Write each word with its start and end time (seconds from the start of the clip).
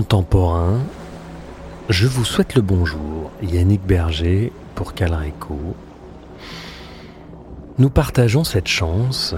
Chers 0.00 0.06
contemporains, 0.06 0.80
je 1.90 2.06
vous 2.06 2.24
souhaite 2.24 2.54
le 2.54 2.62
bonjour. 2.62 3.30
Yannick 3.42 3.84
Berger 3.84 4.50
pour 4.74 4.94
Calreco. 4.94 5.58
Nous 7.76 7.90
partageons 7.90 8.42
cette 8.42 8.66
chance, 8.66 9.34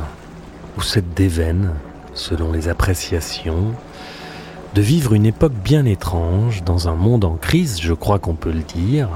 ou 0.79 0.83
cette 0.83 1.15
déveine, 1.15 1.73
selon 2.15 2.53
les 2.53 2.69
appréciations, 2.69 3.73
de 4.75 4.81
vivre 4.81 5.15
une 5.15 5.27
époque 5.27 5.53
bien 5.53 5.85
étrange 5.85 6.63
dans 6.63 6.89
un 6.89 6.95
monde 6.95 7.25
en 7.25 7.35
crise, 7.35 7.81
je 7.81 7.93
crois 7.93 8.21
qu'on 8.21 8.37
peut 8.37 8.53
le 8.53 8.63
dire, 8.63 9.09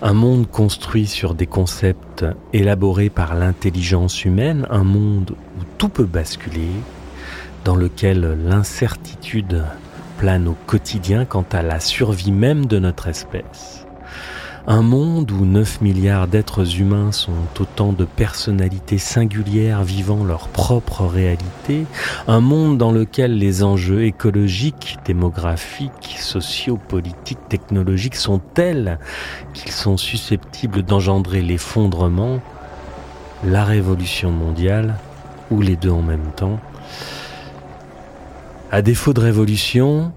un 0.00 0.14
monde 0.14 0.50
construit 0.50 1.06
sur 1.06 1.34
des 1.34 1.46
concepts 1.46 2.24
élaborés 2.54 3.10
par 3.10 3.34
l'intelligence 3.34 4.24
humaine, 4.24 4.66
un 4.70 4.84
monde 4.84 5.32
où 5.32 5.64
tout 5.76 5.90
peut 5.90 6.04
basculer, 6.04 6.70
dans 7.66 7.76
lequel 7.76 8.38
l'incertitude 8.46 9.64
plane 10.18 10.48
au 10.48 10.56
quotidien 10.66 11.24
quant 11.24 11.44
à 11.52 11.62
la 11.62 11.78
survie 11.78 12.32
même 12.32 12.66
de 12.66 12.78
notre 12.78 13.06
espèce. 13.06 13.86
Un 14.66 14.82
monde 14.82 15.30
où 15.30 15.46
9 15.46 15.80
milliards 15.80 16.26
d'êtres 16.26 16.80
humains 16.80 17.12
sont 17.12 17.32
autant 17.58 17.92
de 17.92 18.04
personnalités 18.04 18.98
singulières 18.98 19.84
vivant 19.84 20.24
leur 20.24 20.48
propre 20.48 21.06
réalité, 21.06 21.86
un 22.26 22.40
monde 22.40 22.76
dans 22.76 22.92
lequel 22.92 23.38
les 23.38 23.62
enjeux 23.62 24.04
écologiques, 24.04 24.98
démographiques, 25.06 26.16
sociopolitiques, 26.18 27.48
technologiques 27.48 28.16
sont 28.16 28.40
tels 28.40 28.98
qu'ils 29.54 29.72
sont 29.72 29.96
susceptibles 29.96 30.82
d'engendrer 30.82 31.40
l'effondrement, 31.40 32.40
la 33.44 33.64
révolution 33.64 34.32
mondiale, 34.32 34.96
ou 35.50 35.62
les 35.62 35.76
deux 35.76 35.90
en 35.90 36.02
même 36.02 36.32
temps. 36.36 36.58
À 38.70 38.82
défaut 38.82 39.14
de 39.14 39.20
révolution, 39.20 40.12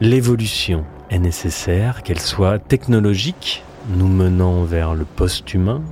l'évolution 0.00 0.86
est 1.10 1.18
nécessaire, 1.18 2.02
qu'elle 2.02 2.20
soit 2.20 2.58
technologique, 2.58 3.64
nous 3.90 4.08
menant 4.08 4.64
vers 4.64 4.94
le 4.94 5.04
post-humain, 5.04 5.82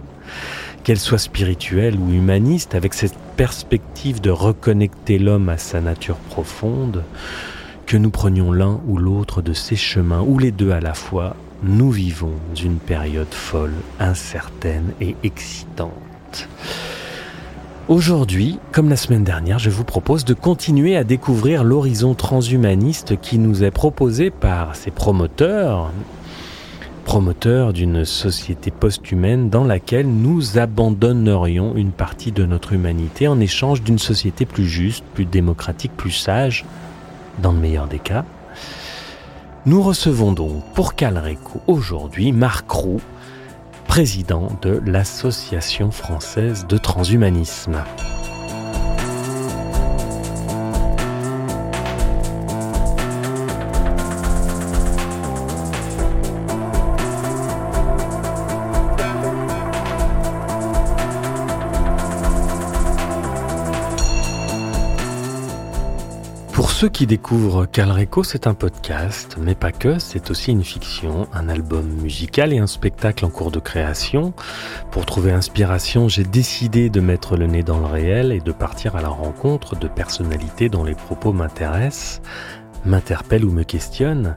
qu'elle 0.82 0.98
soit 0.98 1.18
spirituelle 1.18 1.98
ou 1.98 2.10
humaniste, 2.10 2.74
avec 2.74 2.94
cette 2.94 3.18
perspective 3.36 4.22
de 4.22 4.30
reconnecter 4.30 5.18
l'homme 5.18 5.50
à 5.50 5.58
sa 5.58 5.82
nature 5.82 6.16
profonde, 6.16 7.04
que 7.84 7.98
nous 7.98 8.10
prenions 8.10 8.50
l'un 8.50 8.80
ou 8.86 8.96
l'autre 8.96 9.42
de 9.42 9.52
ces 9.52 9.76
chemins, 9.76 10.22
ou 10.22 10.38
les 10.38 10.52
deux 10.52 10.70
à 10.70 10.80
la 10.80 10.94
fois, 10.94 11.36
nous 11.62 11.90
vivons 11.90 12.32
une 12.62 12.78
période 12.78 13.34
folle, 13.34 13.74
incertaine 14.00 14.94
et 15.02 15.16
excitante. 15.22 16.48
Aujourd'hui, 17.86 18.58
comme 18.72 18.88
la 18.88 18.96
semaine 18.96 19.24
dernière, 19.24 19.58
je 19.58 19.68
vous 19.68 19.84
propose 19.84 20.24
de 20.24 20.32
continuer 20.32 20.96
à 20.96 21.04
découvrir 21.04 21.64
l'horizon 21.64 22.14
transhumaniste 22.14 23.20
qui 23.20 23.36
nous 23.38 23.62
est 23.62 23.70
proposé 23.70 24.30
par 24.30 24.74
ses 24.74 24.90
promoteurs, 24.90 25.92
promoteurs 27.04 27.74
d'une 27.74 28.06
société 28.06 28.70
post-humaine 28.70 29.50
dans 29.50 29.64
laquelle 29.64 30.08
nous 30.08 30.56
abandonnerions 30.56 31.76
une 31.76 31.90
partie 31.90 32.32
de 32.32 32.46
notre 32.46 32.72
humanité 32.72 33.28
en 33.28 33.38
échange 33.38 33.82
d'une 33.82 33.98
société 33.98 34.46
plus 34.46 34.66
juste, 34.66 35.04
plus 35.12 35.26
démocratique, 35.26 35.92
plus 35.94 36.10
sage, 36.10 36.64
dans 37.42 37.52
le 37.52 37.58
meilleur 37.58 37.86
des 37.86 37.98
cas. 37.98 38.24
Nous 39.66 39.82
recevons 39.82 40.32
donc 40.32 40.62
pour 40.72 40.94
Calreco 40.94 41.60
aujourd'hui 41.66 42.32
Marc 42.32 42.70
Roux, 42.70 43.02
président 43.86 44.50
de 44.62 44.80
l'Association 44.84 45.90
française 45.90 46.66
de 46.66 46.76
transhumanisme. 46.78 47.82
Ceux 66.84 66.90
qui 66.90 67.06
découvrent 67.06 67.64
Calreco, 67.64 68.24
c'est 68.24 68.46
un 68.46 68.52
podcast, 68.52 69.38
mais 69.40 69.54
pas 69.54 69.72
que, 69.72 69.98
c'est 69.98 70.30
aussi 70.30 70.50
une 70.50 70.62
fiction, 70.62 71.26
un 71.32 71.48
album 71.48 71.86
musical 71.86 72.52
et 72.52 72.58
un 72.58 72.66
spectacle 72.66 73.24
en 73.24 73.30
cours 73.30 73.50
de 73.50 73.58
création. 73.58 74.34
Pour 74.90 75.06
trouver 75.06 75.32
inspiration, 75.32 76.08
j'ai 76.08 76.24
décidé 76.24 76.90
de 76.90 77.00
mettre 77.00 77.38
le 77.38 77.46
nez 77.46 77.62
dans 77.62 77.78
le 77.78 77.86
réel 77.86 78.32
et 78.32 78.40
de 78.40 78.52
partir 78.52 78.96
à 78.96 79.00
la 79.00 79.08
rencontre 79.08 79.76
de 79.76 79.88
personnalités 79.88 80.68
dont 80.68 80.84
les 80.84 80.94
propos 80.94 81.32
m'intéressent, 81.32 82.20
m'interpellent 82.84 83.46
ou 83.46 83.50
me 83.50 83.62
questionnent. 83.62 84.36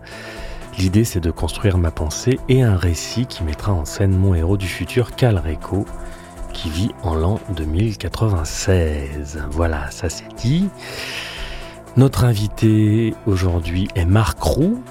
L'idée, 0.77 1.03
c'est 1.03 1.19
de 1.19 1.31
construire 1.31 1.77
ma 1.77 1.91
pensée 1.91 2.39
et 2.47 2.63
un 2.63 2.77
récit 2.77 3.25
qui 3.25 3.43
mettra 3.43 3.73
en 3.73 3.83
scène 3.83 4.15
mon 4.15 4.33
héros 4.35 4.55
du 4.55 4.69
futur, 4.69 5.17
Calreco, 5.17 5.85
qui 6.53 6.69
vit 6.69 6.91
en 7.03 7.13
l'an 7.13 7.41
2096. 7.57 9.37
Voilà, 9.51 9.91
ça 9.91 10.07
c'est 10.07 10.33
dit. 10.37 10.69
Notre 11.97 12.25
invité 12.25 13.15
aujourd'hui 13.25 13.87
est 13.95 14.05
Marc 14.05 14.39
Roux. 14.39 14.83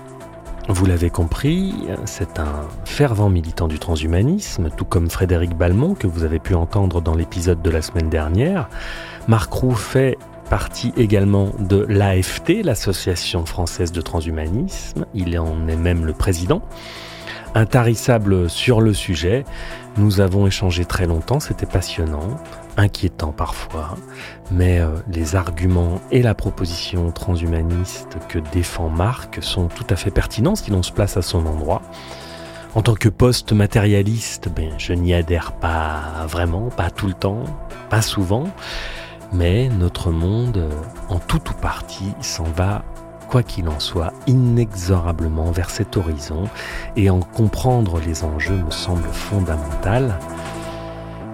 Vous 0.69 0.87
l'avez 0.87 1.09
compris, 1.09 1.72
c'est 2.05 2.41
un 2.41 2.67
fervent 2.84 3.28
militant 3.28 3.69
du 3.69 3.78
transhumanisme, 3.78 4.71
tout 4.77 4.84
comme 4.84 5.09
Frédéric 5.09 5.56
Balmont 5.56 5.95
que 5.95 6.09
vous 6.09 6.25
avez 6.25 6.41
pu 6.41 6.56
entendre 6.56 7.00
dans 7.00 7.15
l'épisode 7.15 7.62
de 7.62 7.71
la 7.71 7.81
semaine 7.81 8.11
dernière. 8.11 8.69
Marc 9.28 9.53
Roux 9.53 9.77
fait 9.77 10.19
partie 10.50 10.93
également 10.97 11.53
de 11.61 11.87
l'AFT, 11.89 12.65
l'Association 12.65 13.47
française 13.47 13.93
de 13.93 14.00
transhumanisme. 14.00 15.06
Il 15.15 15.39
en 15.39 15.69
est 15.69 15.77
même 15.77 16.06
le 16.06 16.12
président. 16.12 16.61
Intarissable 17.55 18.50
sur 18.50 18.81
le 18.81 18.93
sujet, 18.93 19.45
nous 19.97 20.21
avons 20.21 20.49
échangé 20.49 20.84
très 20.84 21.06
longtemps, 21.06 21.39
c'était 21.39 21.66
passionnant, 21.66 22.37
inquiétant 22.77 23.33
parfois, 23.33 23.97
mais 24.51 24.81
euh, 24.81 24.89
les 25.11 25.37
arguments 25.37 26.01
et 26.11 26.23
la 26.23 26.35
proposition 26.35 27.11
transhumaniste 27.11 28.19
que 28.29 28.39
défend 28.39 28.89
Marc 28.89 29.43
sont 29.43 29.69
tout 29.69 29.87
à 29.91 29.97
fait 29.97 30.11
pertinents 30.11 30.57
si 30.57 30.71
l'on 30.71 30.83
se 30.83 30.93
place 30.93 31.17
à 31.17 31.23
son 31.23 31.47
endroit. 31.47 31.83
En 32.75 32.83
tant 32.83 32.95
que 32.95 33.09
post-matérialiste, 33.09 34.51
ben, 34.55 34.71
je 34.77 34.93
n'y 34.93 35.15
adhère 35.15 35.53
pas 35.53 36.27
vraiment, 36.29 36.69
pas 36.69 36.91
tout 36.91 37.07
le 37.07 37.15
temps, 37.15 37.45
pas 37.89 38.03
souvent, 38.03 38.45
mais 39.33 39.69
notre 39.69 40.11
monde, 40.11 40.59
euh, 40.59 40.71
en 41.09 41.19
tout 41.19 41.43
ou 41.51 41.55
partie, 41.55 42.13
s'en 42.21 42.45
va 42.45 42.85
quoi 43.29 43.43
qu'il 43.43 43.69
en 43.69 43.81
soit, 43.81 44.13
inexorablement 44.27 45.51
vers 45.51 45.71
cet 45.71 45.97
horizon, 45.97 46.45
et 46.97 47.11
en 47.11 47.21
comprendre 47.21 47.99
les 47.99 48.25
enjeux 48.25 48.63
me 48.63 48.71
semble 48.71 49.09
fondamental. 49.09 50.19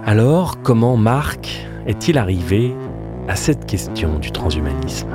Alors, 0.04 0.60
comment 0.62 0.96
Marc 0.96 1.64
est-il 1.86 2.18
arrivé 2.18 2.74
à 3.28 3.36
cette 3.36 3.66
question 3.66 4.18
du 4.18 4.32
transhumanisme? 4.32 5.08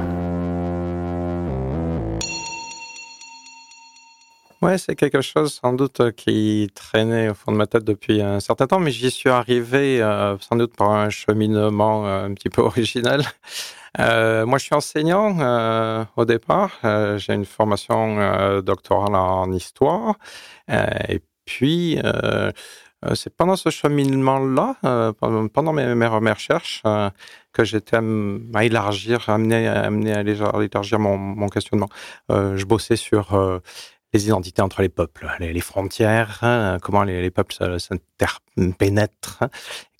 Ouais, 4.61 4.77
c'est 4.77 4.95
quelque 4.95 5.19
chose 5.19 5.53
sans 5.53 5.73
doute 5.73 6.15
qui 6.15 6.69
traînait 6.73 7.27
au 7.27 7.33
fond 7.33 7.51
de 7.51 7.57
ma 7.57 7.67
tête 7.67 7.83
depuis 7.83 8.21
un 8.21 8.39
certain 8.39 8.65
temps, 8.65 8.79
mais 8.79 8.91
j'y 8.91 9.11
suis 9.11 9.29
arrivé 9.29 10.01
euh, 10.01 10.37
sans 10.39 10.55
doute 10.55 10.73
par 10.77 10.91
un 10.91 11.09
cheminement 11.09 12.07
euh, 12.07 12.25
un 12.25 12.33
petit 12.33 12.49
peu 12.49 12.61
original. 12.61 13.23
Euh, 13.99 14.45
moi, 14.45 14.59
je 14.59 14.65
suis 14.65 14.75
enseignant 14.75 16.05
au 16.17 16.25
départ. 16.25 16.77
J'ai 17.17 17.33
une 17.33 17.45
formation 17.45 18.61
doctorale 18.61 19.15
en 19.15 19.51
histoire. 19.51 20.17
et 20.69 21.19
puis, 21.45 21.97
c'est 23.13 23.35
pendant 23.35 23.55
ce 23.55 23.69
cheminement-là, 23.69 25.13
pendant 25.19 25.73
mes, 25.73 26.31
recherches, 26.31 26.83
que 27.53 27.63
j'étais 27.63 27.97
à, 27.97 28.65
élargir, 28.65 29.29
amené, 29.29 29.67
amené 29.67 30.13
à 30.13 30.21
élargir 30.21 30.99
mon, 30.99 31.17
mon 31.17 31.47
questionnement. 31.47 31.89
je 32.29 32.65
bossais 32.65 32.95
sur 32.95 33.61
les 34.13 34.25
identités 34.25 34.61
entre 34.61 34.81
les 34.81 34.89
peuples, 34.89 35.29
les, 35.39 35.61
frontières, 35.61 36.39
hein, 36.41 36.77
comment 36.81 37.03
les, 37.03 37.29
peuples 37.29 37.55
s'interpénètrent, 37.79 39.44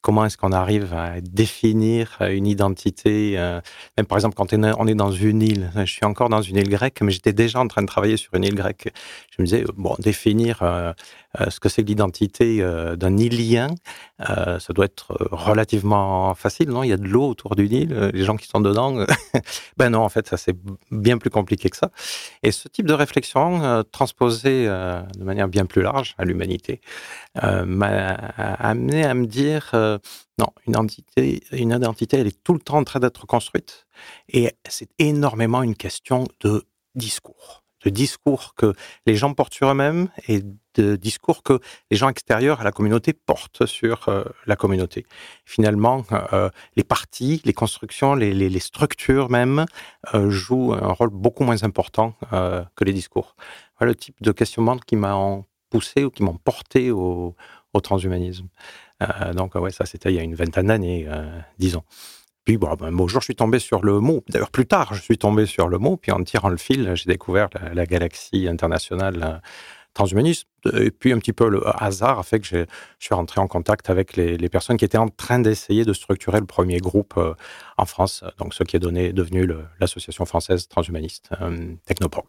comment 0.02 0.26
est-ce 0.26 0.38
qu'on 0.38 0.52
arrive 0.52 0.94
à 0.94 1.22
définir 1.22 2.18
une 2.22 2.48
identité 2.48 3.34
euh, 3.38 3.60
Même 3.98 4.06
par 4.06 4.18
exemple, 4.18 4.36
quand 4.36 4.54
on 4.54 4.88
est 4.88 4.96
dans 4.96 5.12
une 5.12 5.42
île, 5.42 5.72
je 5.76 5.92
suis 5.92 6.06
encore 6.06 6.30
dans 6.30 6.42
une 6.42 6.58
île 6.58 6.70
grecque, 6.70 7.00
mais 7.02 7.12
j'étais 7.12 7.34
déjà 7.34 7.60
en 7.60 7.68
train 7.68 7.82
de 7.82 7.88
travailler 7.88 8.18
sur 8.18 8.34
une 8.36 8.44
île 8.44 8.56
grecque. 8.56 8.90
Je 9.36 9.42
me 9.42 9.46
disais, 9.46 9.66
bon, 9.76 9.96
définir 10.00 10.60
euh, 10.62 10.94
euh, 11.42 11.50
ce 11.50 11.60
que 11.60 11.70
c'est 11.70 11.82
l'identité 11.82 12.64
d'un 12.98 13.18
îlien, 13.18 13.70
ça 14.20 14.74
doit 14.74 14.86
être 14.86 15.16
relativement 15.32 16.34
facile, 16.36 16.70
non? 16.70 16.84
Il 16.84 16.90
y 16.90 16.94
a 16.94 16.98
de 16.98 17.08
l'eau 17.08 17.28
autour 17.30 17.56
d'une 17.56 17.72
île, 17.72 18.12
les 18.14 18.24
gens 18.24 18.36
qui 18.36 18.48
sont 18.48 18.62
dedans. 18.62 19.06
ben 19.78 19.90
non, 19.90 20.02
en 20.02 20.10
fait, 20.10 20.28
ça 20.28 20.38
c'est 20.38 20.56
bien 20.92 21.18
plus 21.18 21.30
compliqué 21.30 21.70
que 21.70 21.78
ça. 21.78 21.92
Et 22.44 22.52
ce 22.52 22.68
type 22.68 22.86
de 22.86 22.94
réflexion, 22.94 23.84
transposée 23.92 24.66
de 24.66 25.24
manière 25.24 25.48
bien 25.48 25.66
plus 25.66 25.82
large 25.82 26.16
à 26.18 26.26
l'humanité, 26.26 26.82
m'a 27.36 28.14
amené 28.60 29.06
à 29.06 29.14
me 29.14 29.28
dire 29.28 29.72
non, 30.40 30.48
une 30.66 30.74
identité, 30.74 31.44
une 31.52 31.72
identité, 31.72 32.18
elle 32.18 32.28
est 32.28 32.44
tout 32.44 32.54
le 32.54 32.60
temps 32.60 32.78
en 32.78 32.84
train 32.84 33.00
d'être 33.00 33.26
construite. 33.26 33.88
Et 34.30 34.52
c'est 34.68 34.90
énormément 35.00 35.64
une 35.64 35.76
question 35.76 36.28
de 36.42 36.64
discours. 36.96 37.64
De 37.86 37.90
discours 37.92 38.56
que 38.56 38.74
les 39.06 39.16
gens 39.16 39.34
portent 39.34 39.54
sur 39.54 39.70
eux-mêmes 39.70 40.10
et 40.28 40.42
de 40.74 40.96
discours 40.96 41.44
que 41.44 41.60
les 41.92 41.98
gens 41.98 42.10
extérieurs 42.10 42.60
à 42.60 42.64
la 42.64 42.72
communauté 42.72 43.14
portent 43.14 43.66
sur 43.66 44.10
euh, 44.10 44.24
la 44.46 44.56
communauté. 44.56 45.06
Finalement, 45.46 46.04
euh, 46.34 46.50
les 46.76 46.84
partis, 46.84 47.42
les 47.46 47.54
constructions, 47.54 48.16
les, 48.16 48.60
structures 48.60 49.30
même 49.30 49.66
euh, 50.14 50.30
jouent 50.30 50.74
un 50.74 50.92
rôle 50.92 51.10
beaucoup 51.10 51.44
moins 51.44 51.64
important 51.64 52.14
que 52.32 52.84
les 52.84 52.94
discours. 52.94 53.36
Voilà 53.80 53.92
le 53.92 53.96
type 53.96 54.22
de 54.22 54.32
questionnement 54.32 54.78
qui 54.78 54.96
m'a 54.96 55.16
poussé 55.70 56.04
ou 56.04 56.10
qui 56.10 56.24
m'ont 56.24 56.38
porté 56.38 56.92
au 56.92 57.36
transhumanisme. 57.84 58.48
Euh, 59.02 59.34
donc, 59.34 59.56
ouais, 59.56 59.72
ça, 59.72 59.86
c'était 59.86 60.12
il 60.12 60.16
y 60.16 60.20
a 60.20 60.24
une 60.24 60.36
vingtaine 60.36 60.68
d'années, 60.68 61.06
euh, 61.08 61.40
disons. 61.60 61.84
Puis, 62.46 62.58
bon, 62.58 62.74
ben, 62.76 62.88
un 62.88 63.08
jour, 63.08 63.22
je 63.22 63.26
suis 63.26 63.36
tombé 63.36 63.60
sur 63.60 63.84
le 63.84 64.00
mot. 64.00 64.24
D'ailleurs, 64.30 64.52
plus 64.52 64.66
tard, 64.66 64.94
je 64.94 65.02
suis 65.02 65.18
tombé 65.18 65.46
sur 65.46 65.68
le 65.68 65.78
mot. 65.78 65.98
Puis, 65.98 66.12
en 66.12 66.24
tirant 66.24 66.50
le 66.50 66.58
fil, 66.58 66.96
j'ai 66.96 67.10
découvert 67.10 67.50
la, 67.74 67.86
galaxie 67.86 68.48
internationale 68.48 69.22
euh, 69.22 69.38
transhumaniste. 69.94 70.48
Et 70.74 70.92
puis, 70.92 71.12
un 71.12 71.20
petit 71.20 71.34
peu 71.34 71.50
le 71.50 71.62
hasard 71.84 72.20
a 72.20 72.24
fait 72.24 72.40
que 72.40 72.48
je 72.48 72.66
suis 73.00 73.14
rentré 73.14 73.42
en 73.42 73.48
contact 73.48 73.90
avec 73.90 74.16
les, 74.16 74.50
personnes 74.50 74.78
qui 74.78 74.86
étaient 74.86 74.98
en 74.98 75.10
train 75.10 75.40
d'essayer 75.40 75.86
de 75.86 75.94
structurer 75.94 76.40
le 76.40 76.46
premier 76.46 76.78
groupe 76.80 77.20
en 77.78 77.86
France. 77.86 78.24
Donc, 78.38 78.54
ce 78.54 78.64
qui 78.64 78.76
est 78.76 78.80
donné, 78.80 79.14
devenu 79.14 79.48
l'association 79.80 80.26
française 80.26 80.68
transhumaniste, 80.68 81.30
Technoporg. 81.86 82.28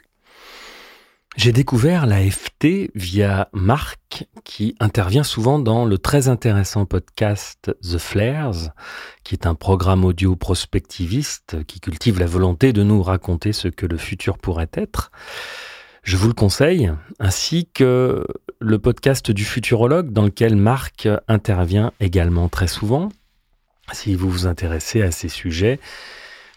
J'ai 1.38 1.52
découvert 1.52 2.06
l'AFT 2.06 2.90
via 2.96 3.48
Marc, 3.52 4.26
qui 4.42 4.74
intervient 4.80 5.22
souvent 5.22 5.60
dans 5.60 5.84
le 5.84 5.96
très 5.96 6.26
intéressant 6.26 6.84
podcast 6.84 7.72
The 7.80 7.96
Flares, 7.96 8.70
qui 9.22 9.36
est 9.36 9.46
un 9.46 9.54
programme 9.54 10.04
audio 10.04 10.34
prospectiviste 10.34 11.64
qui 11.68 11.78
cultive 11.78 12.18
la 12.18 12.26
volonté 12.26 12.72
de 12.72 12.82
nous 12.82 13.04
raconter 13.04 13.52
ce 13.52 13.68
que 13.68 13.86
le 13.86 13.98
futur 13.98 14.36
pourrait 14.36 14.70
être. 14.72 15.12
Je 16.02 16.16
vous 16.16 16.26
le 16.26 16.34
conseille, 16.34 16.90
ainsi 17.20 17.68
que 17.72 18.26
le 18.58 18.78
podcast 18.80 19.30
du 19.30 19.44
futurologue 19.44 20.10
dans 20.10 20.24
lequel 20.24 20.56
Marc 20.56 21.08
intervient 21.28 21.92
également 22.00 22.48
très 22.48 22.66
souvent. 22.66 23.10
Si 23.92 24.16
vous 24.16 24.28
vous 24.28 24.48
intéressez 24.48 25.02
à 25.02 25.12
ces 25.12 25.28
sujets, 25.28 25.78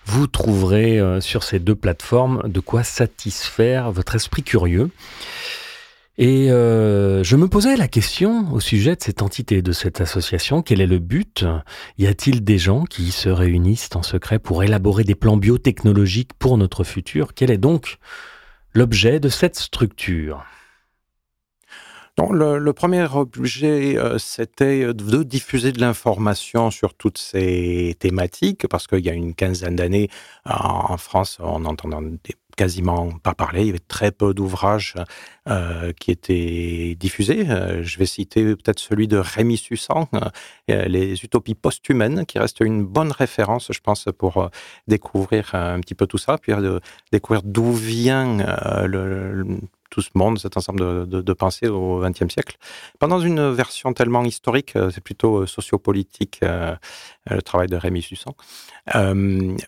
vous 0.06 0.27
trouverez 0.27 1.00
euh, 1.00 1.21
sur 1.21 1.44
ces 1.44 1.59
deux 1.59 1.75
plateformes 1.75 2.42
de 2.45 2.59
quoi 2.59 2.83
satisfaire 2.83 3.92
votre 3.92 4.15
esprit 4.15 4.44
curieux. 4.44 4.89
Et 6.18 6.51
euh, 6.51 7.24
je 7.24 7.36
me 7.36 7.48
posais 7.48 7.75
la 7.77 7.88
question 7.88 8.51
au 8.53 8.59
sujet 8.59 8.95
de 8.95 9.01
cette 9.01 9.21
entité, 9.21 9.62
de 9.62 9.71
cette 9.71 10.01
association, 10.01 10.62
quel 10.62 10.81
est 10.81 10.88
le 10.88 11.00
but? 11.00 11.45
Y 11.98 12.07
a-t-il 12.07 12.44
des 12.44 12.57
gens 12.57 12.83
qui 12.83 13.12
se 13.12 13.30
réunissent 13.30 13.89
en 13.95 14.03
secret 14.03 14.38
pour 14.38 14.63
élaborer 14.63 15.03
des 15.03 15.15
plans 15.15 15.38
biotechnologiques 15.38 16.33
pour 16.38 16.57
notre 16.57 16.83
futur? 16.83 17.33
Quel 17.33 17.50
est 17.50 17.57
donc 17.57 17.98
l'objet 18.74 19.19
de 19.19 19.30
cette 19.30 19.56
structure? 19.56 20.44
Le, 22.18 22.72
premier 22.72 23.06
objet, 23.13 23.98
euh, 23.98 24.18
c'était 24.18 24.94
de 24.94 25.24
diffuser 25.24 25.72
de 25.72 25.80
l'information 25.80 26.72
sur 26.72 26.94
toutes 26.94 27.18
ces 27.18 27.96
thématiques, 28.00 28.68
parce 28.68 28.88
qu'il 28.88 29.06
y 29.06 29.10
a 29.10 29.13
une 29.13 29.34
quinzaine 29.34 29.75
d'années, 29.75 30.10
en, 30.46 30.98
France, 30.98 31.38
on 31.42 31.66
entendait 31.66 32.18
quasiment 32.58 33.12
pas 33.24 33.34
parler. 33.34 33.62
Il 33.62 33.68
y 33.68 33.69
avait 33.69 33.80
très 33.80 34.12
peu 34.12 34.34
d'ouvrages 34.34 34.96
euh, 35.48 35.94
qui 36.00 36.12
étaient 36.12 36.96
diffusés. 37.00 37.50
Euh, 37.50 37.81
je 37.81 37.98
vais 37.98 38.06
citer 38.06 38.44
peut-être 38.56 38.80
celui 38.80 39.08
de 39.08 39.18
Rémi 39.18 39.58
Sussan, 39.58 40.08
Les 40.68 41.24
Utopies 41.24 41.56
post-humaines, 41.56 42.25
qui 42.25 42.40
reste 42.40 42.60
une 42.60 42.84
bonne 42.84 43.12
référence, 43.12 43.69
je 43.72 43.80
pense, 43.80 44.06
pour 44.18 44.50
découvrir 44.88 45.56
un 45.56 45.80
petit 45.80 45.96
peu 45.96 46.08
tout 46.08 46.18
ça, 46.18 46.38
puis 46.38 46.54
découvrir 47.12 47.42
d'où 47.44 47.72
vient 47.72 48.38
le 48.86 49.62
tout 49.92 50.02
ce 50.02 50.10
monde, 50.16 50.40
cet 50.40 50.58
ensemble 50.58 51.08
de, 51.08 51.34
pensées 51.34 51.68
au 51.68 52.00
XXe 52.00 52.34
siècle. 52.34 52.58
Pendant 52.98 53.20
une 53.20 53.52
version 53.52 53.94
tellement 53.94 54.24
historique, 54.24 54.76
euh, 54.76 54.90
c'est 54.90 55.04
plutôt 55.04 55.42
euh, 55.42 55.46
sociopolitique, 55.46 56.40
euh, 56.44 56.76
le 57.30 57.42
travail 57.42 57.68
de 57.68 57.76
Rémi 57.76 58.02
Sussan. 58.02 58.34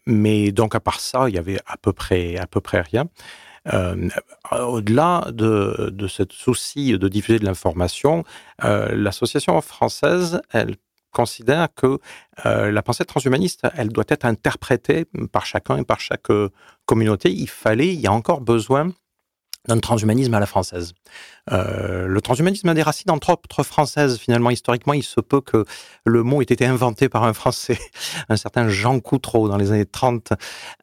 mais 0.08 0.52
donc, 0.52 0.74
à 0.74 0.80
part 0.80 1.00
ça, 1.00 1.30
il 1.30 1.36
y 1.36 1.38
avait 1.38 1.60
à 1.68 1.78
peu 1.78 1.94
près, 1.94 2.38
à 2.38 2.48
peu 2.48 2.62
près 2.62 2.82
rien. 2.82 3.06
Au-delà 4.52 5.28
de, 5.32 5.90
de 5.94 6.08
ce 6.08 6.24
souci 6.30 6.98
de 6.98 7.08
diffuser 7.08 7.40
de 7.40 7.46
l'information, 7.46 8.26
l'association 8.62 9.62
française, 9.62 10.42
elle 10.52 10.76
considère 11.12 11.70
que 11.74 12.00
la 12.44 12.82
pensée 12.82 13.06
transhumaniste, 13.06 13.66
elle 13.78 13.90
doit 13.90 14.04
être 14.10 14.26
interprétée 14.26 15.06
par 15.32 15.46
chacun 15.46 15.78
et 15.78 15.86
par 15.86 16.02
chaque 16.02 16.28
communauté. 16.86 17.32
Il 17.32 17.48
fallait, 17.48 17.94
il 17.94 18.02
y 18.02 18.08
a 18.08 18.12
encore 18.12 18.42
besoin 18.42 18.92
d'un 19.68 19.80
transhumanisme 19.80 20.34
à 20.34 20.40
la 20.40 20.46
française. 20.46 20.94
Euh, 21.52 22.08
le 22.08 22.22
transhumanisme 22.22 22.70
a 22.70 22.74
des 22.74 22.82
racines 22.82 23.12
entre 23.12 23.38
françaises. 23.64 24.18
Finalement, 24.18 24.50
historiquement, 24.50 24.94
il 24.94 25.04
se 25.04 25.20
peut 25.20 25.42
que 25.42 25.66
le 26.06 26.24
mot 26.24 26.42
ait 26.42 26.46
été 26.46 26.66
inventé 26.66 27.10
par 27.10 27.24
un 27.24 27.34
Français, 27.34 27.78
un 28.30 28.38
certain 28.38 28.70
Jean 28.70 29.00
Coutreau 29.00 29.50
dans 29.50 29.58
les 29.58 29.72
années 29.72 29.86
30. 29.86 30.34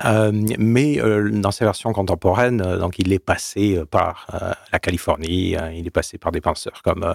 Euh, 0.05 0.33
mais 0.59 1.01
euh, 1.01 1.31
dans 1.31 1.51
ses 1.51 1.65
versions 1.65 1.93
contemporaines, 1.93 2.59
donc 2.79 2.99
il 2.99 3.13
est 3.13 3.19
passé 3.19 3.83
par 3.91 4.27
la 4.73 4.79
Californie, 4.79 5.57
il 5.75 5.87
est 5.87 5.91
passé 5.91 6.19
par 6.19 6.33
des 6.33 6.41
penseurs 6.41 6.83
comme 6.83 7.07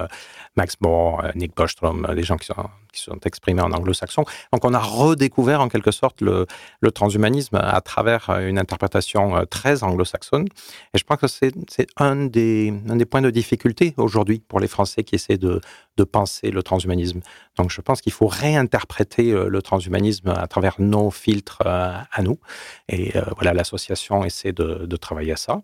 Max 0.56 0.75
Moore, 0.81 1.24
Nick 1.36 1.56
Bostrom, 1.56 2.07
des 2.15 2.24
gens 2.24 2.38
qui 2.38 2.47
sont, 2.47 2.69
qui 2.92 3.01
sont 3.01 3.19
exprimés 3.25 3.62
en 3.62 3.71
anglo-saxon. 3.71 4.25
Donc 4.54 4.66
on 4.66 4.73
a 4.73 4.80
redécouvert 4.80 5.61
en 5.61 5.69
quelque 5.69 5.92
sorte 5.92 6.21
le, 6.21 6.45
le 6.80 6.92
transhumanisme 6.92 7.57
à 7.57 7.81
travers 7.81 8.30
une 8.30 8.57
interprétation 8.59 9.45
très 9.49 9.83
anglo-saxonne. 9.83 10.47
Et 10.94 10.97
je 10.97 11.04
pense 11.04 11.19
que 11.19 11.28
c'est 11.28 11.54
un 11.97 12.25
des, 12.25 12.73
un 12.90 12.95
des 12.95 13.06
points 13.06 13.21
de 13.21 13.30
difficulté 13.35 13.94
aujourd'hui 13.97 14.39
pour 14.39 14.59
les 14.61 14.68
Français 14.68 15.04
qui 15.04 15.15
essaient 15.15 15.37
de, 15.37 15.59
de 15.97 16.04
penser 16.06 16.51
le 16.51 16.63
transhumanisme. 16.63 17.19
Donc 17.57 17.69
je 17.69 17.81
pense 17.81 18.01
qu'il 18.01 18.13
faut 18.13 18.27
réinterpréter 18.27 19.31
euh, 19.31 19.49
le 19.49 19.61
transhumanisme 19.61 20.30
à 20.30 20.47
travers 20.47 20.75
nos 20.80 21.11
filtres 21.11 21.61
euh, 21.65 21.97
à 22.11 22.21
nous. 22.21 22.39
Et 22.87 23.15
euh, 23.18 23.23
voilà, 23.35 23.54
l'association 23.54 24.23
essaie 24.23 24.54
de, 24.54 24.85
de, 24.85 24.97
travailler 24.97 25.33
à 25.33 25.35
ça. 25.35 25.61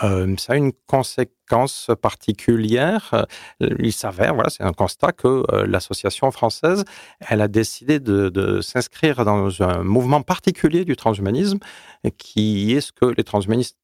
ça 0.00 0.52
a 0.54 0.56
une 0.56 0.72
conséquence 0.86 1.90
particulière. 2.00 3.26
Il 3.60 3.92
s'avère, 3.92 4.34
voilà, 4.34 4.48
c'est 4.48 4.64
un 4.64 4.72
constat 4.72 5.12
que 5.12 5.32
l'association 5.66 6.30
française, 6.30 6.84
elle 7.28 7.42
a 7.42 7.48
décidé 7.48 8.00
de, 8.00 8.30
de 8.30 8.62
s'inscrire 8.62 9.24
dans 9.24 9.62
un 9.62 9.82
mouvement 9.84 10.22
particulier 10.22 10.84
du 10.84 10.96
transhumanisme, 10.96 11.58
qui 12.16 12.72
est 12.72 12.80
ce 12.80 12.92
que 12.92 13.06
les 13.06 13.24
transhumanistes 13.24 13.78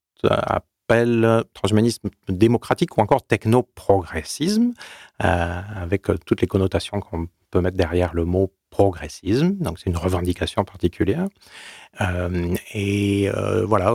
transhumanisme 1.54 2.10
démocratique 2.28 2.96
ou 2.96 3.00
encore 3.00 3.26
technoprogressisme, 3.26 4.72
euh, 5.22 5.60
avec 5.76 6.10
euh, 6.10 6.16
toutes 6.24 6.40
les 6.40 6.46
connotations 6.46 7.00
qu'on 7.00 7.28
peut 7.50 7.60
mettre 7.60 7.76
derrière 7.76 8.14
le 8.14 8.24
mot 8.24 8.52
progressisme. 8.70 9.56
Donc 9.58 9.78
c'est 9.78 9.90
une 9.90 9.96
revendication 9.96 10.64
particulière. 10.64 11.26
Euh, 12.00 12.54
et 12.72 13.28
voilà, 13.64 13.94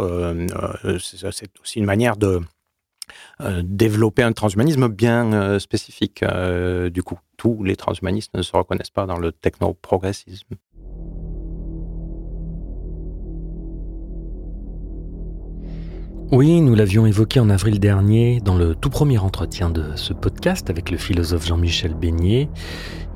c'est 0.99 1.49
aussi 1.61 1.79
une 1.79 1.85
manière 1.85 2.17
de 2.17 2.41
développer 3.63 4.23
un 4.23 4.33
transhumanisme 4.33 4.89
bien 4.89 5.59
spécifique. 5.59 6.25
du 6.91 7.03
coup, 7.03 7.17
tous 7.37 7.63
les 7.63 7.77
transhumanistes 7.77 8.33
ne 8.33 8.41
se 8.41 8.55
reconnaissent 8.55 8.89
pas 8.89 9.05
dans 9.05 9.17
le 9.17 9.31
technoprogressisme. 9.31 10.55
Oui, 16.31 16.59
nous 16.59 16.73
l'avions 16.73 17.05
évoqué 17.05 17.39
en 17.39 17.51
avril 17.51 17.79
dernier 17.79 18.41
dans 18.43 18.57
le 18.57 18.73
tout 18.73 18.89
premier 18.89 19.19
entretien 19.19 19.69
de 19.69 19.95
ce 19.95 20.11
podcast 20.11 20.71
avec 20.71 20.89
le 20.89 20.97
philosophe 20.97 21.45
Jean-Michel 21.45 21.93
Beignet. 21.93 22.49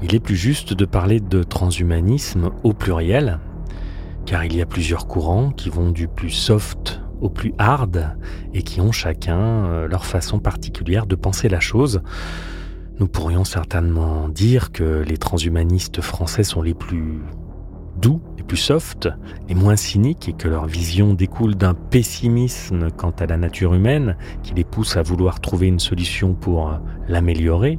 Il 0.04 0.14
est 0.14 0.20
plus 0.20 0.36
juste 0.36 0.76
de 0.76 0.86
parler 0.86 1.20
de 1.20 1.42
transhumanisme 1.42 2.52
au 2.64 2.72
pluriel, 2.74 3.40
car 4.28 4.46
il 4.46 4.56
y 4.56 4.62
a 4.62 4.68
plusieurs 4.68 5.08
courants 5.08 5.50
qui 5.50 5.72
vont 5.72 5.90
du 5.90 6.08
plus 6.08 6.30
soft 6.30 7.02
au 7.20 7.30
plus 7.30 7.56
hard 7.58 8.16
et 8.54 8.62
qui 8.62 8.80
ont 8.80 8.92
chacun 8.92 9.40
euh, 9.40 9.88
leur 9.88 10.06
façon 10.06 10.40
particulière 10.40 11.08
de 11.08 11.16
penser 11.16 11.50
la 11.50 11.60
chose. 11.60 12.02
Nous 13.00 13.08
pourrions 13.08 13.44
certainement 13.44 14.30
dire 14.30 14.72
que 14.72 15.04
les 15.08 15.18
transhumanistes 15.18 16.02
français 16.02 16.44
sont 16.44 16.62
les 16.62 16.76
plus 16.76 17.24
doux, 18.00 18.22
plus 18.50 18.58
soft, 18.58 19.08
les 19.48 19.54
moins 19.54 19.76
cyniques 19.76 20.28
et 20.28 20.34
que 20.34 20.48
leur 20.48 20.66
vision 20.66 21.14
découle 21.14 21.54
d'un 21.54 21.76
pessimisme 21.76 22.90
quant 22.98 23.14
à 23.20 23.28
la 23.28 23.38
nature 23.38 23.76
humaine 23.76 24.18
qui 24.42 24.56
les 24.56 24.64
pousse 24.64 24.98
à 24.98 25.04
vouloir 25.04 25.40
trouver 25.40 25.68
une 25.68 25.78
solution 25.78 26.34
pour 26.34 26.80
l'améliorer. 27.08 27.78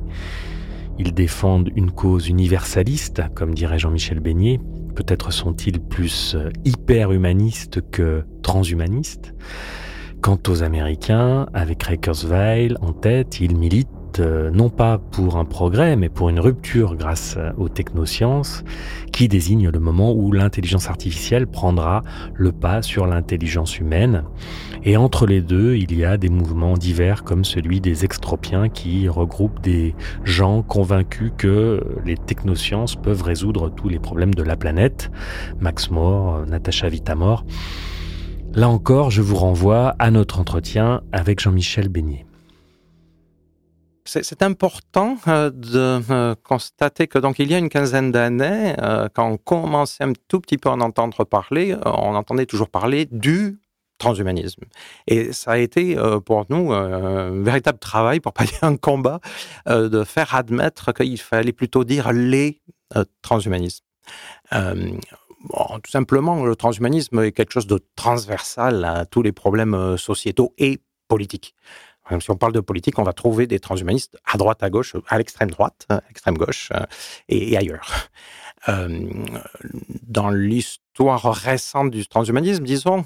Ils 0.96 1.12
défendent 1.12 1.70
une 1.74 1.90
cause 1.90 2.28
universaliste, 2.28 3.20
comme 3.34 3.52
dirait 3.52 3.80
Jean-Michel 3.80 4.20
Beignet. 4.20 4.60
Peut-être 4.94 5.32
sont-ils 5.32 5.80
plus 5.80 6.36
hyper-humanistes 6.64 7.80
que 7.90 8.22
transhumanistes. 8.42 9.34
Quant 10.20 10.38
aux 10.46 10.62
Américains, 10.62 11.48
avec 11.52 11.78
Kurzweil 12.00 12.74
en 12.80 12.92
tête, 12.92 13.40
ils 13.40 13.56
militent 13.56 13.88
euh, 14.18 14.50
non 14.50 14.68
pas 14.70 14.98
pour 14.98 15.36
un 15.36 15.44
progrès, 15.44 15.94
mais 15.94 16.08
pour 16.08 16.28
une 16.28 16.40
rupture 16.40 16.96
grâce 16.96 17.38
aux 17.56 17.68
technosciences, 17.68 18.64
qui 19.12 19.28
désigne 19.28 19.68
le 19.68 19.78
moment 19.78 20.12
où 20.12 20.32
l'intelligence 20.32 20.88
artificielle 20.88 21.46
prendra 21.46 22.02
le 22.34 22.52
pas 22.52 22.82
sur 22.82 23.06
l'intelligence 23.06 23.78
humaine. 23.78 24.24
Et 24.82 24.96
entre 24.96 25.26
les 25.26 25.42
deux, 25.42 25.76
il 25.76 25.96
y 25.96 26.04
a 26.04 26.16
des 26.16 26.30
mouvements 26.30 26.74
divers 26.74 27.22
comme 27.22 27.44
celui 27.44 27.80
des 27.80 28.04
extropiens 28.04 28.68
qui 28.68 29.08
regroupent 29.08 29.60
des 29.60 29.94
gens 30.24 30.62
convaincus 30.62 31.32
que 31.36 31.80
les 32.04 32.16
technosciences 32.16 32.96
peuvent 32.96 33.22
résoudre 33.22 33.70
tous 33.70 33.88
les 33.88 33.98
problèmes 33.98 34.34
de 34.34 34.42
la 34.42 34.56
planète. 34.56 35.10
Max 35.60 35.90
Moore, 35.90 36.46
Natacha 36.46 36.88
Vitamore. 36.88 37.44
Là 38.54 38.68
encore, 38.68 39.10
je 39.10 39.22
vous 39.22 39.36
renvoie 39.36 39.94
à 39.98 40.10
notre 40.10 40.40
entretien 40.40 41.02
avec 41.12 41.40
Jean-Michel 41.40 41.88
Beignet. 41.88 42.26
C'est 44.12 44.42
important 44.42 45.18
euh, 45.28 45.50
de 45.50 46.00
euh, 46.10 46.34
constater 46.42 47.06
que 47.06 47.16
donc 47.20 47.38
il 47.38 47.48
y 47.48 47.54
a 47.54 47.58
une 47.58 47.68
quinzaine 47.68 48.10
d'années, 48.10 48.74
euh, 48.82 49.08
quand 49.14 49.28
on 49.28 49.36
commençait 49.36 50.02
un 50.02 50.14
tout 50.26 50.40
petit 50.40 50.58
peu 50.58 50.68
à 50.68 50.72
en 50.72 50.80
entendre 50.80 51.22
parler, 51.22 51.76
on 51.84 52.16
entendait 52.16 52.46
toujours 52.46 52.70
parler 52.70 53.06
du 53.12 53.60
transhumanisme. 53.98 54.64
Et 55.06 55.32
ça 55.32 55.52
a 55.52 55.58
été 55.58 55.96
pour 56.26 56.46
nous 56.48 56.72
un 56.72 57.40
véritable 57.42 57.78
travail, 57.78 58.18
pour 58.18 58.32
pas 58.32 58.44
dire 58.46 58.64
un 58.64 58.76
combat, 58.76 59.20
de 59.66 60.04
faire 60.04 60.34
admettre 60.34 60.92
qu'il 60.92 61.20
fallait 61.20 61.52
plutôt 61.52 61.84
dire 61.84 62.10
les 62.12 62.62
transhumanismes. 63.22 63.84
tout 64.50 65.90
simplement, 65.90 66.44
le 66.44 66.56
transhumanisme 66.56 67.20
est 67.20 67.32
quelque 67.32 67.52
chose 67.52 67.66
de 67.66 67.78
transversal 67.94 68.84
à 68.86 69.04
tous 69.04 69.22
les 69.22 69.32
problèmes 69.32 69.98
sociétaux 69.98 70.54
et 70.56 70.80
politiques 71.06 71.54
si 72.18 72.30
on 72.30 72.36
parle 72.36 72.52
de 72.52 72.60
politique, 72.60 72.98
on 72.98 73.04
va 73.04 73.12
trouver 73.12 73.46
des 73.46 73.60
transhumanistes 73.60 74.18
à 74.24 74.36
droite, 74.36 74.62
à 74.62 74.70
gauche, 74.70 74.96
à 75.08 75.18
l'extrême 75.18 75.50
droite, 75.50 75.86
à 75.88 76.02
l'extrême 76.08 76.36
gauche 76.36 76.70
euh, 76.74 76.84
et, 77.28 77.56
ailleurs. 77.56 78.08
Euh, 78.68 79.08
dans 80.02 80.30
l'histoire 80.30 81.32
récente 81.32 81.90
du 81.90 82.06
transhumanisme, 82.06 82.64
disons, 82.64 83.04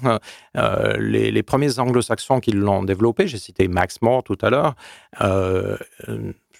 euh, 0.57 0.97
les, 0.97 1.43
premiers 1.43 1.79
anglo-saxons 1.79 2.39
qui 2.39 2.51
l'ont 2.51 2.83
développé, 2.83 3.27
j'ai 3.27 3.37
cité 3.37 3.67
Max 3.67 4.01
Moore 4.01 4.23
tout 4.23 4.37
à 4.41 4.49
l'heure, 4.49 4.75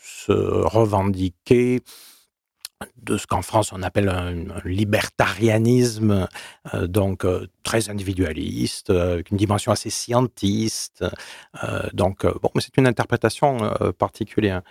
se 0.02 0.32
revendiquaient 0.32 1.82
de 3.02 3.18
ce 3.18 3.26
qu'en 3.28 3.42
France 3.42 3.72
on 3.72 3.82
appelle 3.84 4.10
un, 4.10 4.34
libertarianisme, 4.66 6.28
euh, 6.74 6.88
donc 6.88 7.24
euh, 7.24 7.48
très 7.64 7.90
individualiste, 7.90 8.90
euh, 8.90 9.14
avec 9.14 9.32
une 9.32 9.38
dimension 9.38 9.72
assez 9.72 9.90
scientiste. 9.90 11.06
donc, 11.94 12.26
bon, 12.26 12.50
c'est 12.58 12.78
une 12.78 12.88
interprétation 12.88 13.58
particulière. 13.98 14.62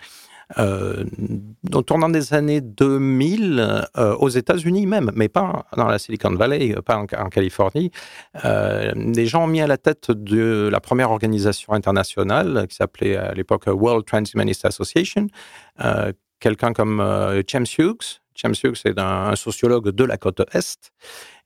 au 0.57 1.81
tournant 1.81 2.09
des 2.09 2.33
années 2.33 2.61
2000, 2.61 3.87
aux 4.19 4.29
États-Unis 4.29 4.85
même, 4.85 5.11
mais 5.15 5.29
pas 5.29 5.65
dans 5.75 5.87
la 5.87 5.99
Silicon 5.99 6.33
Valley, 6.35 6.75
pas 6.85 6.97
en, 6.97 7.03
en 7.03 7.29
Californie, 7.29 7.91
des 8.43 9.25
gens 9.25 9.45
ont 9.45 9.47
mis 9.47 9.61
à 9.61 9.67
la 9.67 9.77
tête 9.77 10.11
de 10.11 10.69
la 10.71 10.79
première 10.79 11.11
organisation 11.11 11.73
internationale 11.73 12.67
qui 12.69 12.75
s'appelait 12.75 13.17
à 13.17 13.33
l'époque 13.33 13.65
World 13.67 14.05
Transhumanist 14.05 14.65
Association, 14.65 15.27
quelqu'un 16.45 16.73
comme 16.73 16.99
euh, 16.99 17.41
James 17.47 17.65
Hughes. 17.79 18.21
James 18.35 18.53
Hughes 18.63 18.81
est 18.85 18.99
un, 18.99 19.35
sociologue 19.35 19.89
de 19.89 20.03
la 20.03 20.17
côte 20.17 20.41
Est. 20.53 20.91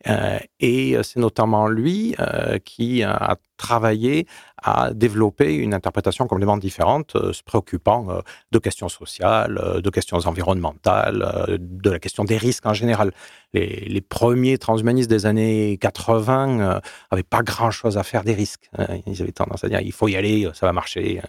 Euh, 0.08 0.40
et 0.60 0.98
c'est 1.04 1.20
notamment 1.20 1.68
lui 1.70 2.16
euh, 2.20 2.58
qui 2.58 3.04
a 3.04 3.38
travaillé 3.58 4.26
à 4.62 4.92
développer 4.94 5.54
une 5.56 5.74
interprétation 5.74 6.28
complètement 6.28 6.58
différente, 6.58 7.16
se 7.32 7.44
préoccupant 7.44 8.22
de 8.52 8.60
questions 8.60 8.90
sociales, 8.90 9.80
de 9.84 9.90
questions 9.90 10.18
environnementales, 10.18 11.58
de 11.60 11.90
la 11.90 12.00
question 12.00 12.24
des 12.24 12.38
risques 12.38 12.66
en 12.66 12.74
général. 12.74 13.12
Les, 13.54 14.02
premiers 14.02 14.58
transhumanistes 14.58 15.10
des 15.10 15.26
années 15.26 15.78
80 15.80 16.82
n'avaient 17.12 17.24
pas 17.24 17.44
grand-chose 17.44 17.98
à 17.98 18.04
faire 18.04 18.24
des 18.24 18.34
risques. 18.34 18.70
Ils 19.06 19.22
avaient 19.22 19.32
tendance 19.32 19.64
à 19.64 19.70
dire 19.70 19.82
il 19.82 19.94
faut 19.94 20.08
y 20.08 20.16
aller, 20.16 20.50
ça 20.54 20.66
va 20.66 20.74
marcher. 20.74 21.22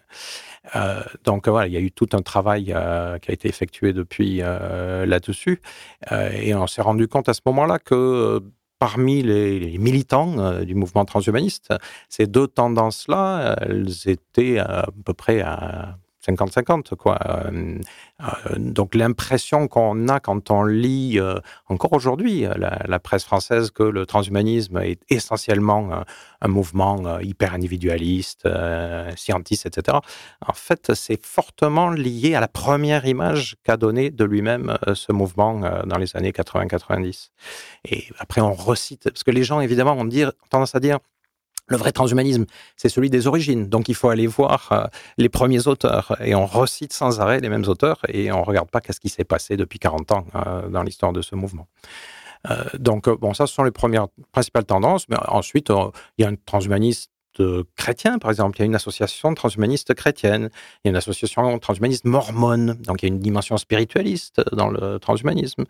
Euh, 0.77 1.03
donc 1.25 1.49
voilà, 1.49 1.67
il 1.67 1.73
y 1.73 1.77
a 1.77 1.81
eu 1.81 1.91
tout 1.91 2.09
un 2.13 2.23
travail 2.23 2.73
euh, 2.75 3.19
qui 3.19 3.31
a 3.31 3.35
été 3.35 3.49
effectué 3.49 3.93
depuis 3.93 4.41
euh, 4.43 5.07
là-dessus. 5.07 5.61
et 6.11 6.55
on 6.55 6.67
s'est 6.67 6.83
rendu 6.83 7.09
compte 7.09 7.29
à 7.29 7.35
ce 7.35 7.41
moment-là 7.47 7.79
que 7.79 8.41
parmi 8.79 9.23
les, 9.23 9.79
militants 9.79 10.63
du 10.63 10.75
mouvement 10.75 11.05
transhumaniste, 11.05 11.75
ces 12.09 12.27
deux 12.27 12.47
tendances-là, 12.49 13.57
elles 13.61 14.09
étaient 14.09 14.59
à 14.59 14.87
peu 15.05 15.13
près 15.15 15.41
à 15.43 15.99
50-50, 16.35 16.95
quoi. 16.97 17.19
Euh, 17.27 17.79
euh, 18.21 18.25
donc 18.57 18.95
l'impression 18.95 19.69
qu'on 19.69 20.09
a 20.09 20.21
quand 20.21 20.51
on 20.51 20.65
lit 20.65 21.19
euh, 21.19 21.39
encore 21.69 21.93
aujourd'hui 21.93 22.47
la, 22.57 22.99
presse 22.99 23.25
française 23.25 23.71
que 23.71 23.83
le 23.83 24.07
transhumanisme 24.07 24.79
est 24.79 25.01
essentiellement 25.09 25.91
un, 26.43 26.49
mouvement 26.49 27.19
hyper 27.21 27.55
individualiste, 27.55 28.49
scientiste, 29.17 29.67
etc. 29.67 29.99
En 30.47 30.53
fait, 30.53 30.95
c'est 30.95 31.25
fortement 31.25 31.91
lié 31.91 32.35
à 32.35 32.41
la 32.41 32.49
première 32.49 33.07
image 33.07 33.57
qu'a 33.65 33.77
donnée 33.77 34.11
de 34.11 34.25
lui-même 34.25 34.77
ce 34.95 35.13
mouvement 35.13 35.61
dans 35.87 35.99
les 35.99 36.17
années 36.17 36.31
80-90. 36.31 37.31
Et 37.87 38.05
après, 38.19 38.41
on 38.41 38.53
recite, 38.53 39.05
parce 39.05 39.25
que 39.25 39.31
les 39.31 39.45
gens, 39.45 39.61
évidemment, 39.61 39.93
ont 39.93 40.09
tendance 40.51 40.75
à 40.75 40.81
dire 40.81 40.99
le 41.71 41.77
vrai 41.77 41.93
transhumanisme, 41.93 42.45
c'est 42.77 42.89
celui 42.89 43.09
des 43.09 43.27
origines. 43.27 43.69
Donc 43.69 43.89
il 43.89 43.95
faut 43.95 44.09
aller 44.09 44.27
voir 44.27 44.69
euh, 44.73 44.85
les 45.17 45.29
premiers 45.29 45.67
auteurs. 45.69 46.17
Et 46.21 46.35
on 46.35 46.45
recite 46.45 46.93
sans 46.93 47.21
arrêt 47.21 47.41
les 47.41 47.49
mêmes 47.49 47.65
auteurs 47.67 48.01
et 48.09 48.31
on 48.33 48.41
ne 48.41 48.45
regarde 48.45 48.69
pas 48.71 48.81
qu'est-ce 48.81 49.01
qui 49.01 49.09
s'est 49.09 49.25
passé 49.25 49.57
depuis 49.57 49.79
40 49.79 50.13
ans 50.13 50.27
euh, 50.35 50.69
dans 50.69 50.83
l'histoire 50.83 51.13
de 51.13 51.23
ce 51.23 51.37
mouvement. 51.37 51.69
Euh, 52.51 52.65
donc 52.79 53.09
bon, 53.09 53.35
ça, 53.35 53.47
ce 53.47 53.55
sont 53.55 53.63
les 53.63 53.71
premières 53.71 54.09
principales 54.33 54.65
tendances. 54.65 55.09
Mais 55.09 55.17
ensuite, 55.29 55.71
il 56.19 56.23
y 56.23 56.25
a 56.25 56.29
un 56.29 56.35
transhumanisme 56.35 57.11
chrétiens, 57.77 58.19
par 58.19 58.31
exemple. 58.31 58.57
Il 58.59 58.61
y 58.61 58.63
a 58.63 58.67
une 58.67 58.75
association 58.75 59.35
transhumaniste 59.35 59.95
chrétienne, 59.95 60.51
il 60.85 60.89
y 60.89 60.89
a 60.89 60.91
une 60.91 60.97
association 60.97 61.59
transhumaniste 61.59 62.05
mormone, 62.05 62.75
donc 62.87 63.03
il 63.03 63.07
y 63.07 63.11
a 63.11 63.15
une 63.15 63.21
dimension 63.21 63.57
spiritualiste 63.57 64.43
dans 64.53 64.69
le 64.69 64.99
transhumanisme. 64.99 65.65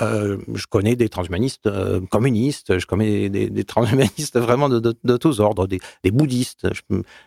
Euh, 0.00 0.38
je 0.54 0.66
connais 0.66 0.96
des 0.96 1.08
transhumanistes 1.08 1.66
euh, 1.66 2.00
communistes, 2.10 2.78
je 2.78 2.86
connais 2.86 3.28
des, 3.28 3.64
transhumanistes 3.64 4.38
vraiment 4.38 4.68
de, 4.68 5.16
tous 5.16 5.40
ordres, 5.40 5.66
des, 5.66 5.80
bouddhistes. 6.10 6.66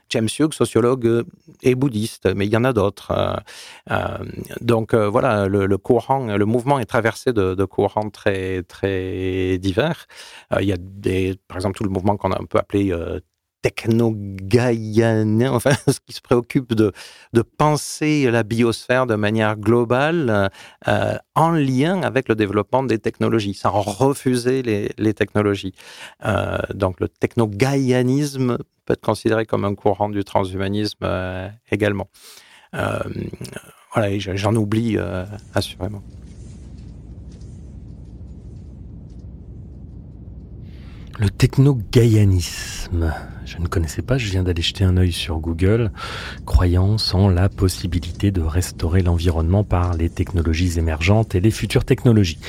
James 0.10 0.30
Hughes, 0.40 0.54
sociologue 0.54 1.26
et 1.62 1.76
bouddhiste, 1.76 2.34
mais 2.36 2.46
il 2.46 2.52
y 2.52 2.58
en 2.58 2.64
a 2.64 2.74
d'autres. 2.74 3.12
Euh, 3.92 4.18
donc 4.62 4.94
voilà, 4.96 5.48
le, 5.48 5.78
courant, 5.78 6.36
le 6.36 6.46
mouvement 6.46 6.80
est 6.80 6.86
traversé 6.86 7.34
de, 7.34 7.66
courants 7.66 8.10
très, 8.10 8.64
très 8.64 9.58
divers. 9.60 10.08
il 10.60 10.68
y 10.68 10.74
a 10.74 10.78
des, 10.80 11.36
par 11.48 11.58
exemple, 11.58 11.78
tout 11.78 11.84
le 11.84 11.90
mouvement 11.90 12.18
qu'on 12.18 12.32
a 12.32 12.42
un 12.42 12.46
peu 12.46 12.58
appelé 12.58 12.94
techno-gaïanien, 13.62 15.52
enfin, 15.52 15.72
qui 16.06 16.14
se 16.14 16.22
préoccupe 16.22 16.74
de, 16.74 16.92
de 17.34 17.42
penser 17.42 18.30
la 18.32 18.44
biosphère 18.44 19.06
de 19.06 19.16
manière 19.16 19.58
globale 19.58 20.50
euh, 20.88 21.18
en 21.36 21.52
lien 21.52 22.02
avec 22.04 22.30
le 22.30 22.36
développement 22.36 22.84
des 22.84 23.00
technologies, 23.00 23.54
sans 23.54 23.82
refuser 23.82 24.62
les, 24.62 24.92
les 24.98 25.14
technologies. 25.14 25.74
Euh, 26.26 26.58
donc 26.74 27.00
le 27.00 27.10
techno-gaïanisme 27.10 28.58
peut 28.86 28.94
être 28.94 29.02
considéré 29.02 29.46
comme 29.46 29.66
un 29.66 29.76
courant 29.76 30.10
du 30.10 30.24
transhumanisme 30.24 31.04
euh, 31.04 31.50
également. 31.72 32.10
voilà, 32.74 34.18
j'en 34.18 34.56
oublie 34.56 34.98
assurément. 35.54 36.04
Le 41.20 41.30
techno-gaïanisme. 41.30 43.14
Je 43.46 43.58
ne 43.58 43.68
connaissais 43.68 44.02
pas, 44.02 44.18
je 44.18 44.30
viens 44.30 44.44
d'aller 44.44 44.62
jeter 44.62 44.86
un 44.86 44.96
œil 44.96 45.12
sur 45.12 45.40
Google, 45.40 45.92
croyance 46.46 47.14
en 47.14 47.28
la 47.28 47.50
possibilité 47.50 48.32
de 48.32 48.40
restaurer 48.40 49.02
l'environnement 49.02 49.66
par 49.66 49.96
les 49.96 50.10
technologies 50.10 50.80
émergentes 50.80 51.36
et 51.36 51.42
les 51.42 51.52
futures 51.52 51.84
technologies. 51.84 52.40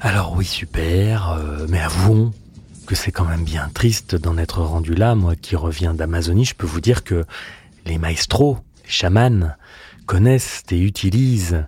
Alors 0.00 0.34
oui, 0.38 0.46
super, 0.46 1.32
euh, 1.32 1.66
mais 1.68 1.80
avouons 1.80 2.32
que 2.86 2.94
c'est 2.94 3.12
quand 3.12 3.26
même 3.26 3.44
bien 3.44 3.68
triste 3.74 4.14
d'en 4.14 4.38
être 4.38 4.62
rendu 4.62 4.94
là. 4.94 5.14
Moi 5.14 5.36
qui 5.36 5.54
reviens 5.54 5.92
d'Amazonie, 5.92 6.46
je 6.46 6.54
peux 6.54 6.66
vous 6.66 6.80
dire 6.80 7.04
que 7.04 7.26
les 7.84 7.98
maestros, 7.98 8.56
les 8.84 8.90
chamans, 8.90 9.50
connaissent 10.06 10.62
et 10.70 10.80
utilisent 10.80 11.66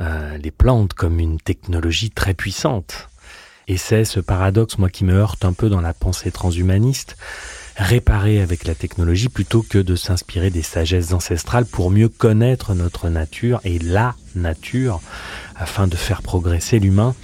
euh, 0.00 0.36
les 0.36 0.50
plantes 0.50 0.94
comme 0.94 1.20
une 1.20 1.38
technologie 1.38 2.10
très 2.10 2.34
puissante. 2.34 3.08
Et 3.68 3.76
c'est 3.76 4.04
ce 4.04 4.18
paradoxe, 4.18 4.78
moi, 4.78 4.88
qui 4.88 5.04
me 5.04 5.12
heurte 5.12 5.44
un 5.44 5.52
peu 5.52 5.68
dans 5.68 5.82
la 5.82 5.92
pensée 5.92 6.30
transhumaniste, 6.30 7.16
réparer 7.76 8.40
avec 8.40 8.66
la 8.66 8.74
technologie 8.74 9.28
plutôt 9.28 9.62
que 9.62 9.78
de 9.78 9.94
s'inspirer 9.94 10.50
des 10.50 10.62
sagesses 10.62 11.12
ancestrales 11.12 11.66
pour 11.66 11.90
mieux 11.90 12.08
connaître 12.08 12.74
notre 12.74 13.10
nature 13.10 13.60
et 13.64 13.78
la 13.78 14.16
nature 14.34 15.00
afin 15.54 15.86
de 15.86 15.96
faire 15.96 16.22
progresser 16.22 16.78
l'humain 16.78 17.14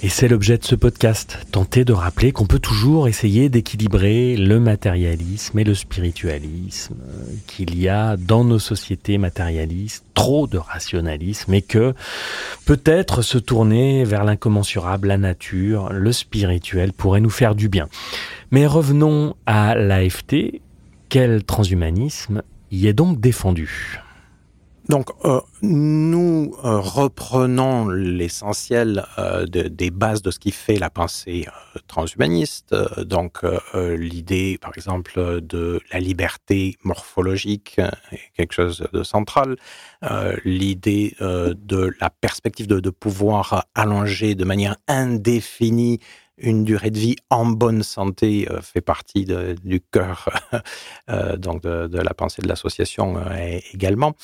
et 0.00 0.08
c'est 0.08 0.28
l'objet 0.28 0.58
de 0.58 0.64
ce 0.64 0.76
podcast, 0.76 1.38
tenter 1.50 1.84
de 1.84 1.92
rappeler 1.92 2.30
qu'on 2.30 2.46
peut 2.46 2.60
toujours 2.60 3.08
essayer 3.08 3.48
d'équilibrer 3.48 4.36
le 4.36 4.60
matérialisme 4.60 5.58
et 5.58 5.64
le 5.64 5.74
spiritualisme, 5.74 6.94
qu'il 7.48 7.76
y 7.76 7.88
a 7.88 8.16
dans 8.16 8.44
nos 8.44 8.60
sociétés 8.60 9.18
matérialistes 9.18 10.04
trop 10.14 10.46
de 10.46 10.58
rationalisme 10.58 11.52
et 11.52 11.62
que 11.62 11.94
peut-être 12.64 13.22
se 13.22 13.38
tourner 13.38 14.04
vers 14.04 14.22
l'incommensurable, 14.22 15.08
la 15.08 15.18
nature, 15.18 15.92
le 15.92 16.12
spirituel 16.12 16.92
pourrait 16.92 17.20
nous 17.20 17.30
faire 17.30 17.56
du 17.56 17.68
bien. 17.68 17.88
Mais 18.52 18.66
revenons 18.66 19.34
à 19.46 19.74
l'AFT, 19.74 20.60
quel 21.08 21.42
transhumanisme 21.42 22.42
y 22.70 22.86
est 22.86 22.92
donc 22.92 23.20
défendu? 23.20 24.00
Donc, 24.88 25.10
euh, 25.26 25.42
nous 25.60 26.54
euh, 26.64 26.78
reprenons 26.80 27.90
l'essentiel 27.90 29.04
euh, 29.18 29.44
des 29.44 29.90
bases 29.90 30.22
de 30.22 30.30
ce 30.30 30.38
qui 30.38 30.50
fait 30.50 30.78
la 30.78 30.88
pensée 30.88 31.46
transhumaniste. 31.88 32.74
donc, 33.04 33.40
l'idée, 33.74 34.58
par 34.60 34.72
exemple, 34.74 35.40
de 35.42 35.80
la 35.92 36.00
liberté 36.00 36.78
morphologique 36.84 37.78
est 38.12 38.32
quelque 38.36 38.54
chose 38.54 38.86
de 38.92 39.02
central. 39.02 39.56
l'idée 40.44 41.14
de 41.20 41.90
la 42.00 42.10
perspective 42.10 42.66
de, 42.66 42.80
de 42.80 42.90
pouvoir 42.90 43.66
allonger 43.74 44.34
de 44.34 44.44
manière 44.44 44.76
indéfinie 44.88 46.00
une 46.40 46.64
durée 46.64 46.90
de 46.90 46.98
vie 46.98 47.16
en 47.30 47.46
bonne 47.46 47.82
santé 47.82 48.48
euh, 48.50 48.60
fait 48.60 48.80
partie 48.80 49.26
du 49.64 49.80
cœur 49.80 50.28
euh, 51.10 51.36
donc 51.36 51.62
de, 51.62 51.98
la 51.98 52.14
pensée 52.14 52.42
de 52.42 52.48
l'association 52.48 53.16
euh, 53.18 53.58
également. 53.72 54.14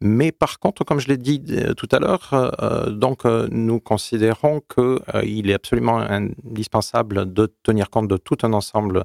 mais 0.00 0.32
par 0.32 0.58
contre, 0.58 0.84
comme 0.84 0.98
je 0.98 1.08
l'ai 1.08 1.16
dit 1.16 1.40
tout 1.76 1.88
à 1.92 1.98
l'heure, 2.00 2.90
donc 2.90 3.24
nous 3.24 3.78
considérons 3.78 4.60
qu'il 4.60 5.48
est 5.48 5.54
absolument 5.54 5.98
indispensable 5.98 7.32
de 7.32 7.46
tenir 7.62 7.88
compte 7.88 8.08
de 8.08 8.16
tout 8.16 8.38
un 8.42 8.52
ensemble 8.52 9.04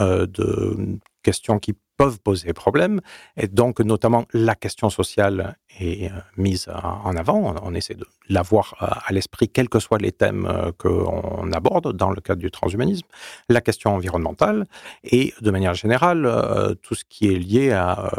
de 0.00 0.98
questions 1.22 1.58
qui 1.58 1.74
peuvent 1.98 2.20
poser 2.20 2.52
problème. 2.54 3.00
Et 3.36 3.48
donc, 3.48 3.80
notamment, 3.80 4.24
la 4.32 4.54
question 4.54 4.88
sociale 4.88 5.58
est 5.78 6.10
euh, 6.10 6.14
mise 6.36 6.68
en 6.68 7.14
avant. 7.16 7.54
On 7.62 7.74
essaie 7.74 7.94
de 7.94 8.06
l'avoir 8.28 8.74
euh, 8.80 8.86
à 9.06 9.12
l'esprit, 9.12 9.48
quels 9.48 9.68
que 9.68 9.80
soient 9.80 9.98
les 9.98 10.12
thèmes 10.12 10.46
euh, 10.46 10.70
qu'on 10.78 11.52
aborde 11.52 11.92
dans 11.94 12.10
le 12.10 12.20
cadre 12.20 12.40
du 12.40 12.50
transhumanisme. 12.50 13.06
La 13.48 13.60
question 13.60 13.94
environnementale 13.94 14.66
et, 15.02 15.34
de 15.40 15.50
manière 15.50 15.74
générale, 15.74 16.76
tout 16.82 16.94
ce 16.94 17.04
qui 17.08 17.26
est 17.32 17.38
lié 17.38 17.72
à 17.72 18.10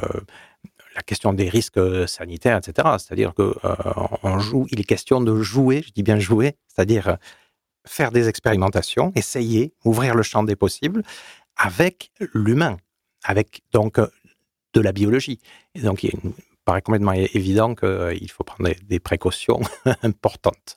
la 0.95 1.01
question 1.01 1.31
des 1.33 1.47
risques 1.47 1.79
sanitaires, 2.07 2.57
etc. 2.57 2.89
C'est-à-dire 2.97 3.33
il 4.71 4.79
est 4.79 4.83
question 4.83 5.21
de 5.21 5.35
jouer, 5.41 5.83
je 5.85 5.91
dis 5.93 6.03
bien 6.03 6.19
jouer, 6.19 6.57
c'est-à-dire 6.67 7.17
faire 7.85 8.11
des 8.11 8.27
expérimentations, 8.27 9.13
essayer, 9.15 9.73
ouvrir 9.85 10.15
le 10.15 10.23
champ 10.23 10.43
des 10.43 10.57
possibles 10.57 11.03
avec 11.55 12.11
l'humain 12.33 12.77
avec 13.23 13.61
donc 13.71 13.99
euh, 13.99 14.07
de 14.73 14.81
la 14.81 14.91
biologie. 14.91 15.39
Et 15.75 15.81
donc, 15.81 16.03
il 16.03 16.13
paraît 16.63 16.81
complètement 16.81 17.13
évident 17.13 17.73
qu'il 17.73 17.87
euh, 17.87 18.27
faut 18.31 18.43
prendre 18.43 18.69
des, 18.83 18.99
précautions 18.99 19.61
importantes. 20.03 20.75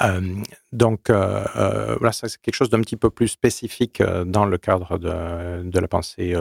Euh, 0.00 0.34
donc, 0.72 1.10
voilà, 1.10 2.12
c'est 2.12 2.36
quelque 2.40 2.56
chose 2.56 2.70
d'un 2.70 2.80
petit 2.80 2.96
peu 2.96 3.10
plus 3.10 3.28
spécifique 3.28 4.02
dans 4.02 4.44
le 4.44 4.58
cadre 4.58 4.98
de, 4.98 5.78
la 5.78 5.88
pensée 5.88 6.34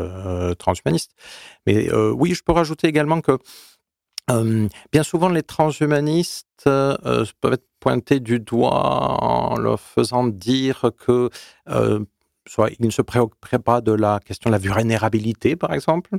transhumaniste. 0.57 1.12
Mais 1.67 1.93
oui, 1.93 2.33
je 2.33 2.43
peux 2.43 2.53
rajouter 2.53 2.88
également 2.88 3.21
que 3.21 3.38
bien 4.91 5.03
souvent, 5.03 5.29
les 5.29 5.43
transhumanistes 5.43 6.47
peuvent 6.65 7.53
être 7.53 7.67
pointés 7.79 8.19
du 8.19 8.39
doigt 8.39 9.21
en 9.21 9.57
leur 9.57 9.79
faisant 9.79 10.25
dire 10.25 10.89
que 10.97 11.29
soit 12.47 12.69
il 12.79 12.86
ne 12.86 12.91
se 12.91 13.01
préoccuperait 13.01 13.60
pas 13.60 13.82
de 13.82 13.91
la 13.91 14.19
question 14.19 14.49
de 14.49 14.53
la 14.53 14.60
vulnérabilité, 14.60 15.56
par 15.56 15.73
exemple, 15.73 16.17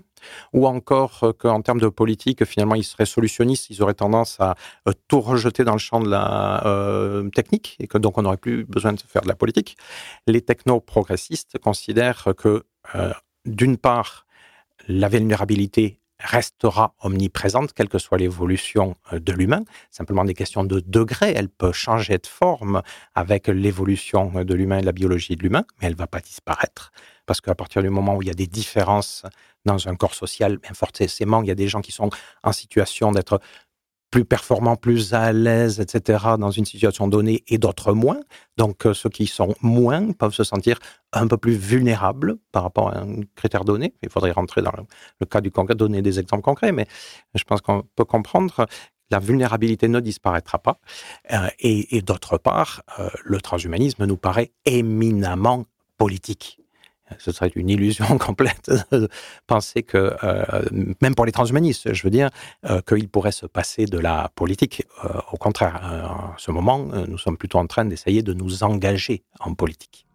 ou 0.52 0.66
encore 0.66 1.20
euh, 1.22 1.32
qu'en 1.32 1.60
termes 1.62 1.80
de 1.80 1.88
politique, 1.88 2.44
finalement, 2.44 2.74
ils 2.74 2.84
seraient 2.84 3.06
solutionnistes, 3.06 3.70
ils 3.70 3.82
auraient 3.82 3.94
tendance 3.94 4.40
à 4.40 4.54
euh, 4.88 4.92
tout 5.08 5.20
rejeter 5.20 5.64
dans 5.64 5.72
le 5.72 5.78
champ 5.78 6.00
de 6.00 6.08
la 6.08 6.66
euh, 6.66 7.28
technique, 7.30 7.76
et 7.80 7.86
que 7.86 7.98
donc 7.98 8.18
on 8.18 8.22
n'aurait 8.22 8.36
plus 8.36 8.64
besoin 8.64 8.92
de 8.92 9.00
faire 9.00 9.22
de 9.22 9.28
la 9.28 9.36
politique. 9.36 9.76
Les 10.26 10.40
techno-progressistes 10.40 11.58
considèrent 11.58 12.28
que, 12.36 12.64
d'une 13.44 13.76
part, 13.76 14.26
la 14.88 15.08
vulnérabilité 15.08 16.00
restera 16.20 16.94
omniprésente, 17.00 17.72
quelle 17.72 17.88
que 17.88 17.98
soit 17.98 18.18
l'évolution 18.18 18.96
euh, 19.12 19.18
de 19.18 19.32
l'humain. 19.32 19.64
Simplement 19.90 20.24
des 20.24 20.34
questions 20.34 20.64
de 20.64 20.80
degré. 20.80 21.32
Elle 21.36 21.48
peut 21.48 21.72
changer 21.72 22.18
de 22.18 22.26
forme 22.26 22.82
avec 23.14 23.48
l'évolution 23.48 24.32
euh, 24.36 24.44
de 24.44 24.54
l'humain 24.54 24.78
et 24.78 24.80
de 24.80 24.86
la 24.86 24.92
biologie 24.92 25.36
de 25.36 25.42
l'humain, 25.42 25.64
mais 25.80 25.88
elle 25.88 25.94
ne 25.94 25.98
va 25.98 26.06
pas 26.06 26.20
disparaître. 26.20 26.92
Parce 27.26 27.40
qu'à 27.40 27.54
partir 27.54 27.82
du 27.82 27.90
moment 27.90 28.16
où 28.16 28.22
il 28.22 28.28
y 28.28 28.30
a 28.30 28.34
des 28.34 28.46
différences 28.46 29.24
dans 29.64 29.88
un 29.88 29.96
corps 29.96 30.14
social, 30.14 30.58
bien 30.58 30.74
forcément, 30.74 31.42
il 31.42 31.48
y 31.48 31.50
a 31.50 31.54
des 31.54 31.68
gens 31.68 31.80
qui 31.80 31.92
sont 31.92 32.10
en 32.42 32.52
situation 32.52 33.12
d'être 33.12 33.40
plus 34.14 34.24
performants, 34.24 34.76
plus 34.76 35.12
à 35.12 35.32
l'aise, 35.32 35.80
etc., 35.80 36.24
dans 36.38 36.52
une 36.52 36.64
situation 36.64 37.08
donnée, 37.08 37.42
et 37.48 37.58
d'autres 37.58 37.92
moins. 37.92 38.20
Donc, 38.56 38.86
euh, 38.86 38.94
ceux 38.94 39.08
qui 39.08 39.26
sont 39.26 39.56
moins 39.60 40.12
peuvent 40.12 40.32
se 40.32 40.44
sentir 40.44 40.78
un 41.12 41.26
peu 41.26 41.36
plus 41.36 41.56
vulnérables 41.56 42.36
par 42.52 42.62
rapport 42.62 42.90
à 42.90 43.00
un 43.00 43.22
critère 43.34 43.64
donné. 43.64 43.92
Il 44.04 44.10
faudrait 44.10 44.30
rentrer 44.30 44.62
dans 44.62 44.70
le, 45.18 45.26
cas 45.26 45.40
du 45.40 45.50
concret, 45.50 45.74
donner 45.74 46.00
des 46.00 46.20
exemples 46.20 46.44
concrets, 46.44 46.70
mais 46.70 46.86
je 47.34 47.42
pense 47.42 47.60
qu'on 47.60 47.82
peut 47.96 48.04
comprendre 48.04 48.66
la 49.10 49.18
vulnérabilité 49.18 49.88
ne 49.88 49.98
disparaîtra 49.98 50.60
pas. 50.60 50.78
Euh, 51.32 51.48
et, 51.58 52.00
d'autre 52.00 52.38
part, 52.38 52.84
euh, 53.00 53.08
le 53.24 53.40
transhumanisme 53.40 54.06
nous 54.06 54.16
paraît 54.16 54.52
éminemment 54.64 55.64
politique 55.98 56.60
ce 57.18 57.32
serait 57.32 57.52
une 57.54 57.68
illusion 57.68 58.18
complète 58.18 58.70
de 58.90 59.08
penser 59.46 59.82
que, 59.82 60.16
euh, 60.22 60.62
même 61.00 61.14
pour 61.14 61.26
les 61.26 61.32
transhumanistes, 61.32 61.92
je 61.92 62.02
veux 62.02 62.10
dire, 62.10 62.30
euh, 62.64 62.80
qu'il 62.86 63.08
pourrait 63.08 63.32
se 63.32 63.46
passer 63.46 63.86
de 63.86 63.98
la 63.98 64.30
politique. 64.34 64.84
Euh, 65.04 65.20
au 65.32 65.36
contraire, 65.36 65.80
en 66.34 66.38
ce 66.38 66.50
moment, 66.50 66.78
nous 67.08 67.18
sommes 67.18 67.36
plutôt 67.36 67.58
en 67.58 67.66
train 67.66 67.84
d'essayer 67.84 68.22
de 68.22 68.32
nous 68.32 68.62
engager 68.62 69.22
en 69.40 69.54
politique. 69.54 70.06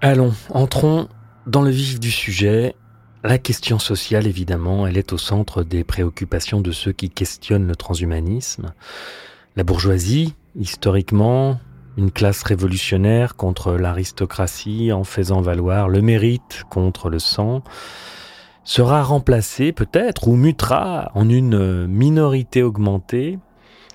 Allons, 0.00 0.34
entrons 0.50 1.08
dans 1.46 1.62
le 1.62 1.70
vif 1.70 2.00
du 2.00 2.10
sujet. 2.10 2.74
La 3.24 3.38
question 3.38 3.78
sociale, 3.78 4.26
évidemment, 4.26 4.86
elle 4.86 4.96
est 4.96 5.12
au 5.12 5.18
centre 5.18 5.62
des 5.62 5.84
préoccupations 5.84 6.60
de 6.60 6.72
ceux 6.72 6.90
qui 6.90 7.08
questionnent 7.08 7.68
le 7.68 7.76
transhumanisme. 7.76 8.72
La 9.54 9.62
bourgeoisie, 9.62 10.34
historiquement, 10.56 11.60
une 11.96 12.10
classe 12.10 12.42
révolutionnaire 12.42 13.36
contre 13.36 13.72
l'aristocratie 13.72 14.92
en 14.92 15.04
faisant 15.04 15.40
valoir 15.40 15.88
le 15.88 16.00
mérite 16.02 16.62
contre 16.70 17.08
le 17.08 17.18
sang, 17.18 17.62
sera 18.64 19.02
remplacée 19.02 19.72
peut-être 19.72 20.28
ou 20.28 20.36
mutera 20.36 21.10
en 21.14 21.28
une 21.28 21.86
minorité 21.86 22.62
augmentée, 22.62 23.38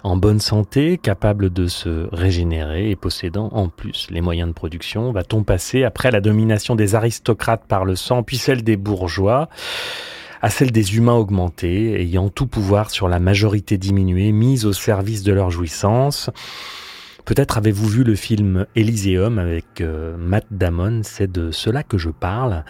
en 0.04 0.16
bonne 0.16 0.40
santé, 0.40 0.98
capable 0.98 1.52
de 1.52 1.68
se 1.68 2.08
régénérer 2.14 2.92
et 2.92 2.96
possédant 2.96 3.50
en 3.52 3.68
plus 3.68 4.08
les 4.10 4.22
moyens 4.22 4.50
de 4.50 4.54
production. 4.54 5.12
Va-t-on 5.12 5.44
passer 5.44 5.84
après 5.84 6.12
la 6.12 6.22
domination 6.22 6.76
des 6.76 6.96
aristocrates 6.96 7.66
par 7.68 7.84
le 7.84 7.96
sang, 7.96 8.24
puis 8.24 8.38
celle 8.38 8.64
des 8.64 8.78
bourgeois 8.78 9.50
à 10.42 10.52
celle 10.52 10.72
des 10.72 10.96
humains 10.96 11.16
augmentés, 11.16 12.00
ayant 12.00 12.30
tout 12.30 12.46
pouvoir 12.46 12.92
sur 12.92 13.08
la 13.08 13.20
majorité 13.20 13.80
diminuée, 13.80 14.32
mise 14.32 14.66
au 14.66 14.74
service 14.74 15.24
de 15.24 15.34
leur 15.34 15.50
jouissance? 15.50 16.30
Peut-être 17.28 17.58
avez-vous 17.58 17.90
vu 17.90 18.04
le 18.06 18.16
film 18.16 18.66
Elyséeum 18.78 19.38
avec 19.38 19.82
euh, 19.82 20.16
Matt 20.16 20.46
Damon, 20.50 21.02
c'est 21.04 21.30
de 21.30 21.52
cela 21.52 21.84
que 21.84 21.98
je 21.98 22.10
parle. 22.10 22.64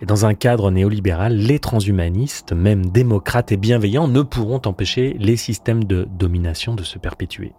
Et 0.00 0.06
dans 0.06 0.24
un 0.24 0.32
cadre 0.32 0.70
néolibéral, 0.70 1.36
les 1.36 1.58
transhumanistes, 1.58 2.54
même 2.54 2.86
démocrates 2.86 3.52
et 3.52 3.58
bienveillants, 3.58 4.08
ne 4.08 4.22
pourront 4.22 4.62
empêcher 4.64 5.14
les 5.18 5.36
systèmes 5.36 5.84
de 5.84 6.08
domination 6.10 6.74
de 6.74 6.84
se 6.84 6.98
perpétuer. 6.98 7.52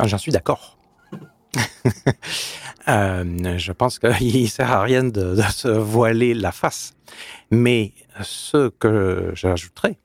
Ah, 0.00 0.08
j'en 0.08 0.18
suis 0.18 0.32
d'accord. 0.32 0.76
Euh, 2.86 3.56
je 3.56 3.72
pense 3.72 3.98
qu'il 3.98 4.42
ne 4.42 4.46
sert 4.46 4.70
à 4.70 4.82
rien 4.82 5.04
de, 5.04 5.40
se 5.50 5.68
voiler 5.68 6.34
la 6.34 6.52
face. 6.52 6.92
Mais 7.50 7.94
ce 8.20 8.68
que 8.68 9.32
j'ajouterais, 9.34 9.98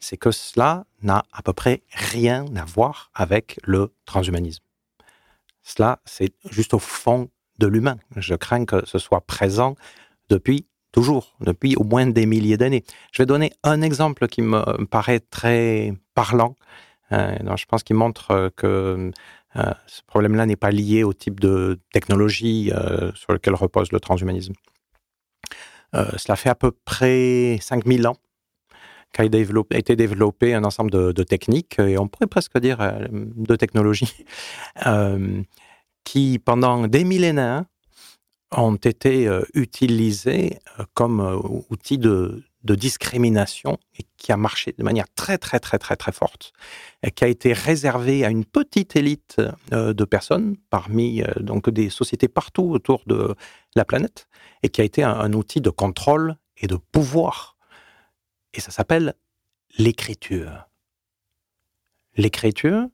c'est 0.00 0.16
que 0.16 0.30
cela 0.30 0.86
n'a 1.02 1.24
à 1.32 1.42
peu 1.42 1.52
près 1.52 1.82
rien 1.92 2.46
à 2.56 2.64
voir 2.64 3.10
avec 3.14 3.60
le 3.64 3.92
transhumanisme. 4.06 4.64
Cela, 5.62 6.00
c'est 6.04 6.34
juste 6.50 6.74
au 6.74 6.78
fond 6.78 7.30
de 7.58 7.66
l'humain. 7.66 7.98
Je 8.16 8.34
crains 8.34 8.64
que 8.64 8.84
ce 8.86 8.98
soit 8.98 9.20
présent 9.20 9.76
depuis 10.30 10.66
toujours, 10.92 11.36
depuis 11.40 11.76
au 11.76 11.84
moins 11.84 12.06
des 12.06 12.26
milliers 12.26 12.56
d'années. 12.56 12.84
Je 13.12 13.22
vais 13.22 13.26
donner 13.26 13.52
un 13.62 13.82
exemple 13.82 14.26
qui 14.26 14.42
me 14.42 14.84
paraît 14.86 15.20
très 15.20 15.92
parlant. 16.14 16.56
Euh, 17.12 17.56
je 17.56 17.64
pense 17.66 17.82
qu'il 17.82 17.96
montre 17.96 18.50
que 18.56 19.10
euh, 19.56 19.72
ce 19.86 20.00
problème-là 20.06 20.46
n'est 20.46 20.56
pas 20.56 20.70
lié 20.70 21.04
au 21.04 21.12
type 21.12 21.40
de 21.40 21.78
technologie 21.92 22.72
euh, 22.72 23.12
sur 23.14 23.32
lequel 23.32 23.54
repose 23.54 23.92
le 23.92 24.00
transhumanisme. 24.00 24.54
cela 25.92 26.36
fait 26.36 26.50
à 26.50 26.54
peu 26.54 26.70
près 26.70 27.58
5000 27.60 28.06
ans 28.06 28.16
qu'a 29.12 29.24
été 29.24 29.96
développé 29.96 30.54
un 30.54 30.64
ensemble 30.64 30.90
de, 30.90 31.22
techniques, 31.22 31.78
et 31.78 31.98
on 31.98 32.08
pourrait 32.08 32.26
presque 32.26 32.58
dire 32.58 32.78
de 33.10 33.56
technologies, 33.56 34.24
qui 36.04 36.38
pendant 36.38 36.86
des 36.86 37.04
millénaires 37.04 37.64
ont 38.56 38.76
été 38.76 39.28
euh, 39.28 39.42
utilisés 39.54 40.58
euh, 40.78 40.84
comme 40.94 41.20
euh, 41.20 41.36
outil 41.70 41.98
de, 41.98 42.44
discrimination 42.62 43.78
et 43.98 44.04
qui 44.16 44.32
a 44.32 44.36
marché 44.36 44.74
de 44.76 44.84
manière 44.84 45.06
très 45.16 45.38
très 45.38 45.58
très 45.58 45.78
très 45.78 45.96
très 45.96 46.12
forte, 46.12 46.52
et 47.02 47.10
qui 47.10 47.24
a 47.24 47.26
été 47.26 47.52
réservé 47.52 48.24
à 48.24 48.28
une 48.28 48.44
petite 48.44 48.96
élite 48.96 49.40
de 49.72 50.04
personnes 50.04 50.56
parmi 50.68 51.22
donc 51.40 51.70
des 51.70 51.88
sociétés 51.88 52.28
partout 52.28 52.70
autour 52.70 53.02
de 53.06 53.34
la 53.74 53.84
planète 53.86 54.28
et 54.62 54.68
qui 54.68 54.82
a 54.82 54.84
été 54.84 55.02
un 55.02 55.32
outil 55.32 55.62
de 55.62 55.70
contrôle 55.70 56.36
et 56.58 56.66
de 56.66 56.76
pouvoir. 56.76 57.56
Et 58.54 58.60
ça 58.60 58.70
s'appelle 58.70 59.14
l'écriture. 59.78 60.68
L'écriture, 62.16 62.86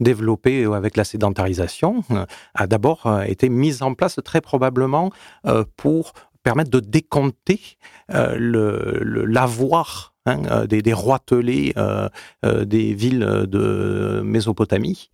développée 0.00 0.64
avec 0.64 0.96
la 0.96 1.04
sédentarisation, 1.04 2.02
euh, 2.10 2.26
a 2.54 2.66
d'abord 2.66 3.06
euh, 3.06 3.22
été 3.22 3.48
mise 3.48 3.82
en 3.82 3.94
place 3.94 4.18
très 4.24 4.40
probablement 4.40 5.12
euh, 5.46 5.64
pour 5.76 6.12
permettre 6.42 6.70
de 6.70 6.80
décompter 6.80 7.78
l'avoir 8.08 10.13
Hein, 10.26 10.40
euh, 10.50 10.66
des, 10.66 10.80
des 10.80 10.94
roitelets 10.94 11.74
euh, 11.76 12.08
euh, 12.46 12.64
des 12.64 12.94
villes 12.94 13.44
de 13.46 14.22
Mésopotamie. 14.24 15.10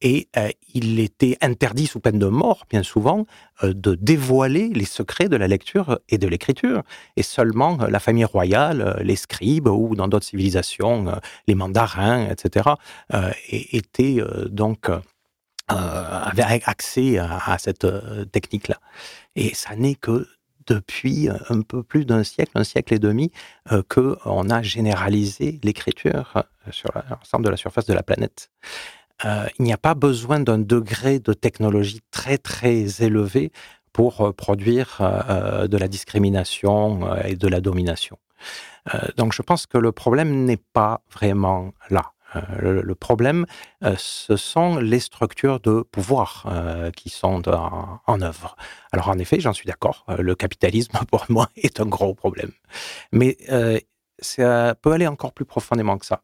et 0.00 0.28
il 0.72 0.98
était 0.98 1.36
interdit 1.42 1.86
sous 1.86 2.00
peine 2.00 2.18
de 2.18 2.26
mort, 2.26 2.64
bien 2.70 2.82
souvent, 2.82 3.26
de 3.62 3.94
dévoiler 3.94 4.70
les 4.70 4.86
secrets 4.86 5.28
de 5.28 5.36
la 5.36 5.46
lecture 5.46 6.00
et 6.08 6.16
de 6.16 6.26
l'écriture. 6.26 6.82
Et 7.16 7.22
seulement 7.22 7.76
la 7.86 8.00
famille 8.00 8.24
royale, 8.24 8.98
les 9.02 9.16
scribes 9.16 9.68
ou 9.68 9.94
dans 9.94 10.08
d'autres 10.08 10.26
civilisations, 10.26 11.20
les 11.46 11.54
mandarins, 11.54 12.26
etc., 12.30 12.70
étaient 13.50 14.20
donc 14.48 14.90
avaient 15.68 16.62
accès 16.64 17.18
à, 17.18 17.52
à 17.52 17.58
cette 17.58 17.86
technique-là. 18.32 18.80
Et 19.36 19.54
ça 19.54 19.76
n'est 19.76 19.94
que 19.94 20.26
depuis 20.66 21.28
euh, 21.28 21.34
un 21.48 21.62
peu 21.62 21.82
plus 21.82 22.04
d'un 22.04 22.24
siècle, 22.24 22.52
un 22.54 22.64
siècle 22.64 22.94
et 22.94 22.98
demi, 22.98 23.30
euh, 23.72 23.82
qu'on 23.88 24.50
a 24.50 24.62
généralisé 24.62 25.60
l'écriture 25.62 26.32
euh, 26.36 26.42
sur 26.70 26.90
l'ensemble 27.10 27.44
de 27.44 27.50
la 27.50 27.56
surface 27.56 27.86
de 27.86 27.94
la 27.94 28.02
planète. 28.02 28.50
il 29.24 29.64
n'y 29.64 29.72
a 29.72 29.78
pas 29.78 29.94
besoin 29.94 30.40
d'un 30.40 30.58
degré 30.58 31.18
de 31.18 31.32
technologie 31.32 32.00
très 32.10 32.38
très 32.38 33.02
élevé 33.02 33.52
pour 33.92 34.34
produire 34.34 34.98
de 35.68 35.76
la 35.76 35.88
discrimination 35.88 37.14
et 37.22 37.36
de 37.36 37.48
la 37.48 37.60
domination. 37.60 38.18
donc 39.16 39.32
je 39.32 39.42
pense 39.42 39.66
que 39.66 39.78
le 39.78 39.92
problème 39.92 40.44
n'est 40.44 40.62
pas 40.72 41.02
vraiment 41.12 41.72
là. 41.90 42.13
Euh, 42.36 42.82
le, 42.82 42.94
problème, 42.94 43.46
euh, 43.82 43.94
ce 43.98 44.36
sont 44.36 44.78
les 44.78 45.00
structures 45.00 45.60
de 45.60 45.82
pouvoir 45.82 46.46
euh, 46.50 46.90
qui 46.90 47.10
sont 47.10 47.48
en, 47.48 48.20
œuvre. 48.20 48.56
Alors 48.92 49.08
en 49.08 49.18
effet, 49.18 49.40
j'en 49.40 49.52
suis 49.52 49.66
d'accord, 49.66 50.04
le 50.18 50.34
capitalisme 50.34 50.98
pour 51.10 51.26
moi 51.28 51.48
est 51.56 51.80
un 51.80 51.86
gros 51.86 52.14
problème. 52.14 52.52
Mais 53.12 53.36
ça 54.20 54.74
peut 54.80 54.92
aller 54.92 55.06
encore 55.06 55.32
plus 55.32 55.44
profondément 55.44 55.98
que 55.98 56.06
ça. 56.06 56.22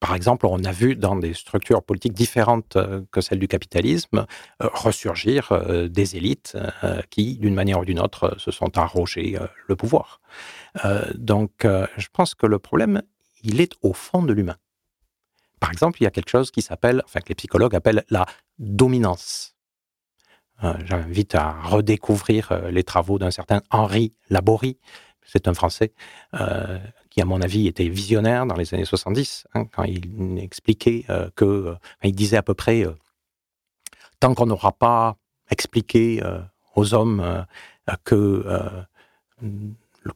Par 0.00 0.16
exemple, 0.16 0.46
on 0.46 0.64
a 0.64 0.72
vu 0.72 0.96
dans 0.96 1.14
des 1.14 1.32
structures 1.32 1.84
politiques 1.84 2.12
différentes 2.12 2.76
que 3.12 3.20
celles 3.20 3.38
du 3.38 3.46
capitalisme 3.46 4.26
ressurgir 4.58 5.52
des 5.88 6.16
élites 6.16 6.56
qui, 7.10 7.38
d'une 7.38 7.54
manière 7.54 7.78
ou 7.78 7.84
d'une 7.84 8.00
autre, 8.00 8.34
se 8.38 8.50
sont 8.50 8.76
arrogées 8.76 9.38
le 9.68 9.76
pouvoir. 9.76 10.20
donc, 11.14 11.52
je 11.62 12.08
pense 12.12 12.34
que 12.34 12.46
le 12.46 12.58
problème, 12.58 13.02
il 13.44 13.60
est 13.60 13.74
au 13.82 13.92
fond 13.92 14.22
de 14.22 14.32
l'humain. 14.32 14.56
Par 15.62 15.70
exemple, 15.70 16.02
il 16.02 16.04
y 16.04 16.08
a 16.08 16.10
quelque 16.10 16.28
chose 16.28 16.50
qui 16.50 16.60
s'appelle, 16.60 17.02
enfin 17.04 17.20
que 17.20 17.28
les 17.28 17.36
psychologues 17.36 17.76
appellent 17.76 18.02
la 18.10 18.26
dominance. 18.58 19.54
Euh, 20.64 20.74
j'invite 20.86 21.36
à 21.36 21.52
redécouvrir 21.52 22.50
euh, 22.50 22.72
les 22.72 22.82
travaux 22.82 23.16
d'un 23.20 23.30
certain 23.30 23.62
Henri 23.70 24.12
Laborie, 24.28 24.80
c'est 25.24 25.46
un 25.46 25.54
Français 25.54 25.92
euh, 26.34 26.80
qui, 27.10 27.22
à 27.22 27.26
mon 27.26 27.40
avis, 27.40 27.68
était 27.68 27.88
visionnaire 27.88 28.44
dans 28.44 28.56
les 28.56 28.74
années 28.74 28.84
70, 28.84 29.46
hein, 29.54 29.66
quand 29.66 29.84
il 29.84 30.36
expliquait 30.40 31.06
que, 31.36 31.76
il 32.02 32.16
disait 32.16 32.38
à 32.38 32.42
peu 32.42 32.54
près, 32.54 32.84
tant 34.18 34.34
qu'on 34.34 34.46
n'aura 34.46 34.72
pas 34.72 35.16
expliqué 35.48 36.20
aux 36.74 36.92
hommes 36.92 37.46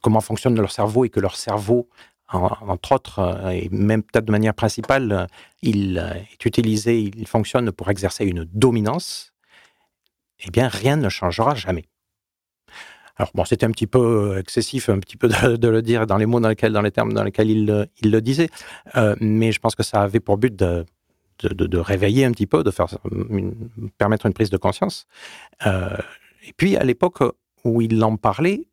comment 0.01 0.19
fonctionne 0.19 0.59
leur 0.59 0.73
cerveau 0.73 1.05
et 1.05 1.09
que 1.09 1.21
leur 1.21 1.37
cerveau 1.37 1.87
entre 2.29 2.91
autres, 2.91 3.19
euh, 3.19 3.49
et 3.49 3.69
même 3.71 4.03
peut-être 4.03 4.25
de 4.25 4.31
manière 4.31 4.53
principale, 4.53 5.11
euh, 5.11 5.25
il 5.61 5.97
euh, 5.97 6.13
est 6.13 6.45
utilisé, 6.45 6.99
il 6.99 7.27
fonctionne 7.27 7.71
pour 7.71 7.89
exercer 7.89 8.25
une 8.25 8.43
dominance, 8.43 9.33
eh 10.45 10.51
bien, 10.51 10.67
rien 10.67 10.97
ne 10.97 11.09
changera 11.09 11.55
jamais. 11.55 11.85
Alors 13.15 13.31
bon, 13.33 13.45
c'était 13.45 13.65
un 13.65 13.71
petit 13.71 13.87
peu 13.87 14.37
excessif, 14.37 14.89
un 14.89 14.99
petit 14.99 15.17
peu 15.17 15.27
de, 15.57 15.67
le 15.67 15.81
dire 15.81 16.05
dans 16.05 16.17
les 16.17 16.25
mots 16.25 16.39
dans 16.39 16.49
lesquels, 16.49 16.73
dans 16.73 16.81
les 16.81 16.91
termes 16.91 17.13
dans 17.13 17.23
lesquels 17.23 17.49
il, 17.49 17.65
le 17.65 18.21
disait, 18.21 18.49
mais 19.19 19.51
je 19.51 19.59
pense 19.59 19.73
que 19.73 19.81
ça 19.81 20.03
avait 20.03 20.19
pour 20.19 20.37
but 20.37 20.55
de, 20.55 20.85
de, 21.41 21.77
réveiller 21.79 22.25
un 22.25 22.31
petit 22.31 22.45
peu, 22.45 22.63
de 22.63 22.69
faire 22.69 22.85
permettre 23.97 24.27
une 24.27 24.33
prise 24.33 24.51
de 24.51 24.57
conscience. 24.57 25.07
et 25.65 26.53
puis 26.57 26.77
à 26.77 26.83
l'époque 26.83 27.23
où 27.63 27.81
il 27.81 28.03
en 28.03 28.17
parlait, 28.17 28.67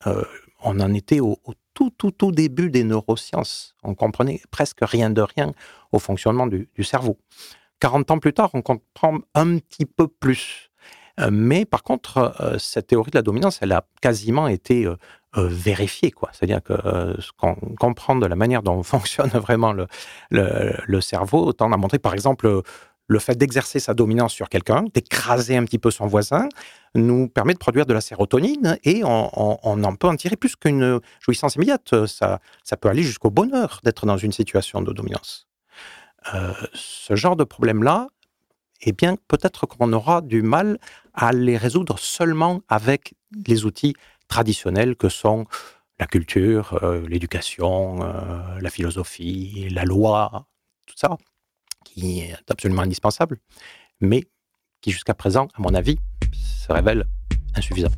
on 0.62 0.78
en 0.78 0.92
était 0.92 1.20
au, 1.20 1.38
au 1.44 1.54
tout, 1.74 1.90
tout, 1.96 2.10
tout 2.10 2.32
début 2.32 2.70
des 2.70 2.84
neurosciences. 2.84 3.74
On 3.82 3.94
comprenait 3.94 4.40
presque 4.50 4.78
rien 4.82 5.10
de 5.10 5.20
rien 5.20 5.52
au 5.92 5.98
fonctionnement 5.98 6.46
du, 6.46 6.68
cerveau. 6.82 7.18
40 7.80 8.10
ans 8.12 8.18
plus 8.18 8.32
tard, 8.32 8.50
on 8.54 8.62
comprend 8.62 9.18
un 9.34 9.58
petit 9.58 9.84
peu 9.84 10.08
plus. 10.08 10.70
Euh, 11.20 11.28
mais 11.30 11.64
par 11.64 11.82
contre, 11.82 12.34
euh, 12.40 12.58
cette 12.58 12.88
théorie 12.88 13.10
de 13.10 13.18
la 13.18 13.22
dominance, 13.22 13.58
elle 13.62 13.72
a 13.72 13.86
quasiment 14.00 14.48
été 14.48 14.86
euh, 14.86 14.96
vérifiée. 15.34 16.10
Quoi. 16.10 16.30
C'est-à-dire 16.32 16.62
que 16.62 16.74
ce 17.18 17.30
qu'on 17.36 17.54
comprend 17.78 18.16
de 18.16 18.26
la 18.26 18.36
manière 18.36 18.62
dont 18.62 18.82
fonctionne 18.94 19.28
vraiment 19.28 19.72
le, 19.72 19.86
le, 20.30 21.00
cerveau, 21.00 21.44
autant 21.44 21.70
a 21.72 21.76
montré, 21.76 21.98
par 21.98 22.14
exemple, 22.14 22.62
le 23.06 23.18
fait 23.18 23.36
d'exercer 23.36 23.80
sa 23.80 23.94
dominance 23.94 24.32
sur 24.32 24.48
quelqu'un, 24.48 24.84
d'écraser 24.94 25.56
un 25.56 25.64
petit 25.64 25.78
peu 25.78 25.90
son 25.90 26.06
voisin, 26.06 26.48
nous 26.94 27.28
permet 27.28 27.52
de 27.52 27.58
produire 27.58 27.86
de 27.86 27.92
la 27.92 28.00
sérotonine 28.00 28.78
et 28.84 29.02
on, 29.04 29.84
en 29.84 29.96
peut 29.96 30.08
en 30.08 30.16
tirer 30.16 30.36
plus 30.36 30.56
qu'une 30.56 31.00
jouissance 31.20 31.56
immédiate. 31.56 32.06
Ça, 32.06 32.40
ça 32.62 32.76
peut 32.76 32.88
aller 32.88 33.02
jusqu'au 33.02 33.30
bonheur 33.30 33.80
d'être 33.84 34.06
dans 34.06 34.16
une 34.16 34.32
situation 34.32 34.80
de 34.80 34.92
dominance. 34.92 35.46
Euh, 36.32 36.54
ce 36.72 37.14
genre 37.14 37.36
de 37.36 37.44
problème-là, 37.44 38.08
eh 38.80 38.92
bien, 38.92 39.16
peut-être 39.28 39.66
qu'on 39.66 39.92
aura 39.92 40.20
du 40.20 40.42
mal 40.42 40.78
à 41.12 41.32
les 41.32 41.56
résoudre 41.56 41.98
seulement 41.98 42.62
avec 42.68 43.14
les 43.46 43.66
outils 43.66 43.94
traditionnels 44.28 44.96
que 44.96 45.08
sont 45.08 45.46
la 45.98 46.06
culture, 46.06 46.78
euh, 46.82 47.06
l'éducation, 47.06 48.02
euh, 48.02 48.60
la 48.60 48.70
philosophie, 48.70 49.68
la 49.70 49.84
loi, 49.84 50.46
tout 50.86 50.96
ça 50.96 51.16
qui 51.84 52.20
est 52.20 52.36
absolument 52.48 52.82
indispensable, 52.82 53.38
mais 54.00 54.24
qui 54.80 54.90
jusqu'à 54.90 55.14
présent, 55.14 55.48
à 55.54 55.60
mon 55.60 55.74
avis, 55.74 55.98
se 56.32 56.72
révèle 56.72 57.06
insuffisant. 57.54 57.92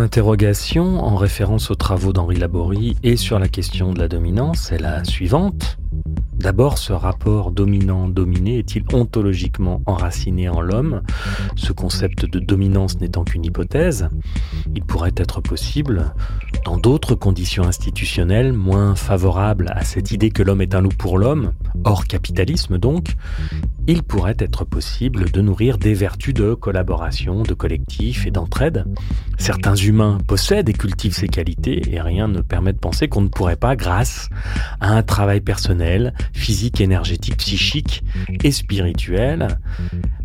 Interrogation, 0.00 1.02
en 1.04 1.16
référence 1.16 1.70
aux 1.70 1.74
travaux 1.74 2.12
d'Henri 2.12 2.36
Laborie 2.36 2.96
et 3.02 3.16
sur 3.16 3.38
la 3.38 3.48
question 3.48 3.92
de 3.92 3.98
la 3.98 4.08
dominance, 4.08 4.72
est 4.72 4.78
la 4.78 5.04
suivante. 5.04 5.78
D'abord, 6.34 6.78
ce 6.78 6.94
rapport 6.94 7.50
dominant-dominé 7.50 8.58
est-il 8.58 8.84
ontologiquement 8.94 9.82
enraciné 9.84 10.48
en 10.48 10.62
l'homme? 10.62 11.02
Ce 11.54 11.72
concept 11.72 12.24
de 12.24 12.38
dominance 12.38 12.98
n'étant 12.98 13.24
qu'une 13.24 13.44
hypothèse, 13.44 14.08
il 14.74 14.82
pourrait 14.82 15.12
être 15.16 15.42
possible, 15.42 16.14
dans 16.64 16.78
d'autres 16.78 17.14
conditions 17.14 17.64
institutionnelles 17.64 18.54
moins 18.54 18.94
favorables 18.94 19.70
à 19.74 19.84
cette 19.84 20.12
idée 20.12 20.30
que 20.30 20.42
l'homme 20.42 20.62
est 20.62 20.74
un 20.74 20.80
loup 20.80 20.96
pour 20.96 21.18
l'homme, 21.18 21.52
hors 21.84 22.06
capitalisme 22.06 22.78
donc, 22.78 23.16
il 23.86 24.02
pourrait 24.02 24.36
être 24.38 24.64
possible 24.64 25.30
de 25.30 25.40
nourrir 25.40 25.78
des 25.78 25.94
vertus 25.94 26.34
de 26.34 26.54
collaboration, 26.54 27.42
de 27.42 27.54
collectif 27.54 28.26
et 28.26 28.30
d'entraide. 28.30 28.84
Certains 29.38 29.74
humains 29.74 30.18
possèdent 30.26 30.68
et 30.68 30.72
cultivent 30.72 31.14
ces 31.14 31.28
qualités 31.28 31.82
et 31.92 32.00
rien 32.00 32.28
ne 32.28 32.40
permet 32.40 32.72
de 32.72 32.78
penser 32.78 33.08
qu'on 33.08 33.22
ne 33.22 33.28
pourrait 33.28 33.56
pas, 33.56 33.76
grâce 33.76 34.28
à 34.80 34.92
un 34.92 35.02
travail 35.02 35.40
personnel, 35.40 36.14
physique, 36.32 36.80
énergétique, 36.80 37.36
psychique 37.38 38.02
et 38.44 38.52
spirituel, 38.52 39.58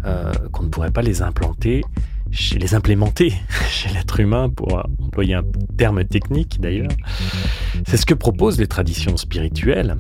euh, 0.06 0.32
qu'on 0.52 0.64
ne 0.64 0.70
pourrait 0.70 0.92
pas 0.92 1.02
les 1.02 1.22
implanter 1.22 1.84
chez 2.32 2.60
les 2.60 2.74
implémenter 2.74 3.34
chez 3.70 3.90
l'être 3.90 4.20
humain, 4.20 4.50
pour 4.50 4.86
employer 5.02 5.36
un 5.36 5.44
terme 5.78 6.04
technique 6.04 6.60
d'ailleurs. 6.60 6.92
C'est 7.88 7.98
ce 7.98 8.06
que 8.06 8.14
proposent 8.14 8.60
les 8.60 8.68
traditions 8.68 9.18
spirituelles. 9.18 9.96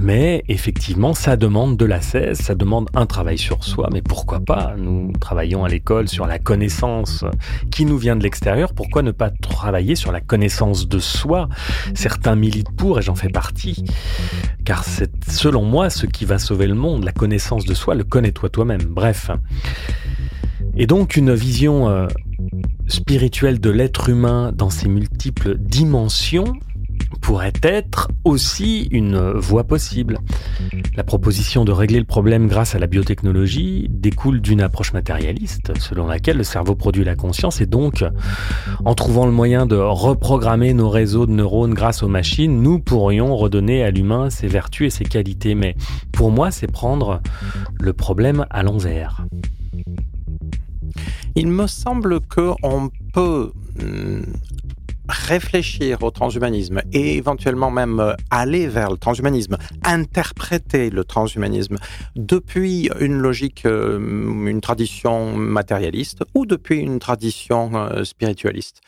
Mais 0.00 0.44
effectivement, 0.48 1.12
ça 1.12 1.36
demande 1.36 1.76
de 1.76 1.84
la 1.84 2.00
cesse, 2.00 2.38
ça 2.38 2.54
demande 2.54 2.88
un 2.94 3.04
travail 3.04 3.36
sur 3.36 3.64
soi, 3.64 3.90
mais 3.92 4.00
pourquoi 4.00 4.40
pas? 4.40 4.74
Nous 4.78 5.12
travaillons 5.20 5.64
à 5.64 5.68
l'école 5.68 6.08
sur 6.08 6.26
la 6.26 6.38
connaissance 6.38 7.24
qui 7.70 7.84
nous 7.84 7.98
vient 7.98 8.16
de 8.16 8.22
l'extérieur, 8.22 8.72
pourquoi 8.72 9.02
ne 9.02 9.10
pas 9.10 9.28
travailler 9.28 9.96
sur 9.96 10.10
la 10.10 10.22
connaissance 10.22 10.88
de 10.88 10.98
soi? 10.98 11.50
Certains 11.94 12.34
militent 12.34 12.74
pour, 12.74 12.98
et 12.98 13.02
j'en 13.02 13.14
fais 13.14 13.28
partie, 13.28 13.84
car 14.64 14.84
c'est 14.84 15.12
selon 15.28 15.64
moi 15.64 15.90
ce 15.90 16.06
qui 16.06 16.24
va 16.24 16.38
sauver 16.38 16.66
le 16.66 16.74
monde, 16.74 17.04
la 17.04 17.12
connaissance 17.12 17.66
de 17.66 17.74
soi, 17.74 17.94
le 17.94 18.04
connais-toi 18.04 18.48
toi-même, 18.48 18.82
bref. 18.82 19.30
Et 20.76 20.86
donc 20.86 21.16
une 21.16 21.34
vision 21.34 21.90
euh, 21.90 22.06
spirituelle 22.88 23.60
de 23.60 23.68
l'être 23.68 24.08
humain 24.08 24.52
dans 24.54 24.70
ses 24.70 24.88
multiples 24.88 25.58
dimensions 25.58 26.54
pourrait 27.20 27.52
être 27.62 28.08
aussi 28.24 28.88
une 28.90 29.18
voie 29.32 29.64
possible. 29.64 30.18
La 30.96 31.04
proposition 31.04 31.64
de 31.64 31.72
régler 31.72 31.98
le 31.98 32.04
problème 32.04 32.48
grâce 32.48 32.74
à 32.74 32.78
la 32.78 32.86
biotechnologie 32.86 33.86
découle 33.88 34.40
d'une 34.40 34.60
approche 34.60 34.92
matérialiste, 34.92 35.76
selon 35.78 36.06
laquelle 36.06 36.36
le 36.36 36.44
cerveau 36.44 36.74
produit 36.74 37.04
la 37.04 37.16
conscience 37.16 37.60
et 37.60 37.66
donc, 37.66 38.04
en 38.84 38.94
trouvant 38.94 39.26
le 39.26 39.32
moyen 39.32 39.66
de 39.66 39.76
reprogrammer 39.76 40.74
nos 40.74 40.88
réseaux 40.88 41.26
de 41.26 41.32
neurones 41.32 41.74
grâce 41.74 42.02
aux 42.02 42.08
machines, 42.08 42.62
nous 42.62 42.78
pourrions 42.78 43.36
redonner 43.36 43.82
à 43.82 43.90
l'humain 43.90 44.30
ses 44.30 44.48
vertus 44.48 44.86
et 44.86 44.90
ses 44.90 45.04
qualités. 45.04 45.54
Mais 45.54 45.76
pour 46.12 46.30
moi, 46.30 46.50
c'est 46.50 46.70
prendre 46.70 47.20
le 47.80 47.92
problème 47.92 48.46
à 48.50 48.62
l'envers. 48.62 49.24
Il 51.36 51.48
me 51.48 51.66
semble 51.66 52.20
qu'on 52.20 52.90
peut 53.12 53.52
hmm, 53.78 54.22
réfléchir 55.10 56.02
au 56.02 56.10
transhumanisme 56.10 56.80
et 56.92 57.16
éventuellement 57.16 57.70
même 57.70 58.00
euh, 58.00 58.14
aller 58.30 58.66
vers 58.66 58.90
le 58.90 58.96
transhumanisme, 58.96 59.58
interpréter 59.84 60.90
le 60.90 61.04
transhumanisme 61.04 61.76
depuis 62.16 62.88
une 63.00 63.18
logique, 63.18 63.66
euh, 63.66 63.98
une 63.98 64.60
tradition 64.60 65.34
matérialiste 65.36 66.22
ou 66.34 66.46
depuis 66.46 66.78
une 66.78 66.98
tradition 66.98 67.70
euh, 67.74 68.04
spiritualiste. 68.04 68.80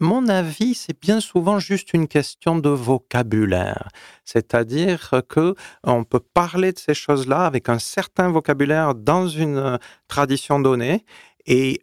mon 0.00 0.28
avis, 0.28 0.74
c'est 0.74 0.98
bien 1.00 1.20
souvent 1.20 1.58
juste 1.58 1.92
une 1.92 2.08
question 2.08 2.56
de 2.56 2.68
vocabulaire, 2.68 3.88
c'est-à-dire 4.24 5.22
que 5.28 5.54
on 5.84 6.04
peut 6.04 6.20
parler 6.20 6.72
de 6.72 6.78
ces 6.78 6.94
choses-là 6.94 7.44
avec 7.44 7.68
un 7.68 7.78
certain 7.78 8.30
vocabulaire 8.30 8.94
dans 8.94 9.26
une 9.28 9.78
tradition 10.08 10.60
donnée 10.60 11.04
et 11.46 11.80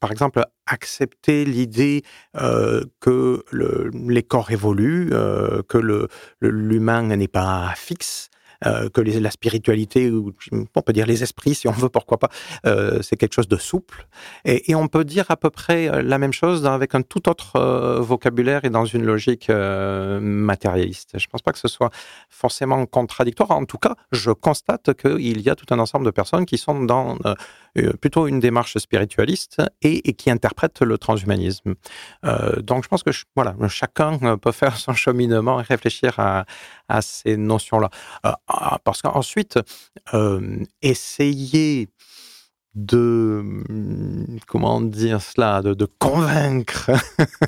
par 0.00 0.12
exemple, 0.12 0.44
accepter 0.66 1.44
l'idée 1.44 2.02
que 2.34 3.44
le, 3.50 3.90
les 4.08 4.22
corps 4.22 4.50
évoluent, 4.50 5.10
que 5.10 6.08
l'humain 6.40 7.02
n'est 7.16 7.28
pas 7.28 7.72
fixe, 7.76 8.30
euh, 8.66 8.88
que 8.88 9.00
la 9.00 9.30
spiritualité, 9.30 10.10
ou 10.10 10.32
on 10.74 10.82
peut 10.82 10.92
dire 10.92 11.06
les 11.06 11.22
esprits, 11.22 11.54
si 11.54 11.68
on 11.68 11.72
veut, 11.72 11.88
pourquoi 11.88 12.18
pas, 12.18 12.28
euh, 12.66 13.00
c'est 13.02 13.16
quelque 13.16 13.34
chose 13.34 13.46
de 13.46 13.56
souple. 13.56 14.08
Et, 14.44 14.74
on 14.74 14.88
peut 14.88 15.04
dire 15.04 15.26
à 15.28 15.36
peu 15.36 15.50
près 15.50 15.88
euh, 15.88 16.02
la 16.02 16.18
même 16.18 16.32
chose 16.32 16.66
avec 16.66 16.94
un 16.96 17.02
tout 17.02 17.28
autre 17.28 18.00
vocabulaire 18.00 18.64
et 18.64 18.70
dans 18.70 18.84
une 18.84 19.04
logique 19.04 19.48
matérialiste. 19.48 21.10
Je 21.14 21.24
ne 21.26 21.30
pense 21.30 21.42
pas 21.42 21.52
que 21.52 21.58
ce 21.58 21.68
soit 21.68 21.90
forcément 22.28 22.84
contradictoire. 22.86 23.52
En 23.52 23.64
tout 23.64 23.78
cas, 23.78 23.94
je 24.12 24.30
constate 24.30 24.94
qu'il 24.94 25.40
y 25.40 25.50
a 25.50 25.54
tout 25.54 25.72
un 25.72 25.78
ensemble 25.78 26.04
de 26.04 26.10
personnes 26.10 26.46
qui 26.46 26.58
sont 26.58 26.82
dans 26.82 27.16
plutôt 28.00 28.26
une 28.26 28.40
démarche 28.40 28.76
spiritualiste 28.78 29.62
et, 29.82 30.08
et, 30.08 30.14
qui 30.14 30.30
interprètent 30.30 30.82
le 30.82 30.98
transhumanisme. 30.98 31.74
donc, 32.58 32.84
je 32.84 32.88
pense 32.88 33.02
que 33.02 33.10
voilà, 33.36 33.54
chacun 33.68 34.36
peut 34.38 34.52
faire 34.52 34.76
son 34.76 34.94
cheminement 34.94 35.60
et 35.60 35.62
réfléchir 35.62 36.18
à, 36.18 36.44
à 36.88 37.02
ces 37.02 37.36
notions-là. 37.36 37.90
Ah, 38.24 38.78
parce 38.84 39.02
qu'ensuite, 39.02 39.58
euh, 40.14 40.64
essayer 40.82 41.88
de 42.74 43.42
comment 44.46 44.80
dire 44.80 45.20
cela, 45.20 45.62
de, 45.62 45.88
convaincre 45.98 46.90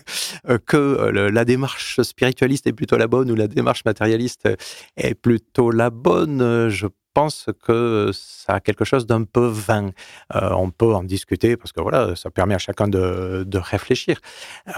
que 0.67 1.11
la 1.11 1.45
démarche 1.45 2.01
spiritualiste 2.03 2.67
est 2.67 2.73
plutôt 2.73 2.97
la 2.97 3.07
bonne 3.07 3.31
ou 3.31 3.35
la 3.35 3.49
démarche 3.49 3.85
matérialiste 3.85 4.49
est 4.97 5.15
plutôt 5.15 5.71
la 5.71 5.91
bonne, 5.91 6.69
je 6.69 6.87
pense 7.15 7.47
que 7.65 8.11
ça 8.13 8.55
a 8.55 8.61
quelque 8.61 8.85
chose 8.85 9.07
d'un 9.07 9.25
peu 9.25 9.47
vain. 9.47 9.91
Euh, 10.35 10.51
on 10.53 10.71
peut 10.71 10.95
en 10.95 11.03
discuter 11.03 11.57
parce 11.57 11.73
que 11.73 11.81
voilà, 11.81 12.15
ça 12.17 12.31
permet 12.31 12.55
à 12.55 12.59
chacun 12.59 12.89
de, 12.89 13.47
réfléchir. 13.59 14.21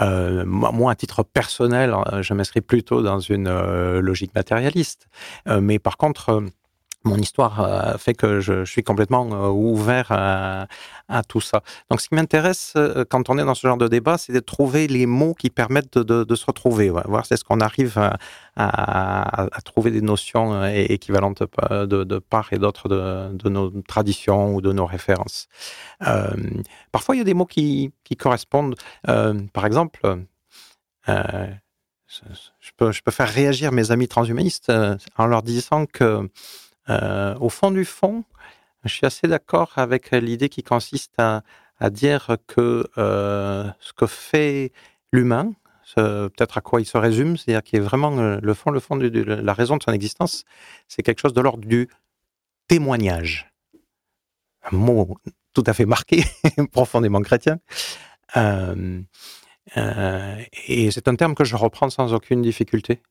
Euh, 0.00 0.44
moi, 0.46 0.92
à 0.92 0.94
titre 0.94 1.22
personnel, 1.22 1.94
je 2.20 2.34
m'inscris 2.34 2.60
plutôt 2.60 3.02
dans 3.02 3.20
une 3.20 3.48
euh, 3.48 4.00
logique 4.00 4.34
matérialiste. 4.34 5.06
Euh, 5.48 5.60
mais 5.60 5.78
par 5.78 5.96
contre, 5.96 6.42
mon 7.04 7.16
histoire 7.16 7.60
euh, 7.60 7.96
fait 7.98 8.14
que 8.14 8.40
je, 8.40 8.64
suis 8.64 8.82
complètement 8.82 9.28
euh, 9.32 9.48
ouvert 9.48 10.08
à, 10.10 10.66
tout 11.28 11.40
ça. 11.40 11.62
Donc, 11.90 12.00
ce 12.00 12.08
qui 12.08 12.14
m'intéresse 12.14 12.72
euh, 12.76 13.04
quand 13.08 13.28
on 13.28 13.38
est 13.38 13.44
dans 13.44 13.54
ce 13.54 13.66
genre 13.66 13.76
de 13.76 13.88
débat, 13.88 14.18
c'est 14.18 14.32
de 14.32 14.40
trouver 14.40 14.86
les 14.86 15.06
mots 15.06 15.34
qui 15.34 15.50
permettent 15.50 15.98
de, 15.98 16.34
se 16.34 16.46
retrouver. 16.46 16.88
Voir 16.88 17.26
c'est 17.26 17.36
ce 17.36 17.44
qu'on 17.44 17.60
arrive 17.60 17.98
à, 18.56 19.48
trouver 19.64 19.90
des 19.90 20.00
notions 20.00 20.64
équivalentes 20.66 21.42
de, 21.42 22.18
part 22.18 22.52
et 22.52 22.58
d'autre 22.58 22.88
de, 22.88 23.48
nos 23.48 23.70
traditions 23.82 24.54
ou 24.54 24.60
de 24.60 24.72
nos 24.72 24.86
références. 24.86 25.48
parfois, 26.90 27.14
il 27.14 27.18
y 27.18 27.20
a 27.22 27.24
des 27.24 27.34
mots 27.34 27.46
qui, 27.46 27.92
correspondent. 28.18 28.76
par 29.04 29.66
exemple, 29.66 30.00
je 31.06 32.70
peux 32.78 32.92
faire 33.10 33.28
réagir 33.28 33.72
mes 33.72 33.90
amis 33.90 34.08
transhumanistes 34.08 34.72
en 35.18 35.26
leur 35.26 35.42
disant 35.42 35.86
que 35.86 36.28
euh, 36.88 37.34
au 37.38 37.48
fond 37.48 37.70
du 37.70 37.84
fond, 37.84 38.24
je 38.84 38.92
suis 38.92 39.06
assez 39.06 39.28
d'accord 39.28 39.72
avec 39.76 40.10
l'idée 40.10 40.48
qui 40.48 40.62
consiste 40.62 41.14
à, 41.18 41.42
dire 41.90 42.36
que 42.46 42.88
euh, 42.96 43.68
ce 43.80 43.92
que 43.92 44.06
fait 44.06 44.70
l'humain, 45.12 45.52
peut-être 45.96 46.56
à 46.58 46.60
quoi 46.60 46.80
il 46.80 46.86
se 46.86 46.96
résume, 46.96 47.36
c'est-à-dire 47.36 47.64
qui 47.64 47.74
est 47.74 47.80
vraiment 47.80 48.16
euh, 48.18 48.38
le 48.40 48.54
fond, 48.54 48.70
le 48.70 48.78
fond 48.78 48.94
de, 48.94 49.08
la 49.08 49.52
raison 49.52 49.76
de 49.76 49.82
son 49.82 49.92
existence, 49.92 50.44
c'est 50.86 51.02
quelque 51.02 51.18
chose 51.18 51.32
de 51.32 51.40
l'ordre 51.40 51.66
du 51.66 51.88
témoignage. 52.68 53.52
Un 54.70 54.76
mot 54.76 55.18
tout 55.54 55.64
à 55.66 55.72
fait 55.74 55.86
marqué, 55.86 56.22
profondément 56.72 57.20
chrétien. 57.20 57.58
et 59.76 60.90
c'est 60.92 61.08
un 61.08 61.16
terme 61.16 61.34
que 61.34 61.44
je 61.44 61.56
reprends 61.56 61.90
sans 61.90 62.14
aucune 62.14 62.42
difficulté. 62.42 63.02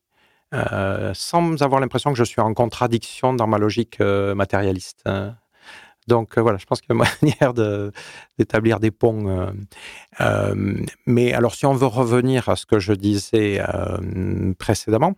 Euh, 0.54 1.12
sans 1.14 1.62
avoir 1.62 1.80
l'impression 1.80 2.12
que 2.12 2.18
je 2.18 2.24
suis 2.24 2.40
en 2.40 2.52
contradiction 2.52 3.32
dans 3.32 3.46
ma 3.46 3.58
logique 3.58 4.00
euh, 4.00 4.34
matérialiste. 4.34 5.00
Hein. 5.06 5.34
Donc 6.08 6.36
euh, 6.36 6.42
voilà, 6.42 6.58
je 6.58 6.66
pense 6.66 6.82
qu'il 6.82 6.94
y 6.94 7.00
a 7.00 7.04
une 7.22 7.28
manière 7.30 7.54
d'établir 8.38 8.78
des 8.78 8.90
ponts. 8.90 9.52
mais 11.06 11.32
alors, 11.32 11.54
si 11.54 11.64
on 11.64 11.72
veut 11.72 11.86
revenir 11.86 12.48
à 12.48 12.56
ce 12.56 12.66
que 12.66 12.78
je 12.78 12.92
disais 12.92 13.62
précédemment, 14.58 15.14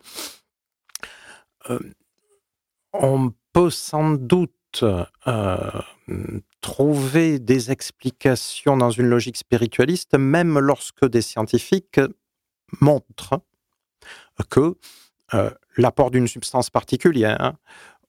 on 2.93 3.33
peut 3.53 3.71
sans 3.71 4.11
doute 4.13 4.85
trouver 6.61 7.39
des 7.39 7.71
explications 7.73 8.77
dans 8.77 8.91
une 8.91 9.07
logique 9.07 9.37
spiritualiste, 9.37 10.17
même 10.17 10.59
lorsque 10.59 11.07
des 11.07 11.23
scientifiques 11.23 12.01
montrent 12.81 13.41
que 14.51 14.77
l'apport 15.77 16.11
d'une 16.11 16.29
substance 16.29 16.71
particulière 16.71 17.55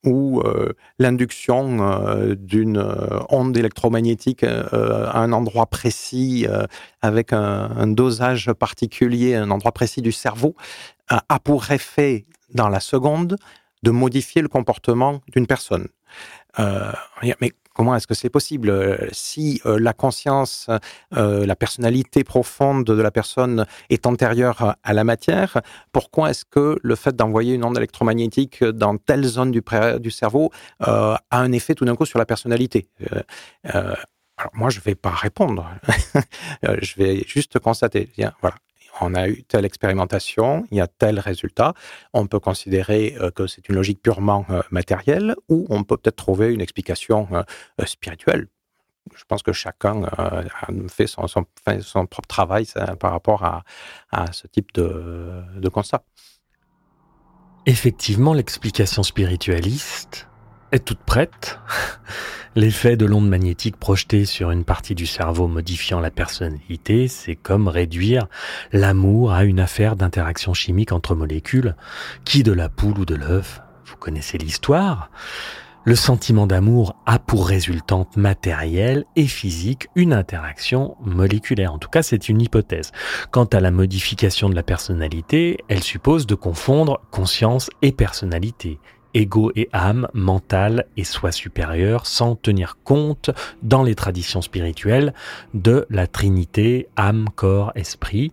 ou 0.03 0.41
euh, 0.41 0.73
l'induction 0.99 1.79
euh, 1.81 2.35
d'une 2.35 2.77
onde 3.29 3.57
électromagnétique 3.57 4.43
à 4.43 5.19
un 5.19 5.31
endroit 5.31 5.65
précis 5.65 6.45
avec 7.01 7.33
un, 7.33 7.87
dosage 7.87 8.51
particulier, 8.53 9.35
un 9.35 9.49
endroit 9.49 9.71
précis 9.71 10.01
du 10.01 10.11
cerveau, 10.11 10.55
a 11.09 11.39
pour 11.39 11.71
effet 11.71 12.25
dans 12.53 12.69
la 12.69 12.79
seconde 12.79 13.37
de 13.83 13.91
modifier 13.91 14.41
le 14.41 14.47
comportement 14.47 15.21
d'une 15.33 15.47
personne. 15.47 15.87
Comment 17.75 17.95
est-ce 17.95 18.07
que 18.07 18.15
c'est 18.15 18.29
possible 18.29 18.97
Si 19.11 19.61
la 19.65 19.93
conscience, 19.93 20.67
la 21.11 21.55
personnalité 21.55 22.23
profonde 22.23 22.85
de 22.85 23.01
la 23.01 23.11
personne 23.11 23.65
est 23.89 24.07
antérieure 24.07 24.75
à 24.81 24.93
la 24.93 25.03
matière, 25.03 25.61
pourquoi 25.91 26.31
est-ce 26.31 26.45
que 26.45 26.79
le 26.81 26.95
fait 26.95 27.15
d'envoyer 27.15 27.53
une 27.53 27.63
onde 27.63 27.77
électromagnétique 27.77 28.63
dans 28.63 28.97
telle 28.97 29.25
zone 29.25 29.51
du, 29.51 29.61
du 29.99 30.11
cerveau 30.11 30.51
a 30.79 31.19
un 31.31 31.51
effet 31.51 31.75
tout 31.75 31.85
d'un 31.85 31.95
coup 31.95 32.05
sur 32.05 32.17
la 32.17 32.25
personnalité? 32.25 32.87
Alors 34.37 34.51
moi, 34.53 34.69
je 34.69 34.79
ne 34.79 34.83
vais 34.83 34.95
pas 34.95 35.11
répondre. 35.11 35.69
je 36.63 36.95
vais 36.97 37.23
juste 37.25 37.59
constater. 37.59 38.09
voilà, 38.41 38.57
on 39.01 39.13
a 39.13 39.27
eu 39.27 39.43
telle 39.43 39.65
expérimentation, 39.65 40.65
il 40.71 40.77
y 40.77 40.81
a 40.81 40.87
tel 40.87 41.19
résultat. 41.19 41.73
On 42.13 42.27
peut 42.27 42.39
considérer 42.39 43.15
euh, 43.19 43.31
que 43.31 43.47
c'est 43.47 43.67
une 43.69 43.75
logique 43.75 44.01
purement 44.01 44.45
euh, 44.49 44.61
matérielle 44.71 45.35
ou 45.49 45.65
on 45.69 45.83
peut 45.83 45.97
peut-être 45.97 46.15
trouver 46.15 46.53
une 46.53 46.61
explication 46.61 47.27
euh, 47.31 47.43
spirituelle. 47.85 48.47
Je 49.15 49.23
pense 49.27 49.43
que 49.43 49.53
chacun 49.53 50.01
fait 50.89 51.05
son, 51.05 51.27
propre 52.07 52.27
travail 52.27 52.65
par 52.99 53.11
rapport 53.11 53.43
à, 53.43 53.63
ce 54.31 54.47
type 54.47 54.73
de 54.73 55.69
constat. 55.71 56.03
Effectivement, 57.67 58.33
l'explication 58.33 59.03
spiritualiste 59.03 60.27
est 60.75 60.85
toute 60.85 60.99
prête. 60.99 61.59
L'effet 62.55 62.95
de 62.95 63.05
l'onde 63.05 63.27
magnétique 63.27 63.77
projetée 63.77 64.25
sur 64.25 64.51
une 64.51 64.63
partie 64.63 64.95
du 64.95 65.05
cerveau 65.05 65.47
modifiant 65.47 65.99
la 65.99 66.11
personnalité, 66.11 67.07
c'est 67.07 67.35
comme 67.35 67.67
réduire 67.67 68.27
l'amour 68.71 69.33
à 69.33 69.43
une 69.43 69.59
affaire 69.59 69.95
d'interaction 69.95 70.53
chimique 70.53 70.91
entre 70.91 71.15
molécules. 71.15 71.75
Qui 72.23 72.43
de 72.43 72.53
la 72.53 72.69
poule 72.69 72.99
ou 72.99 73.05
de 73.05 73.15
l'œuf 73.15 73.61
Vous 73.85 73.97
connaissez 73.97 74.37
l'histoire 74.37 75.09
le 75.87 75.95
sentiment 75.95 76.47
d'amour 76.47 76.95
a 77.05 77.19
pour 77.19 77.47
résultante 77.47 78.17
matérielle 78.17 79.05
et 79.15 79.27
physique 79.27 79.87
une 79.93 80.13
interaction 80.13 80.97
moléculaire. 81.05 81.73
En 81.73 81.77
tout 81.77 81.89
cas, 81.89 82.01
c'est 82.01 82.27
une 82.27 82.41
hypothèse. 82.41 82.91
Quant 83.29 83.45
à 83.45 83.59
la 83.59 83.69
modification 83.69 84.49
de 84.49 84.55
la 84.55 84.63
personnalité, 84.63 85.59
elle 85.67 85.83
suppose 85.83 86.25
de 86.25 86.33
confondre 86.33 87.01
conscience 87.11 87.69
et 87.83 87.91
personnalité 87.91 88.79
ego 89.15 89.51
et 89.55 89.69
âme, 89.73 90.07
mental 90.13 90.85
et 90.97 91.03
soi 91.03 91.31
supérieur, 91.31 92.05
sans 92.05 92.35
tenir 92.35 92.77
compte 92.83 93.31
dans 93.63 93.81
les 93.81 93.95
traditions 93.95 94.41
spirituelles 94.41 95.13
de 95.55 95.87
la 95.89 96.05
trinité 96.05 96.87
âme, 96.95 97.29
corps, 97.35 97.71
esprit, 97.73 98.31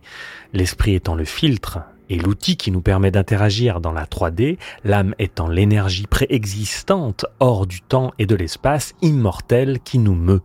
l'esprit 0.53 0.95
étant 0.95 1.15
le 1.15 1.25
filtre 1.25 1.79
et 2.11 2.19
l'outil 2.19 2.57
qui 2.59 2.71
nous 2.71 2.83
permet 2.83 3.11
d'interagir 3.11 3.81
dans 3.81 3.93
la 3.93 4.05
3D, 4.05 4.59
l'âme 4.85 5.15
étant 5.19 5.49
l'énergie 5.49 6.07
préexistante 6.07 7.25
hors 7.41 7.67
du 7.67 7.81
temps 7.81 8.13
et 8.19 8.27
de 8.27 8.35
l'espace 8.35 8.95
immortel 9.01 9.79
qui 9.83 9.99
nous 9.99 10.15
meut. 10.15 10.43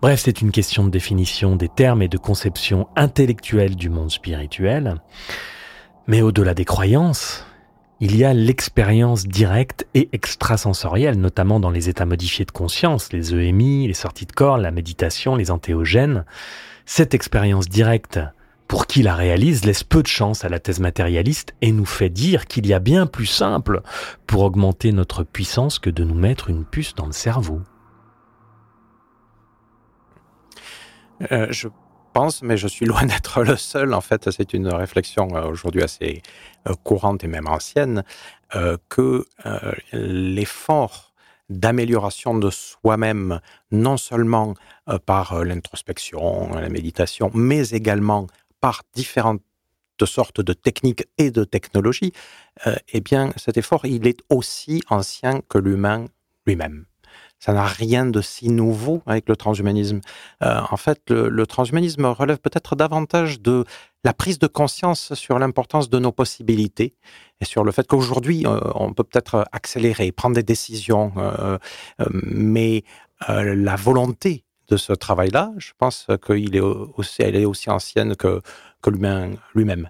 Bref, 0.00 0.20
c'est 0.24 0.40
une 0.40 0.52
question 0.52 0.84
de 0.84 0.90
définition 0.90 1.56
des 1.56 1.68
termes 1.68 2.02
et 2.02 2.08
de 2.08 2.16
conception 2.16 2.86
intellectuelle 2.96 3.76
du 3.76 3.90
monde 3.90 4.10
spirituel. 4.10 4.94
Mais 6.06 6.22
au-delà 6.22 6.54
des 6.54 6.64
croyances, 6.64 7.44
il 8.00 8.16
y 8.16 8.24
a 8.24 8.32
l'expérience 8.32 9.26
directe 9.26 9.86
et 9.94 10.08
extrasensorielle, 10.12 11.18
notamment 11.18 11.58
dans 11.58 11.70
les 11.70 11.88
états 11.88 12.06
modifiés 12.06 12.44
de 12.44 12.52
conscience, 12.52 13.12
les 13.12 13.34
EMI, 13.34 13.88
les 13.88 13.94
sorties 13.94 14.26
de 14.26 14.32
corps, 14.32 14.58
la 14.58 14.70
méditation, 14.70 15.34
les 15.34 15.50
antéogènes. 15.50 16.24
Cette 16.86 17.12
expérience 17.12 17.68
directe, 17.68 18.20
pour 18.68 18.86
qui 18.86 19.02
la 19.02 19.16
réalise, 19.16 19.64
laisse 19.64 19.82
peu 19.82 20.02
de 20.02 20.06
chance 20.06 20.44
à 20.44 20.48
la 20.48 20.60
thèse 20.60 20.78
matérialiste 20.78 21.54
et 21.60 21.72
nous 21.72 21.86
fait 21.86 22.10
dire 22.10 22.46
qu'il 22.46 22.66
y 22.66 22.72
a 22.72 22.78
bien 22.78 23.06
plus 23.06 23.26
simple 23.26 23.82
pour 24.26 24.42
augmenter 24.42 24.92
notre 24.92 25.24
puissance 25.24 25.80
que 25.80 25.90
de 25.90 26.04
nous 26.04 26.14
mettre 26.14 26.50
une 26.50 26.64
puce 26.64 26.94
dans 26.94 27.06
le 27.06 27.12
cerveau. 27.12 27.62
Euh, 31.32 31.50
mais 32.42 32.56
je 32.56 32.68
suis 32.68 32.86
loin 32.86 33.04
d'être 33.10 33.42
le 33.42 33.56
seul. 33.56 33.94
En 33.94 34.00
fait, 34.00 34.30
c'est 34.30 34.52
une 34.54 34.68
réflexion 34.68 35.28
euh, 35.36 35.46
aujourd'hui 35.46 35.82
assez 35.82 36.22
euh, 36.66 36.74
courante 36.82 37.24
et 37.24 37.28
même 37.28 37.46
ancienne, 37.46 38.04
euh, 38.54 38.76
que 38.88 39.24
l'effort 39.92 41.12
d'amélioration 41.48 42.36
de 42.36 42.50
soi-même, 42.50 43.40
non 43.70 43.96
seulement 43.96 44.54
par 45.06 45.42
l'introspection, 45.44 46.54
la 46.54 46.68
méditation, 46.68 47.30
mais 47.32 47.70
également 47.70 48.26
par 48.60 48.82
différentes 48.94 49.40
sortes 50.04 50.42
de 50.42 50.52
techniques 50.52 51.06
et 51.16 51.30
de 51.30 51.44
technologies, 51.44 52.12
eh 52.92 53.00
bien, 53.00 53.32
cet 53.36 53.56
effort, 53.56 53.86
il 53.86 54.06
est 54.06 54.20
aussi 54.28 54.82
ancien 54.90 55.40
que 55.48 55.56
l'humain 55.56 56.04
lui-même 56.46 56.87
ça 57.38 57.52
n'a 57.52 57.64
rien 57.64 58.06
de 58.06 58.20
si 58.20 58.48
nouveau 58.48 59.02
avec 59.06 59.28
le 59.28 59.36
transhumanisme. 59.36 60.00
Euh, 60.42 60.60
en 60.70 60.76
fait, 60.76 61.10
le, 61.10 61.46
transhumanisme 61.46 62.04
relève 62.06 62.38
peut-être 62.38 62.76
davantage 62.76 63.40
de 63.40 63.64
la 64.04 64.12
prise 64.12 64.38
de 64.38 64.46
conscience 64.46 65.14
sur 65.14 65.38
l'importance 65.38 65.88
de 65.90 65.98
nos 65.98 66.12
possibilités 66.12 66.94
et 67.40 67.44
sur 67.44 67.64
le 67.64 67.72
fait 67.72 67.86
qu'aujourd'hui, 67.86 68.44
euh, 68.46 68.58
on 68.74 68.92
peut 68.92 69.04
peut-être 69.04 69.46
accélérer, 69.52 70.12
prendre 70.12 70.34
des 70.34 70.42
décisions, 70.42 71.12
euh, 71.16 71.58
mais 72.10 72.84
la 73.28 73.74
volonté 73.74 74.44
de 74.68 74.76
ce 74.76 74.92
travail-là, 74.92 75.52
je 75.58 75.72
pense 75.76 76.06
qu'elle 76.24 76.54
est 76.54 76.60
aussi, 76.60 77.22
elle 77.22 77.34
est 77.34 77.44
aussi 77.44 77.68
ancienne 77.68 78.14
que, 78.14 78.40
que 78.80 78.90
l'humain 78.90 79.30
lui-même. 79.54 79.88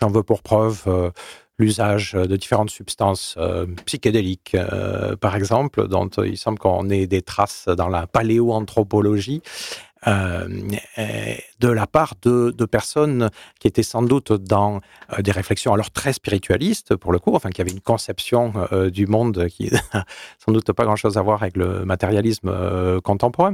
J'en 0.00 0.10
veux 0.10 0.22
pour 0.22 0.42
preuve 0.42 1.12
l'usage 1.60 2.14
de 2.14 2.36
différentes 2.36 2.70
substances 2.70 3.36
euh, 3.38 3.66
psychédéliques, 3.84 4.54
euh, 4.54 5.14
par 5.14 5.36
exemple, 5.36 5.86
dont 5.86 6.08
il 6.08 6.36
semble 6.36 6.58
qu'on 6.58 6.88
ait 6.88 7.06
des 7.06 7.22
traces 7.22 7.68
dans 7.68 7.88
la 7.88 8.06
paléoanthropologie. 8.06 9.42
Euh, 10.06 10.48
de 11.60 11.68
la 11.68 11.86
part 11.86 12.14
de, 12.22 12.64
personnes 12.64 13.28
qui 13.58 13.68
étaient 13.68 13.82
sans 13.82 14.00
doute 14.00 14.32
dans 14.32 14.80
des 15.18 15.30
réflexions 15.30 15.74
alors 15.74 15.90
très 15.90 16.14
spiritualistes 16.14 16.96
pour 16.96 17.12
le 17.12 17.18
coup, 17.18 17.34
enfin 17.34 17.50
qui 17.50 17.60
avaient 17.60 17.70
une 17.70 17.82
conception 17.82 18.54
du 18.90 19.06
monde 19.06 19.46
qui 19.48 19.70
n'a 19.70 20.06
sans 20.38 20.52
doute 20.52 20.72
pas 20.72 20.84
grand-chose 20.84 21.18
à 21.18 21.22
voir 21.22 21.42
avec 21.42 21.54
le 21.54 21.84
matérialisme 21.84 22.50
contemporain, 23.02 23.52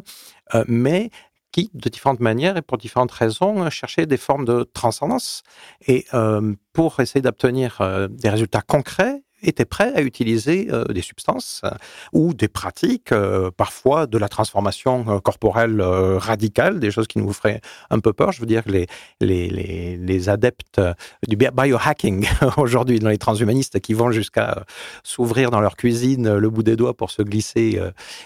mais 0.68 1.10
qui, 1.56 1.70
de 1.72 1.88
différentes 1.88 2.20
manières 2.20 2.58
et 2.58 2.62
pour 2.62 2.76
différentes 2.76 3.12
raisons, 3.12 3.70
cherchaient 3.70 4.04
des 4.04 4.18
formes 4.18 4.44
de 4.44 4.68
transcendance. 4.74 5.42
Et 5.86 6.04
euh, 6.12 6.54
pour 6.74 7.00
essayer 7.00 7.22
d'obtenir 7.22 7.80
euh, 7.80 8.08
des 8.08 8.28
résultats 8.28 8.60
concrets, 8.60 9.22
étaient 9.42 9.64
prêts 9.64 9.92
à 9.94 10.03
utiliser 10.03 10.68
euh, 10.70 10.85
des 10.85 11.03
substances 11.03 11.61
euh, 11.64 11.70
ou 12.12 12.35
des 12.35 12.49
pratiques, 12.49 13.12
euh, 13.12 13.51
parfois 13.51 14.07
de 14.07 14.18
la 14.18 14.29
transformation 14.29 15.20
corporelle 15.20 15.81
radicale, 15.81 16.81
des 16.81 16.90
choses 16.90 17.07
qui 17.07 17.18
nous 17.18 17.33
feraient 17.33 17.61
un 17.90 18.01
peu 18.01 18.12
peur. 18.12 18.33
Je 18.33 18.40
veux 18.40 18.46
dire, 18.46 18.62
les, 18.66 18.87
les, 19.20 19.96
les, 19.96 20.29
adeptes 20.29 20.81
du 21.29 21.37
biohacking 21.37 22.27
aujourd'hui 22.57 22.99
dans 22.99 23.11
les 23.11 23.18
transhumanistes 23.18 23.81
qui 23.81 23.94
vont 23.94 24.11
jusqu'à 24.11 24.64
s'ouvrir 25.03 25.51
dans 25.51 25.61
leur 25.61 25.77
cuisine 25.77 26.37
le 26.37 26.51
bout 26.51 26.62
des 26.62 26.75
doigts 26.75 26.94
pour 26.94 27.11
se 27.11 27.22
glisser 27.22 27.81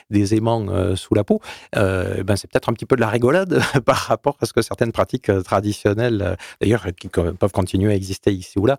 des 0.09 0.35
aimants 0.35 0.97
sous 0.97 1.15
la 1.15 1.25
peau, 1.25 1.41
ben 1.75 2.37
c'est 2.37 2.51
peut-être 2.51 2.69
un 2.69 2.73
petit 2.73 2.87
peu 2.87 2.97
de 2.97 3.01
la 3.01 3.09
rigolade 3.09 3.61
par 3.85 3.97
rapport 3.97 4.37
à 4.41 4.47
ce 4.47 4.53
que 4.53 4.63
certaines 4.63 4.93
pratiques 4.93 5.31
traditionnelles, 5.45 6.37
d'ailleurs 6.61 6.87
qui 6.99 7.09
peuvent 7.09 7.53
continuer 7.53 7.93
à 7.93 7.97
exister 7.97 8.33
ici 8.33 8.59
ou 8.59 8.67
là, 8.67 8.79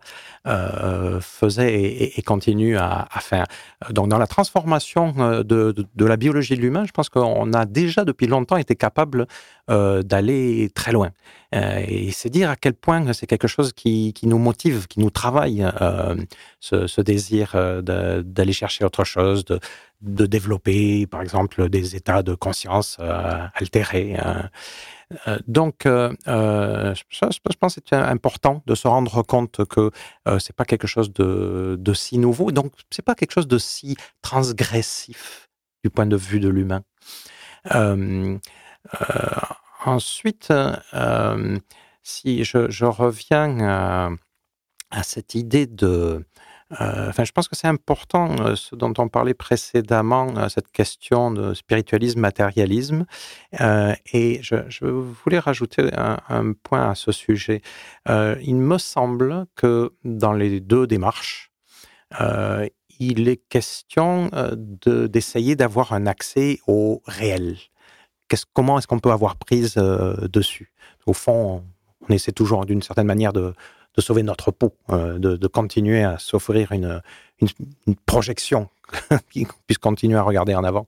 faisaient 1.21 2.11
continue 2.23 2.77
à, 2.77 3.07
faire. 3.19 3.45
Donc, 3.89 4.09
dans 4.09 4.17
la 4.17 4.27
transformation 4.27 5.13
euh, 5.19 5.43
de, 5.43 5.73
de, 5.95 6.05
la 6.05 6.17
biologie 6.17 6.55
de 6.55 6.61
l'humain, 6.61 6.85
je 6.85 6.91
pense 6.91 7.09
qu'on 7.09 7.53
a 7.53 7.65
déjà 7.65 8.05
depuis 8.05 8.27
longtemps 8.27 8.57
été 8.57 8.75
capable 8.75 9.27
euh, 9.69 10.03
d'aller 10.03 10.69
très 10.73 10.91
loin. 10.91 11.11
Euh, 11.53 11.83
et 11.87 12.11
c'est 12.11 12.29
dire 12.29 12.49
à 12.49 12.55
quel 12.55 12.73
point 12.73 13.13
c'est 13.13 13.27
quelque 13.27 13.47
chose 13.47 13.73
qui, 13.73 14.13
qui, 14.13 14.27
nous 14.27 14.37
motive, 14.37 14.87
qui 14.87 14.99
nous 14.99 15.09
travaille, 15.09 15.65
ce, 16.59 16.87
ce, 16.87 17.01
désir 17.01 17.55
d'aller 17.83 18.53
chercher 18.53 18.85
autre 18.85 19.03
chose, 19.03 19.43
de, 19.45 19.59
de, 20.01 20.25
développer, 20.25 21.07
par 21.07 21.21
exemple, 21.21 21.69
des 21.69 21.95
états 21.95 22.23
de 22.23 22.33
conscience 22.35 22.97
altérés. 23.53 24.17
Euh, 25.27 25.39
donc, 25.47 25.85
euh, 25.85 26.13
euh, 26.27 26.93
je, 26.95 27.55
pense 27.59 27.75
que 27.75 27.81
c'est 27.87 27.95
important 27.95 28.63
de 28.65 28.75
se 28.75 28.87
rendre 28.87 29.23
compte 29.23 29.65
que 29.65 29.91
c'est 30.39 30.55
pas 30.55 30.65
quelque 30.65 30.87
chose 30.87 31.11
de, 31.13 31.93
si 31.93 32.17
nouveau, 32.17 32.51
donc 32.51 32.73
c'est 32.89 33.01
pas 33.01 33.15
quelque 33.15 33.31
chose 33.31 33.47
de 33.47 33.57
si 33.57 33.97
transgressif 34.21 35.49
du 35.83 35.89
point 35.89 36.05
de 36.05 36.15
vue 36.15 36.39
de 36.39 36.49
l'humain. 36.49 36.83
ensuite, 39.85 40.53
si 42.03 42.43
je, 42.43 42.85
reviens 42.85 44.17
à 44.91 45.03
cette 45.03 45.35
idée 45.35 45.67
de 45.67 45.87
euh, 45.87 46.19
enfin, 46.79 47.23
je 47.23 47.31
pense 47.31 47.47
que 47.47 47.55
c'est 47.55 47.67
important, 47.67 48.35
euh, 48.39 48.55
ce 48.55 48.75
dont 48.75 48.93
on 48.97 49.07
parlait 49.07 49.33
précédemment, 49.33 50.33
euh, 50.37 50.49
cette 50.49 50.71
question 50.71 51.31
de 51.31 51.53
spiritualisme, 51.53 52.19
matérialisme. 52.19 53.05
et 54.13 54.39
je, 54.41 54.85
voulais 54.85 55.39
rajouter 55.39 55.89
un, 55.95 56.53
point 56.63 56.89
à 56.89 56.95
ce 56.95 57.11
sujet. 57.11 57.61
il 58.07 58.55
me 58.55 58.77
semble 58.77 59.45
que 59.55 59.91
dans 60.03 60.33
les 60.33 60.59
deux 60.59 60.87
démarches, 60.87 61.51
il 62.99 63.27
est 63.27 63.37
question 63.49 64.29
d'essayer 64.55 65.55
d'avoir 65.55 65.93
un 65.93 66.05
accès 66.05 66.59
au 66.67 67.01
réel. 67.05 67.57
comment 68.53 68.77
est-ce 68.77 68.87
qu'on 68.87 68.99
peut 68.99 69.11
avoir 69.11 69.35
prise 69.35 69.75
dessus? 69.75 70.71
Au 71.05 71.13
fond, 71.13 71.63
on 72.07 72.13
essaie 72.13 72.31
toujours 72.31 72.65
d'une 72.65 72.81
certaine 72.81 73.07
manière 73.07 73.33
de, 73.33 73.53
sauver 73.99 74.23
notre 74.23 74.51
peau, 74.51 74.73
de, 74.89 75.47
continuer 75.47 76.03
à 76.03 76.17
s'offrir 76.17 76.71
une, 76.71 77.01
projection 78.05 78.69
qui 79.31 79.45
puisse 79.67 79.79
continuer 79.79 80.17
à 80.17 80.21
regarder 80.21 80.55
en 80.55 80.63
avant. 80.63 80.85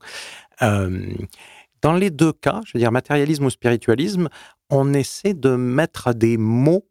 dans 0.60 1.92
les 1.92 2.10
deux 2.10 2.32
cas, 2.32 2.62
je 2.64 2.72
veux 2.74 2.80
dire 2.80 2.92
matérialisme 2.92 3.44
ou 3.44 3.50
spiritualisme, 3.50 4.28
on 4.70 4.94
essaie 4.94 5.34
de 5.34 5.56
mettre 5.56 6.14
des 6.14 6.36
mots 6.36 6.86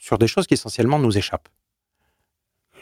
sur 0.00 0.18
des 0.18 0.26
choses 0.26 0.46
qui 0.46 0.54
essentiellement 0.54 0.98
nous 0.98 1.16
échappent. 1.18 1.48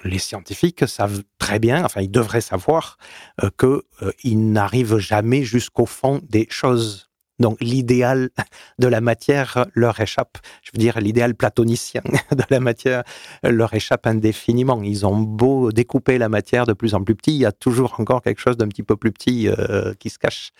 Les 0.05 0.19
scientifiques 0.19 0.87
savent 0.87 1.23
très 1.39 1.59
bien, 1.59 1.85
enfin 1.85 2.03
ils 2.03 2.11
devraient 2.11 2.43
savoir, 2.43 2.99
euh, 3.43 3.51
qu'ils 3.59 4.37
euh, 4.37 4.37
n'arrivent 4.37 4.99
jamais 4.99 5.43
jusqu'au 5.43 5.87
fond 5.87 6.21
des 6.29 6.47
choses. 6.51 7.11
Donc 7.39 7.61
l'idéal 7.61 8.31
de 8.79 8.87
la 8.87 9.01
matière 9.01 9.67
leur 9.75 10.01
échappe. 10.01 10.39
Je 10.63 10.71
veux 10.73 10.79
dire, 10.79 11.01
l'idéal 11.01 11.35
platonicien 11.35 12.03
de 12.31 12.45
la 12.51 12.61
matière 12.61 13.03
leur 13.43 13.75
échappe 13.75 14.07
indéfiniment. 14.07 14.83
Ils 14.83 15.07
ont 15.07 15.19
beau 15.19 15.73
découper 15.73 16.19
la 16.19 16.29
matière 16.29 16.67
de 16.67 16.73
plus 16.73 16.95
en 16.95 17.03
plus 17.03 17.15
petit, 17.15 17.33
il 17.33 17.41
y 17.41 17.47
a 17.47 17.53
toujours 17.53 17.97
encore 17.99 18.23
quelque 18.23 18.41
chose 18.41 18.57
d'un 18.57 18.69
petit 18.69 18.83
peu 18.83 18.97
plus 18.97 19.13
petit 19.13 19.49
euh, 19.49 19.95
qui 19.95 20.11
se 20.11 20.19
cache. 20.19 20.53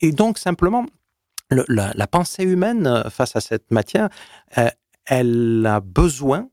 et 0.00 0.12
donc 0.12 0.38
simplement, 0.38 0.86
la, 1.68 2.06
pensée 2.06 2.44
humaine 2.44 2.86
euh, 2.86 3.10
face 3.10 3.36
à 3.36 3.40
cette 3.40 3.70
matière, 3.70 4.08
euh, 4.58 4.68
elle 5.06 5.64
a 5.66 5.80
besoin 5.80 6.48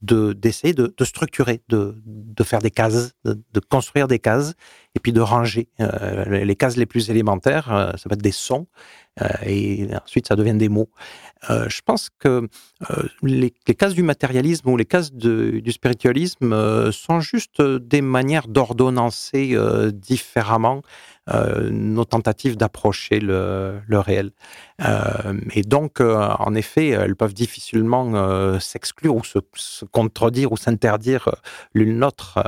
d'essayer 0.00 0.74
de, 0.74 1.04
structurer, 1.04 1.60
de, 1.68 1.92
faire 2.44 2.60
des 2.60 2.70
cases, 2.70 3.14
de, 3.24 3.60
construire 3.68 4.06
des 4.06 4.20
cases, 4.20 4.54
et 4.98 5.00
puis 5.00 5.12
de 5.12 5.20
ranger. 5.20 5.68
Euh, 5.80 6.24
les 6.44 6.56
cases 6.56 6.76
les 6.76 6.86
plus 6.86 7.10
élémentaires, 7.10 7.66
ça 7.96 8.08
va 8.08 8.14
être 8.14 8.22
des 8.22 8.32
sons, 8.32 8.66
et 9.46 9.88
ensuite 10.04 10.28
ça 10.28 10.36
devient 10.36 10.54
des 10.54 10.68
mots. 10.68 10.90
je 11.48 11.80
pense 11.84 12.10
que 12.18 12.48
les, 13.22 13.50
cases 13.76 13.94
du 13.94 14.02
matérialisme 14.02 14.68
ou 14.68 14.76
les 14.76 14.84
cases 14.84 15.12
du 15.12 15.72
spiritualisme 15.72 16.90
sont 16.90 17.20
juste 17.20 17.62
des 17.62 18.02
manières 18.02 18.48
d'ordonnancer 18.48 19.56
différemment 19.92 20.82
euh, 21.30 21.68
nos 21.70 22.06
tentatives 22.06 22.56
d'approcher 22.56 23.20
le, 23.20 23.82
réel. 23.90 24.30
Euh, 24.82 25.38
et 25.52 25.62
donc, 25.62 26.00
euh, 26.00 26.16
en 26.38 26.54
effet, 26.54 26.88
elles 26.88 27.16
peuvent 27.16 27.34
difficilement 27.34 28.58
s'exclure 28.60 29.14
ou 29.14 29.24
se, 29.24 29.38
contredire 29.92 30.52
ou 30.52 30.56
s'interdire 30.56 31.28
l'une 31.74 31.98
l'autre. 31.98 32.38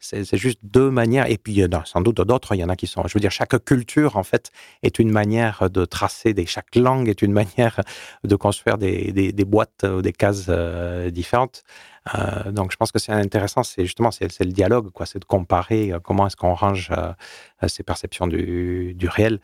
c'est 0.00 0.36
juste 0.36 0.58
deux 0.64 0.90
manières. 0.90 1.30
Et 1.30 1.38
puis, 1.38 1.61
a 1.64 1.82
sans 1.84 2.00
doute 2.00 2.20
d'autres. 2.20 2.54
Il 2.54 2.58
y 2.58 2.64
en 2.64 2.68
a 2.68 2.76
qui 2.76 2.86
sont. 2.86 3.02
Je 3.06 3.14
veux 3.14 3.20
dire, 3.20 3.30
chaque 3.30 3.64
culture, 3.64 4.16
en 4.16 4.22
fait, 4.22 4.50
est 4.82 4.98
une 4.98 5.10
manière 5.10 5.70
de 5.70 5.84
tracer 5.84 6.34
des. 6.34 6.46
Chaque 6.46 6.74
langue 6.76 7.08
est 7.08 7.22
une 7.22 7.32
manière 7.32 7.80
de 8.24 8.36
construire 8.36 8.78
des, 8.78 9.12
des, 9.12 9.44
boîtes 9.44 9.84
ou 9.84 10.02
des 10.02 10.12
cases 10.12 10.50
différentes. 11.10 11.64
Euh, 12.14 12.50
donc, 12.50 12.72
je 12.72 12.76
pense 12.76 12.90
que 12.90 12.98
c'est 12.98 13.12
intéressant, 13.12 13.62
c'est 13.62 13.84
justement 13.84 14.10
c'est 14.10 14.26
le 14.40 14.52
dialogue, 14.52 14.90
quoi, 14.90 15.06
c'est 15.06 15.20
de 15.20 15.24
comparer 15.24 15.92
euh, 15.92 16.00
comment 16.00 16.26
est-ce 16.26 16.36
qu'on 16.36 16.54
range 16.54 16.90
euh, 16.90 17.12
ces 17.68 17.82
perceptions 17.82 18.26
du, 18.26 18.96
réel, 19.08 19.40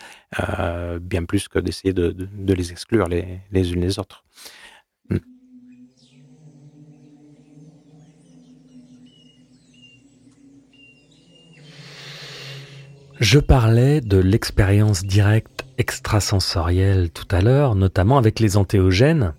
bien 1.01 1.25
plus 1.25 1.49
que 1.49 1.59
d'essayer 1.59 1.93
de, 1.93 2.15
les 2.53 2.73
exclure 2.73 3.07
les, 3.07 3.41
les 3.53 3.73
unes 3.73 3.81
les 3.81 3.99
autres. 3.99 4.25
Je 13.21 13.41
parlais 13.41 14.01
de 14.01 14.17
l'expérience 14.17 15.05
directe 15.05 15.65
extrasensorielle 15.77 17.11
tout 17.11 17.27
à 17.33 17.41
l'heure, 17.41 17.75
notamment 17.75 18.17
avec 18.17 18.39
les 18.39 18.57
antéogènes. 18.57 19.33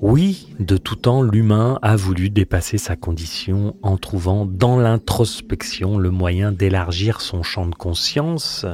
Oui, 0.00 0.54
de 0.60 0.76
tout 0.76 0.94
temps, 0.94 1.22
l'humain 1.22 1.80
a 1.82 1.96
voulu 1.96 2.30
dépasser 2.30 2.78
sa 2.78 2.94
condition 2.94 3.74
en 3.82 3.96
trouvant 3.96 4.46
dans 4.46 4.78
l'introspection 4.78 5.98
le 5.98 6.12
moyen 6.12 6.52
d'élargir 6.52 7.20
son 7.20 7.42
champ 7.42 7.66
de 7.66 7.74
conscience. 7.74 8.64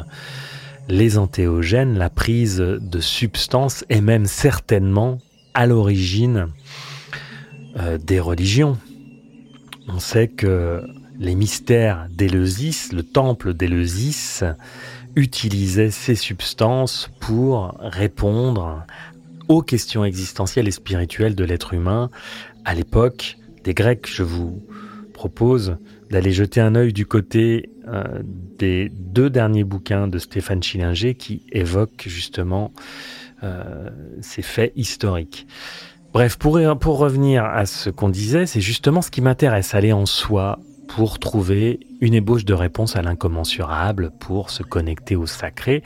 Les 0.87 1.17
antéogènes, 1.17 1.97
la 1.97 2.11
prise 2.11 2.59
de 2.59 3.01
substances 3.01 3.87
est 3.89 4.03
même 4.03 4.27
certainement 4.27 5.17
à 5.55 5.67
l'origine 5.67 6.49
euh, 7.79 7.97
des 7.97 8.21
religions. 8.21 8.77
On 9.89 9.99
sait 9.99 10.29
que 10.29 10.85
les 11.19 11.35
mystères 11.35 12.07
d'Éleusis, 12.11 12.93
le 12.93 13.03
temple 13.03 13.55
d'Éleusis, 13.55 14.43
utilisait 15.17 15.91
ces 15.91 16.15
substances 16.15 17.11
pour 17.21 17.77
répondre 17.81 18.85
aux 19.49 19.63
questions 19.63 20.05
existentielles 20.05 20.69
et 20.69 20.73
spirituelles 20.73 21.35
de 21.35 21.45
l'être 21.45 21.75
humain 21.75 22.11
à 22.65 22.75
l'époque 22.75 23.37
des 23.63 23.75
Grecs. 23.75 24.07
Je 24.11 24.23
vous 24.23 24.63
propose 25.13 25.77
d'aller 26.11 26.33
jeter 26.33 26.61
un 26.61 26.75
œil 26.75 26.93
du 26.93 27.07
côté 27.07 27.71
euh, 27.89 28.23
des 28.59 28.89
deux 28.91 29.31
derniers 29.31 29.65
bouquins 29.65 30.09
de 30.09 30.19
Stéphane 30.19 30.63
Schillinger 30.63 31.15
qui 31.15 31.43
évoquent 31.53 32.05
justement 32.07 32.73
euh, 33.43 33.91
ces 34.21 34.43
faits 34.43 34.73
historiques. 34.77 35.47
Bref, 36.13 36.37
pour 36.39 36.55
revenir 36.55 37.45
à 37.45 37.67
ce 37.67 37.91
qu'on 37.91 38.09
disait, 38.09 38.47
c'est 38.47 38.61
justement 38.61 39.03
ce 39.03 39.11
qui 39.11 39.21
m'intéresse, 39.21 39.75
aller 39.75 39.93
en 39.93 40.07
soi 40.07 40.61
pour 40.89 41.19
trouver 41.19 41.81
une 42.01 42.15
ébauche 42.15 42.45
de 42.45 42.55
réponse 42.55 42.97
à 42.97 43.03
l'incommensurable, 43.03 44.13
pour 44.21 44.51
se 44.51 44.63
connecter 44.63 45.17
au 45.17 45.27
sacré. 45.27 45.83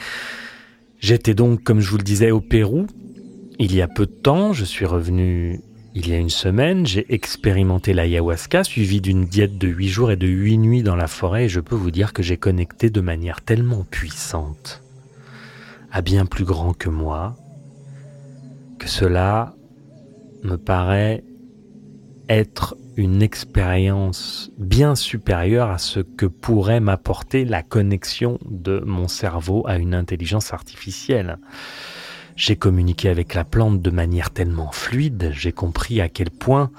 J'étais 1.01 1.35
donc, 1.35 1.63
comme 1.63 1.81
je 1.81 1.91
vous 1.91 1.99
le 1.99 2.03
disais, 2.03 2.31
au 2.31 2.41
Pérou 2.41 2.87
il 3.59 3.75
y 3.75 3.83
a 3.83 3.89
peu 3.89 4.07
de 4.07 4.13
temps, 4.13 4.53
je 4.53 4.65
suis 4.65 4.85
revenu 4.85 5.61
il 5.95 6.09
y 6.09 6.13
a 6.13 6.19
une 6.19 6.31
semaine, 6.31 6.87
j'ai 6.87 7.13
expérimenté 7.13 7.93
l'ayahuasca 7.93 8.63
suivi 8.63 9.01
d'une 9.01 9.25
diète 9.25 9.59
de 9.59 9.67
8 9.67 9.89
jours 9.89 10.11
et 10.13 10.17
de 10.17 10.29
8 10.29 10.59
nuits 10.59 10.83
dans 10.85 10.95
la 10.95 11.09
forêt. 11.09 11.47
Et 11.47 11.49
je 11.49 11.59
peux 11.59 11.75
vous 11.75 11.91
dire 11.91 12.13
que 12.13 12.23
j'ai 12.23 12.37
connecté 12.37 12.89
de 12.89 13.01
manière 13.01 13.41
tellement 13.41 13.85
puissante 13.91 14.83
à 15.91 16.03
bien 16.03 16.25
plus 16.25 16.45
grand 16.45 16.73
que 16.73 16.89
moi 16.89 17.37
que 18.79 18.87
cela 18.87 19.55
me 20.45 20.57
paraît 20.57 21.25
être 22.29 22.77
une 22.99 23.23
expérience 23.23 24.51
bien 24.59 24.97
supérieure 24.97 25.71
à 25.71 25.79
ce 25.79 26.01
que 26.01 26.27
pourrait 26.27 26.81
m'apporter 26.81 27.45
la 27.45 27.63
connexion 27.63 28.41
de 28.45 28.83
mon 28.85 29.07
cerveau 29.07 29.65
à 29.69 29.77
une 29.77 29.95
intelligence 29.95 30.53
artificielle. 30.53 31.39
J'ai 32.35 32.57
communiqué 32.57 33.09
avec 33.09 33.35
la 33.35 33.45
plante 33.45 33.81
de 33.81 33.91
manière 33.91 34.31
tellement 34.31 34.73
fluide, 34.73 35.31
j'ai 35.33 35.53
compris 35.53 36.01
à 36.01 36.09
quel 36.09 36.33
point 36.33 36.73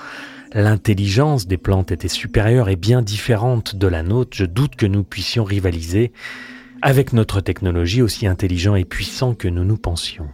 l'intelligence 0.51 1.47
des 1.47 1.57
plantes 1.57 1.93
était 1.93 2.09
supérieure 2.09 2.67
et 2.67 2.75
bien 2.75 3.01
différente 3.01 3.77
de 3.77 3.87
la 3.87 4.03
nôtre. 4.03 4.35
Je 4.35 4.45
doute 4.45 4.75
que 4.75 4.85
nous 4.85 5.05
puissions 5.05 5.45
rivaliser 5.45 6.11
avec 6.81 7.13
notre 7.13 7.39
technologie 7.39 8.01
aussi 8.01 8.27
intelligent 8.27 8.75
et 8.75 8.83
puissant 8.83 9.35
que 9.35 9.47
nous 9.47 9.63
nous 9.63 9.77
pensions. 9.77 10.27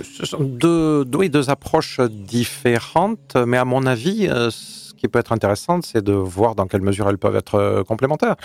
Ce 0.00 0.26
sont 0.26 0.42
deux, 0.42 1.04
deux 1.04 1.50
approches 1.50 2.00
différentes, 2.00 3.36
mais 3.36 3.58
à 3.58 3.64
mon 3.64 3.86
avis, 3.86 4.28
euh, 4.28 4.50
qui 4.96 5.08
peut 5.08 5.18
être 5.18 5.32
intéressante, 5.32 5.84
c'est 5.84 6.02
de 6.02 6.12
voir 6.12 6.54
dans 6.54 6.66
quelle 6.66 6.80
mesure 6.80 7.08
elles 7.08 7.18
peuvent 7.18 7.36
être 7.36 7.56
euh, 7.56 7.82
complémentaires. 7.82 8.36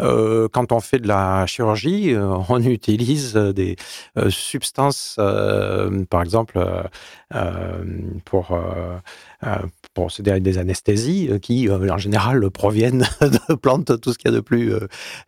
Euh, 0.00 0.48
quand 0.50 0.72
on 0.72 0.80
fait 0.80 0.98
de 0.98 1.06
la 1.06 1.46
chirurgie, 1.46 2.14
on 2.48 2.62
utilise 2.62 3.34
des 3.34 3.76
substances, 4.28 5.16
par 6.10 6.22
exemple, 6.22 6.58
pour 8.24 8.58
procéder 9.94 10.40
des 10.40 10.58
anesthésies 10.58 11.30
qui, 11.40 11.70
en 11.70 11.98
général, 11.98 12.50
proviennent 12.56 13.06
de 13.20 13.54
plantes, 13.54 14.00
tout 14.00 14.12
ce 14.12 14.18
qu'il 14.18 14.30
y 14.30 14.34
a 14.34 14.36
de 14.36 14.40
plus 14.40 14.72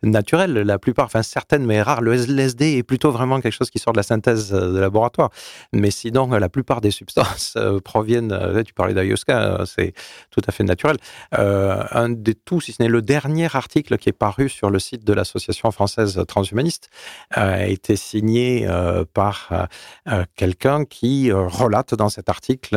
naturel. 0.03 0.53
La 0.53 0.77
plupart, 0.77 1.05
enfin 1.05 1.23
certaines, 1.23 1.65
mais 1.65 1.81
rares. 1.81 2.01
Le 2.01 2.13
LSD 2.13 2.77
est 2.77 2.83
plutôt 2.83 3.11
vraiment 3.11 3.41
quelque 3.41 3.53
chose 3.53 3.69
qui 3.69 3.79
sort 3.79 3.93
de 3.93 3.97
la 3.97 4.03
synthèse 4.03 4.51
de 4.51 4.79
laboratoire. 4.79 5.29
Mais 5.73 5.91
sinon, 5.91 6.27
la 6.29 6.49
plupart 6.49 6.81
des 6.81 6.91
substances 6.91 7.57
proviennent, 7.83 8.63
tu 8.65 8.73
parlais 8.73 8.93
d'ayahuasca, 8.93 9.63
c'est 9.65 9.93
tout 10.31 10.41
à 10.47 10.51
fait 10.51 10.63
naturel 10.63 10.97
euh, 11.37 11.83
un 11.91 12.09
des 12.09 12.35
tout, 12.35 12.61
si 12.61 12.71
ce 12.71 12.81
n'est 12.81 12.89
le 12.89 13.01
dernier 13.01 13.47
article 13.53 13.97
qui 13.97 14.09
est 14.09 14.13
paru 14.13 14.49
sur 14.49 14.69
le 14.69 14.79
site 14.79 15.03
de 15.03 15.13
l'Association 15.13 15.71
française 15.71 16.21
transhumaniste, 16.27 16.89
euh, 17.37 17.49
a 17.49 17.65
été 17.65 17.95
signé 17.95 18.67
euh, 18.67 19.03
par 19.13 19.67
quelqu'un 20.35 20.85
qui 20.85 21.31
relate 21.31 21.93
dans 21.93 22.09
cet 22.09 22.29
article 22.29 22.75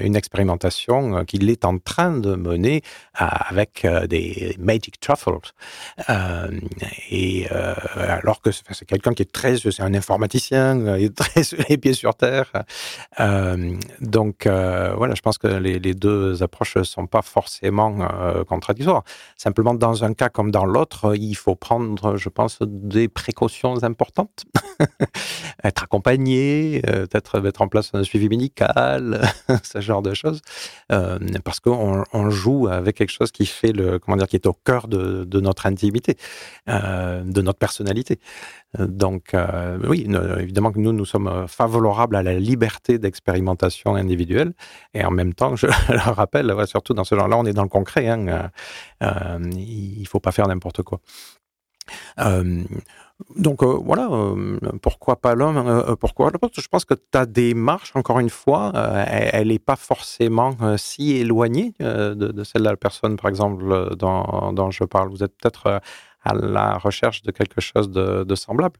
une 0.00 0.16
expérience 0.16 0.31
l'expérimentation 0.32 1.18
euh, 1.18 1.24
qu'il 1.24 1.50
est 1.50 1.64
en 1.64 1.78
train 1.78 2.16
de 2.16 2.34
mener 2.34 2.82
avec 3.14 3.86
des 4.08 4.56
Magic 4.58 4.98
Truffles. 4.98 5.52
et 7.10 7.46
alors 7.96 8.40
que 8.40 8.50
c'est 8.50 8.86
quelqu'un 8.86 9.12
qui 9.12 9.22
est 9.22 9.30
très, 9.30 9.58
c'est 9.58 9.82
un 9.82 9.94
informaticien, 9.94 10.96
il 10.96 11.04
est 11.04 11.16
très 11.16 11.42
sur 11.42 11.58
les 11.68 11.76
pieds 11.76 11.92
sur 11.92 12.14
terre. 12.14 12.50
donc 14.00 14.46
voilà, 14.46 15.14
je 15.14 15.20
pense 15.20 15.36
que 15.38 15.46
les, 15.46 15.78
les 15.78 15.94
deux 15.94 16.42
approches 16.42 16.76
ne 16.76 16.84
sont 16.84 17.06
pas 17.06 17.22
forcément 17.22 17.98
contradictoires. 18.48 19.04
Simplement, 19.36 19.74
dans 19.74 20.04
un 20.04 20.14
cas 20.14 20.30
comme 20.30 20.50
dans 20.50 20.64
l'autre, 20.64 21.14
il 21.16 21.34
faut 21.34 21.54
prendre, 21.54 22.16
je 22.16 22.28
pense, 22.30 22.58
des 22.62 23.08
précautions 23.08 23.82
importantes. 23.84 24.44
Être 25.64 25.84
accompagné, 25.84 26.80
peut-être 26.82 27.40
mettre 27.40 27.62
en 27.62 27.68
place 27.68 27.90
un 27.92 28.04
suivi 28.04 28.28
médical, 28.28 29.22
ce 29.62 29.80
genre 29.80 30.02
de 30.02 30.11
choses, 30.14 30.40
euh, 30.90 31.18
parce 31.44 31.60
qu'on 31.60 32.04
on 32.12 32.30
joue 32.30 32.68
avec 32.68 32.96
quelque 32.96 33.10
chose 33.10 33.32
qui 33.32 33.46
fait 33.46 33.72
le, 33.72 33.98
comment 33.98 34.16
dire, 34.16 34.26
qui 34.26 34.36
est 34.36 34.46
au 34.46 34.52
cœur 34.52 34.88
de, 34.88 35.24
de 35.24 35.40
notre 35.40 35.66
intimité, 35.66 36.16
euh, 36.68 37.22
de 37.24 37.42
notre 37.42 37.58
personnalité. 37.58 38.18
Donc, 38.78 39.34
euh, 39.34 39.78
oui, 39.86 40.08
évidemment 40.38 40.72
que 40.72 40.78
nous, 40.78 40.92
nous 40.92 41.04
sommes 41.04 41.46
favorables 41.46 42.16
à 42.16 42.22
la 42.22 42.38
liberté 42.38 42.98
d'expérimentation 42.98 43.94
individuelle. 43.94 44.54
Et 44.94 45.04
en 45.04 45.10
même 45.10 45.34
temps, 45.34 45.56
je 45.56 45.66
le 45.88 46.10
rappelle, 46.10 46.54
surtout 46.66 46.94
dans 46.94 47.04
ce 47.04 47.14
genre-là, 47.14 47.36
on 47.36 47.44
est 47.44 47.52
dans 47.52 47.62
le 47.62 47.68
concret. 47.68 48.08
Hein, 48.08 48.50
il 49.56 50.06
faut 50.08 50.20
pas 50.20 50.32
faire 50.32 50.48
n'importe 50.48 50.82
quoi. 50.82 51.00
Donc 53.36 53.62
euh, 53.62 53.78
voilà, 53.82 54.08
euh, 54.10 54.58
pourquoi 54.80 55.16
pas 55.16 55.34
l'homme 55.34 55.56
euh, 55.56 55.96
Pourquoi 55.96 56.30
Je 56.56 56.68
pense 56.68 56.84
que 56.84 56.94
ta 56.94 57.26
démarche, 57.26 57.92
encore 57.94 58.20
une 58.20 58.30
fois, 58.30 58.72
elle 59.06 59.48
n'est 59.48 59.58
pas 59.58 59.76
forcément 59.76 60.56
si 60.76 61.12
éloignée 61.16 61.74
de, 61.80 62.44
celle 62.44 62.62
de 62.62 62.68
la 62.68 62.76
personne, 62.76 63.16
par 63.16 63.28
exemple, 63.28 63.96
dont, 63.96 64.70
je 64.70 64.84
parle. 64.84 65.10
Vous 65.10 65.22
êtes 65.22 65.36
peut-être 65.36 65.80
à 66.24 66.34
la 66.34 66.78
recherche 66.78 67.22
de 67.22 67.32
quelque 67.32 67.60
chose 67.60 67.90
de, 67.90 68.34
semblable. 68.34 68.78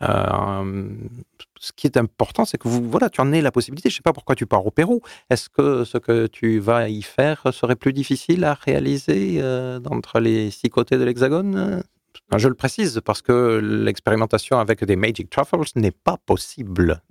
ce 0.00 1.72
qui 1.74 1.86
est 1.86 1.96
important, 1.96 2.44
c'est 2.44 2.58
que 2.58 2.68
vous, 2.68 2.88
voilà, 2.88 3.08
tu 3.10 3.20
en 3.20 3.32
aies 3.32 3.40
la 3.40 3.52
possibilité. 3.52 3.88
Je 3.88 3.94
ne 3.94 3.96
sais 3.98 4.02
pas 4.02 4.12
pourquoi 4.12 4.34
tu 4.34 4.46
pars 4.46 4.66
au 4.66 4.70
Pérou. 4.70 5.00
Est-ce 5.30 5.48
que 5.48 5.84
ce 5.84 5.98
que 5.98 6.26
tu 6.26 6.58
vas 6.58 6.88
y 6.88 7.02
faire 7.02 7.42
serait 7.52 7.76
plus 7.76 7.92
difficile 7.92 8.44
à 8.44 8.54
réaliser 8.54 9.42
entre 9.90 10.20
les 10.20 10.50
six 10.50 10.70
côtés 10.70 10.98
de 10.98 11.04
l'Hexagone 11.04 11.82
je 12.36 12.48
le 12.48 12.54
précise 12.54 13.00
parce 13.04 13.22
que 13.22 13.60
l'expérimentation 13.62 14.58
avec 14.58 14.84
des 14.84 14.96
Magic 14.96 15.30
Truffles 15.30 15.70
n'est 15.76 15.90
pas 15.90 16.18
possible 16.24 17.02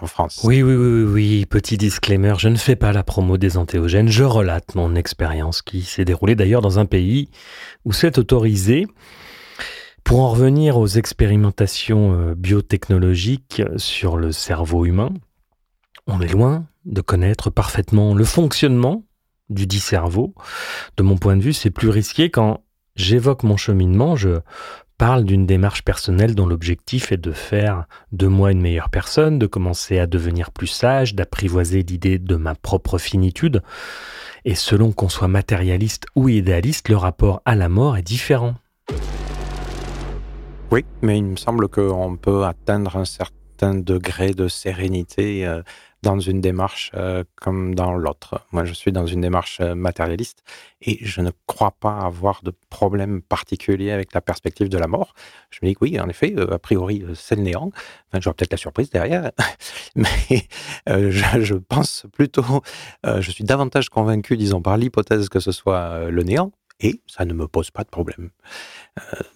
en 0.00 0.06
France. 0.06 0.40
Oui, 0.44 0.62
oui, 0.62 0.74
oui, 0.74 1.02
oui, 1.02 1.46
petit 1.46 1.76
disclaimer, 1.76 2.34
je 2.38 2.48
ne 2.48 2.56
fais 2.56 2.76
pas 2.76 2.92
la 2.92 3.02
promo 3.02 3.36
des 3.36 3.56
antéogènes, 3.56 4.08
je 4.08 4.24
relate 4.24 4.74
mon 4.74 4.94
expérience 4.94 5.62
qui 5.62 5.82
s'est 5.82 6.04
déroulée 6.04 6.34
d'ailleurs 6.34 6.62
dans 6.62 6.78
un 6.78 6.86
pays 6.86 7.28
où 7.84 7.92
c'est 7.92 8.18
autorisé. 8.18 8.86
Pour 10.02 10.20
en 10.20 10.30
revenir 10.30 10.76
aux 10.76 10.86
expérimentations 10.86 12.12
euh, 12.12 12.34
biotechnologiques 12.34 13.62
sur 13.76 14.18
le 14.18 14.32
cerveau 14.32 14.84
humain, 14.84 15.10
on 16.06 16.20
est 16.20 16.28
loin 16.28 16.66
de 16.84 17.00
connaître 17.00 17.48
parfaitement 17.48 18.14
le 18.14 18.24
fonctionnement 18.24 19.04
du 19.48 19.66
dit 19.66 19.80
cerveau. 19.80 20.34
De 20.96 21.02
mon 21.02 21.16
point 21.16 21.36
de 21.36 21.42
vue, 21.42 21.52
c'est 21.52 21.70
plus 21.70 21.88
risqué 21.88 22.30
quand 22.30 22.63
j'évoque 22.96 23.42
mon 23.42 23.56
cheminement, 23.56 24.16
je 24.16 24.40
parle 24.98 25.24
d'une 25.24 25.46
démarche 25.46 25.82
personnelle 25.82 26.34
dont 26.34 26.46
l'objectif 26.46 27.12
est 27.12 27.16
de 27.16 27.32
faire 27.32 27.86
de 28.12 28.26
moi 28.26 28.52
une 28.52 28.60
meilleure 28.60 28.90
personne, 28.90 29.38
de 29.38 29.46
commencer 29.46 29.98
à 29.98 30.06
devenir 30.06 30.50
plus 30.50 30.68
sage, 30.68 31.14
d'apprivoiser 31.14 31.82
l'idée 31.82 32.18
de 32.18 32.36
ma 32.36 32.54
propre 32.54 32.98
finitude. 32.98 33.62
Et 34.44 34.54
selon 34.54 34.92
qu'on 34.92 35.08
soit 35.08 35.28
matérialiste 35.28 36.06
ou 36.14 36.28
idéaliste, 36.28 36.88
le 36.88 36.96
rapport 36.96 37.42
à 37.44 37.54
la 37.54 37.68
mort 37.68 37.96
est 37.96 38.02
différent. 38.02 38.54
Oui, 40.70 40.84
mais 41.02 41.18
il 41.18 41.24
me 41.24 41.36
semble 41.36 41.68
qu'on 41.68 42.16
peut 42.16 42.44
atteindre 42.44 42.96
un 42.96 43.04
certain 43.04 43.74
degré 43.74 44.32
de 44.32 44.48
sérénité 44.48 45.46
euh, 45.46 45.62
dans 46.04 46.20
une 46.20 46.40
démarche 46.40 46.92
euh, 46.94 47.24
comme 47.36 47.74
dans 47.74 47.94
l'autre. 47.94 48.42
Moi, 48.52 48.64
je 48.64 48.74
suis 48.74 48.92
dans 48.92 49.06
une 49.06 49.22
démarche 49.22 49.58
euh, 49.60 49.74
matérialiste 49.74 50.44
et 50.82 50.98
je 51.00 51.22
ne 51.22 51.30
crois 51.46 51.72
pas 51.72 51.98
avoir 51.98 52.42
de 52.42 52.52
problème 52.68 53.22
particulier 53.22 53.90
avec 53.90 54.12
la 54.12 54.20
perspective 54.20 54.68
de 54.68 54.76
la 54.76 54.86
mort. 54.86 55.14
Je 55.50 55.60
me 55.62 55.68
dis 55.68 55.74
que 55.74 55.80
oui, 55.82 55.98
en 55.98 56.08
effet, 56.08 56.34
euh, 56.36 56.54
a 56.54 56.58
priori, 56.58 57.04
c'est 57.14 57.36
le 57.36 57.42
néant. 57.42 57.70
Enfin, 58.08 58.20
j'aurai 58.20 58.34
peut-être 58.34 58.52
la 58.52 58.58
surprise 58.58 58.90
derrière, 58.90 59.32
mais 59.96 60.46
je, 60.86 61.54
pense 61.54 62.06
plutôt, 62.12 62.62
je 63.04 63.30
suis 63.30 63.44
davantage 63.44 63.88
convaincu, 63.88 64.36
disons, 64.36 64.60
par 64.60 64.76
l'hypothèse 64.76 65.28
que 65.30 65.40
ce 65.40 65.52
soit 65.52 66.10
le 66.10 66.22
néant 66.22 66.52
et 66.80 67.00
ça 67.06 67.24
ne 67.24 67.32
me 67.32 67.48
pose 67.48 67.70
pas 67.70 67.84
de 67.84 67.88
problème. 67.88 68.30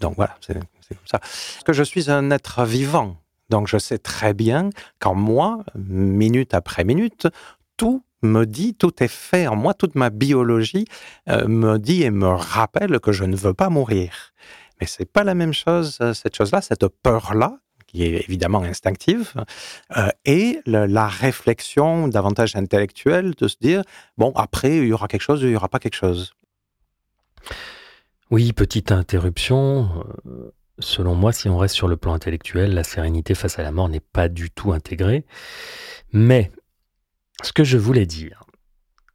donc 0.00 0.16
voilà, 0.16 0.36
c'est 0.40 0.54
comme 0.54 1.06
ça. 1.06 1.20
Que 1.64 1.72
je 1.72 1.82
suis 1.82 2.10
un 2.10 2.30
être 2.30 2.64
vivant? 2.64 3.16
Donc 3.49 3.68
je 3.68 3.78
sais 3.78 3.99
très 3.99 4.34
bien 4.34 4.70
qu'en 4.99 5.14
moi, 5.14 5.64
minute 5.74 6.55
après 6.55 6.84
minute, 6.84 7.28
tout 7.76 8.03
me 8.22 8.44
dit, 8.44 8.74
tout 8.74 9.03
est 9.03 9.09
fait 9.09 9.46
en 9.46 9.57
moi, 9.57 9.74
toute 9.74 9.94
ma 9.94 10.11
biologie 10.11 10.86
euh, 11.28 11.46
me 11.46 11.78
dit 11.78 12.03
et 12.03 12.11
me 12.11 12.28
rappelle 12.28 13.01
que 13.01 13.12
je 13.12 13.24
ne 13.24 13.36
veux 13.36 13.55
pas 13.55 13.70
mourir. 13.70 14.32
Mais 14.80 14.86
c'est 14.86 15.11
pas 15.11 15.24
la 15.24 15.34
même 15.34 15.53
chose, 15.53 15.99
euh, 16.01 16.12
cette 16.14 16.36
chose-là, 16.36 16.61
cette 16.61 16.86
peur-là, 16.88 17.59
qui 17.86 18.05
est 18.05 18.24
évidemment 18.28 18.62
instinctive, 18.62 19.32
euh, 19.96 20.09
et 20.24 20.61
la 20.66 21.09
réflexion 21.09 22.09
davantage 22.09 22.55
intellectuelle 22.55 23.34
de 23.34 23.49
se 23.49 23.57
dire, 23.61 23.82
bon, 24.18 24.32
après, 24.34 24.76
il 24.78 24.88
y 24.88 24.92
aura 24.92 25.09
quelque 25.09 25.22
chose, 25.22 25.40
il 25.42 25.49
n'y 25.49 25.57
aura 25.57 25.68
pas 25.68 25.78
quelque 25.78 25.96
chose. 25.96 26.34
Oui, 28.30 28.53
petite 28.53 28.92
interruption. 28.92 30.05
Selon 30.81 31.14
moi, 31.14 31.33
si 31.33 31.49
on 31.49 31.59
reste 31.59 31.74
sur 31.74 31.89
le 31.89 31.97
plan 31.97 32.14
intellectuel, 32.14 32.74
la 32.74 32.85
sérénité 32.85 33.35
face 33.35 33.59
à 33.59 33.62
la 33.62 33.72
mort 33.72 33.89
n'est 33.89 34.01
pas 34.01 34.29
du 34.29 34.51
tout 34.51 34.72
intégrée. 34.72 35.24
Mais 36.12 36.51
ce 37.43 37.53
que 37.53 37.64
je 37.64 37.79
voulais 37.79 38.07
dire, 38.07 38.45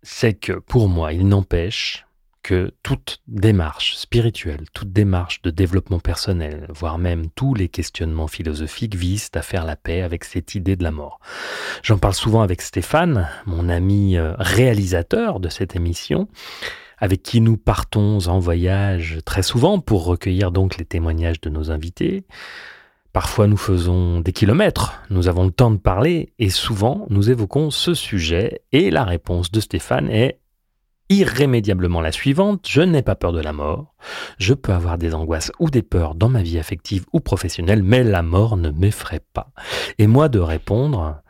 c'est 0.02 0.34
que 0.34 0.54
pour 0.54 0.90
moi, 0.90 1.14
il 1.14 1.28
n'empêche 1.28 2.06
que 2.44 2.74
toute 2.84 3.22
démarche 3.28 3.96
spirituelle, 3.96 4.66
toute 4.74 4.92
démarche 4.92 5.42
de 5.42 5.50
développement 5.50 6.00
personnel, 6.00 6.68
voire 6.70 6.98
même 6.98 7.30
tous 7.30 7.54
les 7.54 7.70
questionnements 7.70 8.28
philosophiques 8.28 8.96
visent 8.96 9.32
à 9.34 9.42
faire 9.42 9.66
la 9.66 9.78
paix 9.78 10.02
avec 10.02 10.26
cette 10.26 10.54
idée 10.54 10.76
de 10.76 10.84
la 10.84 10.92
mort. 10.92 11.20
J'en 11.84 11.98
parle 11.98 12.14
souvent 12.14 12.42
avec 12.42 12.62
Stéphane, 12.62 13.30
mon 13.46 13.70
ami 13.70 14.18
euh, 14.18 14.34
réalisateur 14.38 15.40
de 15.40 15.48
cette 15.48 15.78
émission, 15.78 16.28
avec 17.04 17.22
qui 17.22 17.42
nous 17.42 17.58
partons 17.58 18.28
en 18.28 18.40
voyage 18.40 19.18
très 19.26 19.44
souvent 19.44 19.78
pour 19.78 20.06
recueillir 20.06 20.52
donc 20.52 20.78
les 20.78 20.86
témoignages 20.86 21.42
de 21.42 21.50
nos 21.50 21.70
invités. 21.70 22.24
Parfois 23.12 23.48
nous 23.48 23.58
faisons 23.58 24.22
des 24.22 24.32
kilomètres, 24.32 25.02
nous 25.10 25.28
avons 25.28 25.44
le 25.44 25.52
temps 25.52 25.70
de 25.70 25.76
parler 25.76 26.32
et 26.40 26.50
souvent 26.50 27.06
nous 27.10 27.30
évoquons 27.30 27.72
ce 27.72 27.94
sujet 27.94 28.62
et 28.72 28.90
la 28.90 29.04
réponse 29.04 29.52
de 29.52 29.60
Stéphane 29.60 30.10
est 30.10 30.40
irrémédiablement 31.10 32.00
la 32.00 32.14
suivante, 32.14 32.66
je 32.70 32.80
n'ai 32.80 33.02
pas 33.02 33.16
peur 33.16 33.34
de 33.34 33.42
la 33.42 33.52
mort, 33.52 33.96
je 34.38 34.54
peux 34.54 34.72
avoir 34.72 34.98
des 34.98 35.14
angoisses 35.14 35.52
ou 35.60 35.70
des 35.70 35.82
peurs 35.82 36.16
dans 36.16 36.30
ma 36.30 36.42
vie 36.42 36.58
affective 36.58 37.06
ou 37.12 37.20
professionnelle, 37.20 37.84
mais 37.84 38.06
la 38.06 38.22
mort 38.22 38.56
ne 38.56 38.70
m'effraie 38.70 39.26
pas. 39.34 39.52
Et 39.98 40.08
moi 40.08 40.30
de 40.30 40.40
répondre, 40.40 41.22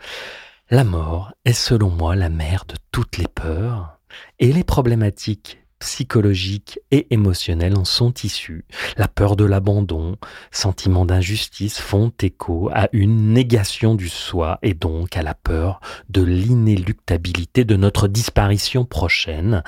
la 0.70 0.84
mort 0.84 1.34
est 1.46 1.54
selon 1.54 1.90
moi 1.90 2.16
la 2.16 2.30
mère 2.30 2.66
de 2.68 2.76
toutes 2.92 3.18
les 3.18 3.28
peurs, 3.28 3.98
et 4.40 4.54
les 4.54 4.64
problématiques 4.64 5.63
psychologiques 5.84 6.80
et 6.92 7.14
émotionnels 7.14 7.78
en 7.78 7.86
sont 7.86 8.14
issus. 8.24 8.66
La 8.98 9.08
peur 9.08 9.36
de 9.36 9.44
l'abandon, 9.44 10.18
sentiment 10.52 11.06
d'injustice 11.06 11.80
font 11.80 12.12
écho 12.22 12.70
à 12.74 12.88
une 12.94 13.34
négation 13.34 13.94
du 13.94 14.10
soi 14.10 14.60
et 14.62 14.74
donc 14.74 15.18
à 15.18 15.24
la 15.24 15.34
peur 15.34 15.82
de 16.10 16.24
l'inéluctabilité 16.24 17.66
de 17.66 17.76
notre 17.76 18.08
disparition 18.08 18.86
prochaine. 18.86 19.64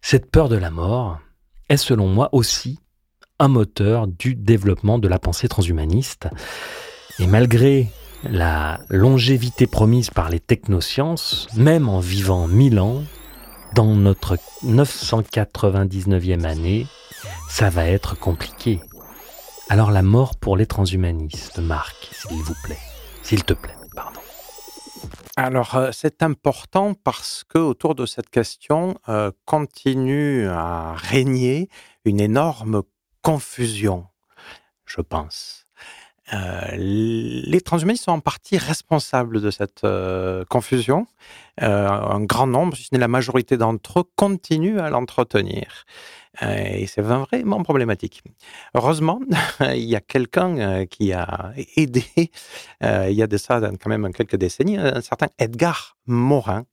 Cette 0.00 0.30
peur 0.30 0.48
de 0.48 0.56
la 0.56 0.70
mort 0.70 1.20
est 1.68 1.76
selon 1.76 2.08
moi 2.08 2.30
aussi 2.32 2.78
un 3.38 3.48
moteur 3.48 4.06
du 4.06 4.34
développement 4.34 4.98
de 4.98 5.08
la 5.08 5.18
pensée 5.18 5.48
transhumaniste. 5.48 6.28
Et 7.18 7.26
malgré 7.26 7.88
la 8.24 8.80
longévité 8.88 9.66
promise 9.66 10.10
par 10.10 10.30
les 10.30 10.40
technosciences, 10.40 11.48
même 11.56 11.88
en 11.88 12.00
vivant 12.00 12.46
mille 12.48 12.80
ans, 12.80 13.02
dans 13.74 13.94
notre 13.94 14.36
999e 14.64 16.44
année, 16.44 16.86
ça 17.48 17.70
va 17.70 17.86
être 17.86 18.18
compliqué. 18.18 18.80
Alors 19.68 19.90
la 19.90 20.02
mort 20.02 20.36
pour 20.36 20.56
les 20.56 20.66
transhumanistes, 20.66 21.58
Marc, 21.58 22.10
s'il 22.12 22.42
vous 22.42 22.56
plaît. 22.64 22.78
S'il 23.22 23.44
te 23.44 23.54
plaît, 23.54 23.76
pardon. 23.94 24.20
Alors, 25.36 25.76
euh, 25.76 25.90
c'est 25.92 26.22
important 26.22 26.92
parce 26.92 27.44
que 27.48 27.58
autour 27.58 27.94
de 27.94 28.04
cette 28.04 28.28
question 28.28 28.98
euh, 29.08 29.30
continue 29.46 30.46
à 30.46 30.92
régner 30.94 31.68
une 32.04 32.20
énorme 32.20 32.82
confusion, 33.22 34.06
je 34.84 35.00
pense. 35.00 35.61
Les 36.32 37.60
transhumanistes 37.60 38.04
sont 38.04 38.12
en 38.12 38.20
partie 38.20 38.58
responsables 38.58 39.40
de 39.40 39.50
cette 39.50 39.86
confusion. 40.48 41.06
un 41.58 42.20
grand 42.20 42.46
nombre, 42.46 42.76
si 42.76 42.84
ce 42.84 42.88
n'est 42.92 42.98
la 42.98 43.08
majorité 43.08 43.56
d'entre 43.56 44.00
eux, 44.00 44.04
continuent 44.16 44.78
à 44.78 44.90
l'entretenir. 44.90 45.84
et 46.42 46.86
c'est 46.86 47.02
vraiment 47.02 47.62
problématique. 47.62 48.22
Heureusement, 48.74 49.20
il 49.60 49.84
y 49.84 49.96
a 49.96 50.00
quelqu'un 50.00 50.86
qui 50.86 51.12
a 51.12 51.52
aidé, 51.76 52.04
il 52.80 53.12
y 53.12 53.22
a 53.22 53.26
de 53.26 53.36
ça 53.36 53.60
quand 53.60 53.90
même 53.90 54.12
quelques 54.12 54.36
décennies, 54.36 54.78
un 54.78 55.02
certain 55.02 55.28
Edgar 55.38 55.96
Morin, 56.06 56.64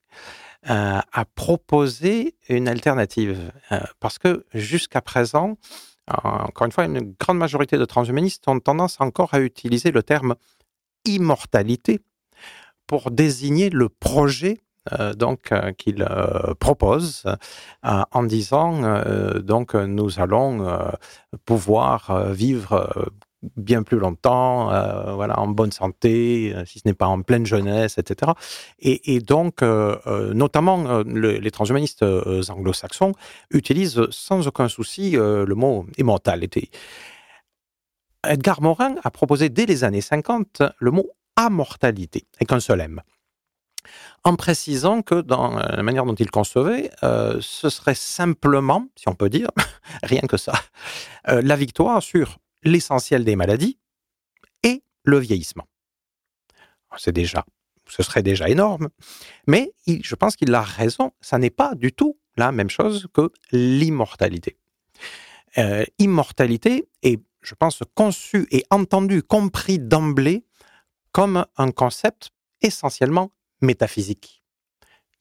euh, 0.70 0.99
a 1.14 1.26
proposé 1.36 2.36
une 2.49 2.68
alternative. 2.68 3.49
Euh, 3.72 3.80
parce 4.01 4.20
que 4.20 4.45
jusqu'à 4.53 4.99
présent, 4.99 5.57
encore 6.24 6.66
une 6.66 6.72
fois, 6.72 6.86
une 6.86 7.14
grande 7.20 7.38
majorité 7.38 7.78
de 7.78 7.86
transhumanistes 7.86 8.47
ont 8.47 8.60
tendance 8.60 8.99
encore 8.99 9.34
à 9.34 9.39
utiliser 9.39 9.91
le 9.91 10.03
terme 10.03 10.36
immortalité 11.05 11.99
pour 12.88 13.12
désigner 13.12 13.70
le 13.70 13.89
projet 13.89 14.60
euh, 14.93 15.14
donc 15.14 15.53
qu'il 15.78 16.05
propose 16.60 17.24
en 17.84 18.24
disant 18.24 19.03
donc 19.39 19.76
nous 19.76 20.20
allons 20.20 20.91
pouvoir 21.45 22.32
vivre 22.32 23.12
bien 23.56 23.84
plus 23.84 24.00
longtemps, 24.00 24.72
euh, 24.72 25.14
voilà, 25.14 25.40
en 25.40 25.48
bonne 25.48 25.72
santé, 25.72 26.54
euh, 26.56 26.66
si 26.66 26.80
ce 26.80 26.88
n'est 26.88 26.94
pas 26.94 27.08
en 27.08 27.22
pleine 27.22 27.46
jeunesse, 27.46 27.98
etc. 27.98 28.34
Et, 28.80 29.20
donc, 29.20 29.62
euh, 29.62 30.34
notamment, 30.34 31.04
les 31.04 31.52
transhumanistes 31.52 32.04
anglo-saxons 32.04 33.14
utilisent 33.52 34.08
sans 34.10 34.48
aucun 34.48 34.68
souci 34.68 35.12
le 35.12 35.54
mot 35.54 35.86
immortalité. 35.98 36.70
Edgar 38.28 38.62
Morin 38.62 38.96
a 39.04 39.12
proposé 39.12 39.50
dès 39.50 39.66
les 39.66 39.84
années 39.84 40.02
50 40.02 40.64
le 40.78 40.92
mot 40.92 41.10
amortalité, 41.36 42.26
avec 42.38 42.52
un 42.52 42.60
seul 42.60 42.82
M 42.82 43.02
en 44.26 44.36
précisant 44.36 45.02
que 45.02 45.22
dans 45.22 45.58
la 45.58 45.82
manière 45.82 46.06
dont 46.06 46.14
il 46.14 46.30
concevait, 46.30 46.92
ce 47.02 47.70
serait 47.70 47.96
simplement, 47.96 48.86
si 48.98 49.08
on 49.08 49.16
peut 49.16 49.30
dire, 49.30 49.48
rien 50.04 50.22
que 50.22 50.36
ça, 50.36 50.54
la 51.26 51.56
victoire 51.56 52.04
sur 52.04 52.38
l'essentiel 52.64 53.24
des 53.24 53.36
maladies 53.36 53.78
et 54.64 54.84
le 55.03 55.18
vieillissement. 55.20 55.68
C'est 56.97 57.12
déjà, 57.12 57.45
ce 57.88 58.03
serait 58.03 58.24
déjà 58.24 58.49
énorme, 58.49 58.89
mais 59.47 59.74
je 59.88 60.16
pense 60.16 60.36
qu'il 60.36 60.53
a 60.53 60.62
raison, 60.62 61.12
ça 61.22 61.38
n'est 61.38 61.49
pas 61.49 61.76
du 61.76 61.91
tout 61.91 62.18
la 62.36 62.51
même 62.51 62.70
chose 62.70 63.07
que 63.14 63.32
l'immortalité. 63.51 64.57
Euh, 65.57 65.86
immortalité 65.97 66.88
est, 67.03 67.22
je 67.41 67.55
pense, 67.55 67.82
conçu 67.95 68.47
et 68.51 68.64
entendu, 68.70 69.24
compris 69.24 69.80
d'emblée 69.80 70.45
comme 71.12 71.45
un 71.57 71.72
concept 71.72 72.32
essentiellement 72.62 73.32
métaphysique. 73.62 74.43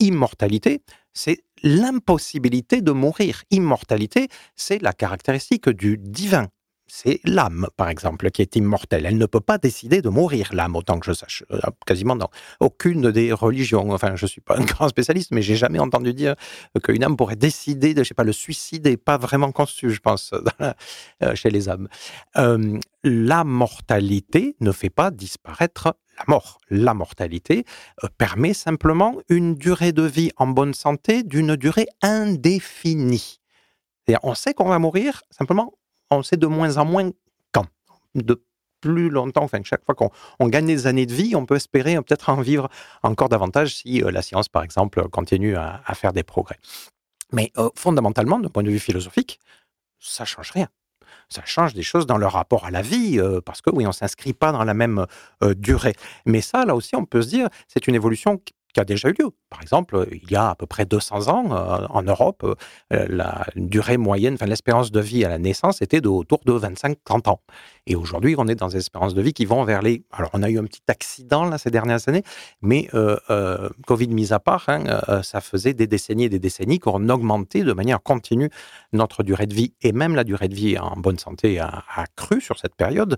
Immortalité, 0.01 0.83
c'est 1.13 1.43
l'impossibilité 1.63 2.83
de 2.83 2.93
mourir. 2.93 3.43
Immortalité, 3.51 4.29
c'est 4.55 4.81
la 4.81 4.93
caractéristique 4.93 5.69
du 5.69 5.99
divin, 5.99 6.49
c'est 6.89 7.21
l'âme, 7.25 7.69
par 7.77 7.89
exemple, 7.89 8.31
qui 8.31 8.43
est 8.43 8.57
immortelle. 8.57 9.05
Elle 9.07 9.19
ne 9.19 9.27
peut 9.27 9.41
pas 9.41 9.59
décider 9.59 10.01
de 10.03 10.09
mourir, 10.09 10.51
l'âme, 10.53 10.75
autant 10.75 10.99
que 10.99 11.07
je 11.07 11.13
sache. 11.13 11.45
Euh, 11.51 11.61
quasiment 11.87 12.17
dans 12.17 12.31
aucune 12.61 13.11
des 13.13 13.33
religions. 13.33 13.93
Enfin, 13.93 14.17
je 14.17 14.25
ne 14.25 14.29
suis 14.29 14.41
pas 14.41 14.57
un 14.57 14.65
grand 14.65 14.89
spécialiste, 14.89 15.31
mais 15.31 15.43
j'ai 15.43 15.57
jamais 15.57 15.79
entendu 15.79 16.15
dire 16.15 16.35
qu'une 16.83 17.05
âme 17.05 17.17
pourrait 17.17 17.37
décider 17.37 17.95
de, 17.95 18.03
je 18.03 18.09
sais 18.09 18.15
pas, 18.15 18.25
le 18.25 18.33
suicide 18.33 18.87
n'est 18.87 18.97
pas 18.97 19.19
vraiment 19.19 19.53
conçu, 19.53 19.91
je 19.91 20.01
pense, 20.01 20.33
euh, 21.23 21.35
chez 21.35 21.51
les 21.51 21.69
âmes. 21.69 21.89
Euh, 22.37 22.79
la 23.05 23.45
mortalité 23.45 24.57
ne 24.61 24.73
fait 24.73 24.91
pas 24.91 25.11
disparaître 25.11 25.95
la 26.19 26.25
mort. 26.27 26.59
La 26.71 26.95
mortalité 26.95 27.65
permet 28.17 28.55
simplement 28.55 29.17
une 29.29 29.55
durée 29.55 29.93
de 29.93 30.03
vie 30.03 30.33
en 30.37 30.49
bonne 30.49 30.75
santé 30.75 31.23
d'une 31.23 31.55
durée 31.55 31.87
indéfinie. 32.03 33.41
on 34.23 34.35
sait 34.35 34.53
qu'on 34.53 34.69
va 34.69 34.79
mourir, 34.79 35.23
simplement 35.31 35.75
on 36.11 36.23
sait 36.23 36.37
de 36.37 36.47
moins 36.47 36.77
en 36.77 36.85
moins 36.85 37.11
quand. 37.53 37.67
De 38.15 38.43
plus 38.81 39.11
longtemps, 39.11 39.43
enfin, 39.43 39.61
chaque 39.65 39.85
fois 39.85 39.95
qu'on 39.95 40.49
gagne 40.49 40.67
des 40.67 40.87
années 40.87 41.07
de 41.07 41.13
vie, 41.13 41.35
on 41.35 41.47
peut 41.47 41.57
espérer 41.57 41.97
peut-être 41.97 42.29
en 42.29 42.41
vivre 42.41 42.69
encore 43.03 43.29
davantage 43.29 43.75
si 43.75 44.03
euh, 44.03 44.11
la 44.11 44.23
science, 44.23 44.49
par 44.49 44.63
exemple, 44.63 45.09
continue 45.09 45.57
à, 45.57 45.83
faire 45.95 46.13
des 46.13 46.23
progrès. 46.23 46.59
Mais 47.33 47.53
euh, 47.59 47.69
fondamentalement, 47.77 48.39
d'un 48.39 48.49
point 48.49 48.63
de 48.63 48.71
vue 48.71 48.79
philosophique, 48.79 49.41
ça 49.99 50.25
change 50.25 50.53
rien. 50.53 50.69
Ça 51.29 51.43
change 51.45 51.75
des 51.75 51.83
choses 51.83 52.07
dans 52.07 52.17
le 52.17 52.27
rapport 52.27 52.65
à 52.65 52.71
la 52.71 52.83
vie, 52.83 53.19
euh, 53.19 53.41
parce 53.41 53.61
que 53.61 53.71
oui, 53.71 53.87
on 53.87 53.93
s'inscrit 53.93 54.33
pas 54.33 54.53
dans 54.53 54.65
la 54.65 54.75
même 54.75 55.07
durée. 55.57 55.95
Mais 56.25 56.41
ça, 56.41 56.65
là 56.65 56.75
aussi, 56.75 56.97
on 56.97 57.05
peut 57.05 57.23
se 57.23 57.29
dire, 57.29 57.49
c'est 57.67 57.87
une 57.87 57.95
évolution 57.95 58.39
qui 58.39 58.81
a 58.81 58.85
déjà 58.85 59.09
eu 59.09 59.15
lieu. 59.19 59.31
Par 59.51 59.63
exemple, 59.63 60.07
il 60.13 60.31
y 60.31 60.37
a 60.37 60.51
à 60.51 60.55
peu 60.55 60.67
près 60.67 60.85
200 60.85 61.29
ans, 61.29 61.47
euh, 61.53 61.87
en 61.89 62.03
Europe, 62.03 62.45
euh, 62.93 63.07
la 63.09 63.47
durée 63.57 63.97
moyenne, 63.97 64.35
enfin 64.35 64.45
l'espérance 64.45 64.93
de 64.93 65.01
vie 65.01 65.25
à 65.25 65.31
la 65.31 65.39
naissance 65.39 65.81
était 65.81 66.03
de 66.03 66.09
autour 66.09 66.41
de 66.45 66.53
25-30 66.53 67.31
ans. 67.31 67.41
Et 67.87 67.97
aujourd'hui, 67.97 68.35
on 68.37 68.47
est 68.47 68.55
dans 68.55 68.69
des 68.69 68.77
espérances 68.77 69.15
de 69.15 69.23
vie 69.23 69.33
qui 69.33 69.47
vont 69.47 69.65
vers 69.65 69.81
les... 69.81 70.03
Alors, 70.13 70.31
on 70.35 70.43
a 70.43 70.51
eu 70.51 70.59
un 70.59 70.65
petit 70.65 70.83
accident 70.89 71.47
là 71.47 71.57
ces 71.57 71.71
dernières 71.71 72.07
années, 72.09 72.23
mais 72.61 72.89
euh, 72.93 73.17
Covid 73.87 74.09
mis 74.09 74.35
à 74.35 74.39
part, 74.39 74.65
hein, 74.69 74.85
ça 75.23 75.41
faisait 75.41 75.73
des 75.73 75.87
décennies 75.87 76.25
et 76.25 76.29
des 76.29 76.39
décennies 76.39 76.79
qu'on 76.79 77.09
augmentait 77.09 77.63
de 77.63 77.73
manière 77.73 78.03
continue 78.03 78.51
notre 78.93 79.23
durée 79.23 79.47
de 79.47 79.55
vie 79.55 79.73
et 79.81 79.93
même 79.93 80.15
la 80.15 80.25
durée 80.25 80.49
de 80.49 80.55
vie 80.55 80.79
en 80.79 80.97
bonne 80.97 81.19
santé 81.19 81.59
a, 81.59 81.85
a 81.97 82.05
cru 82.17 82.43
sur 82.43 82.59
cette 82.59 82.75
période. 82.75 83.17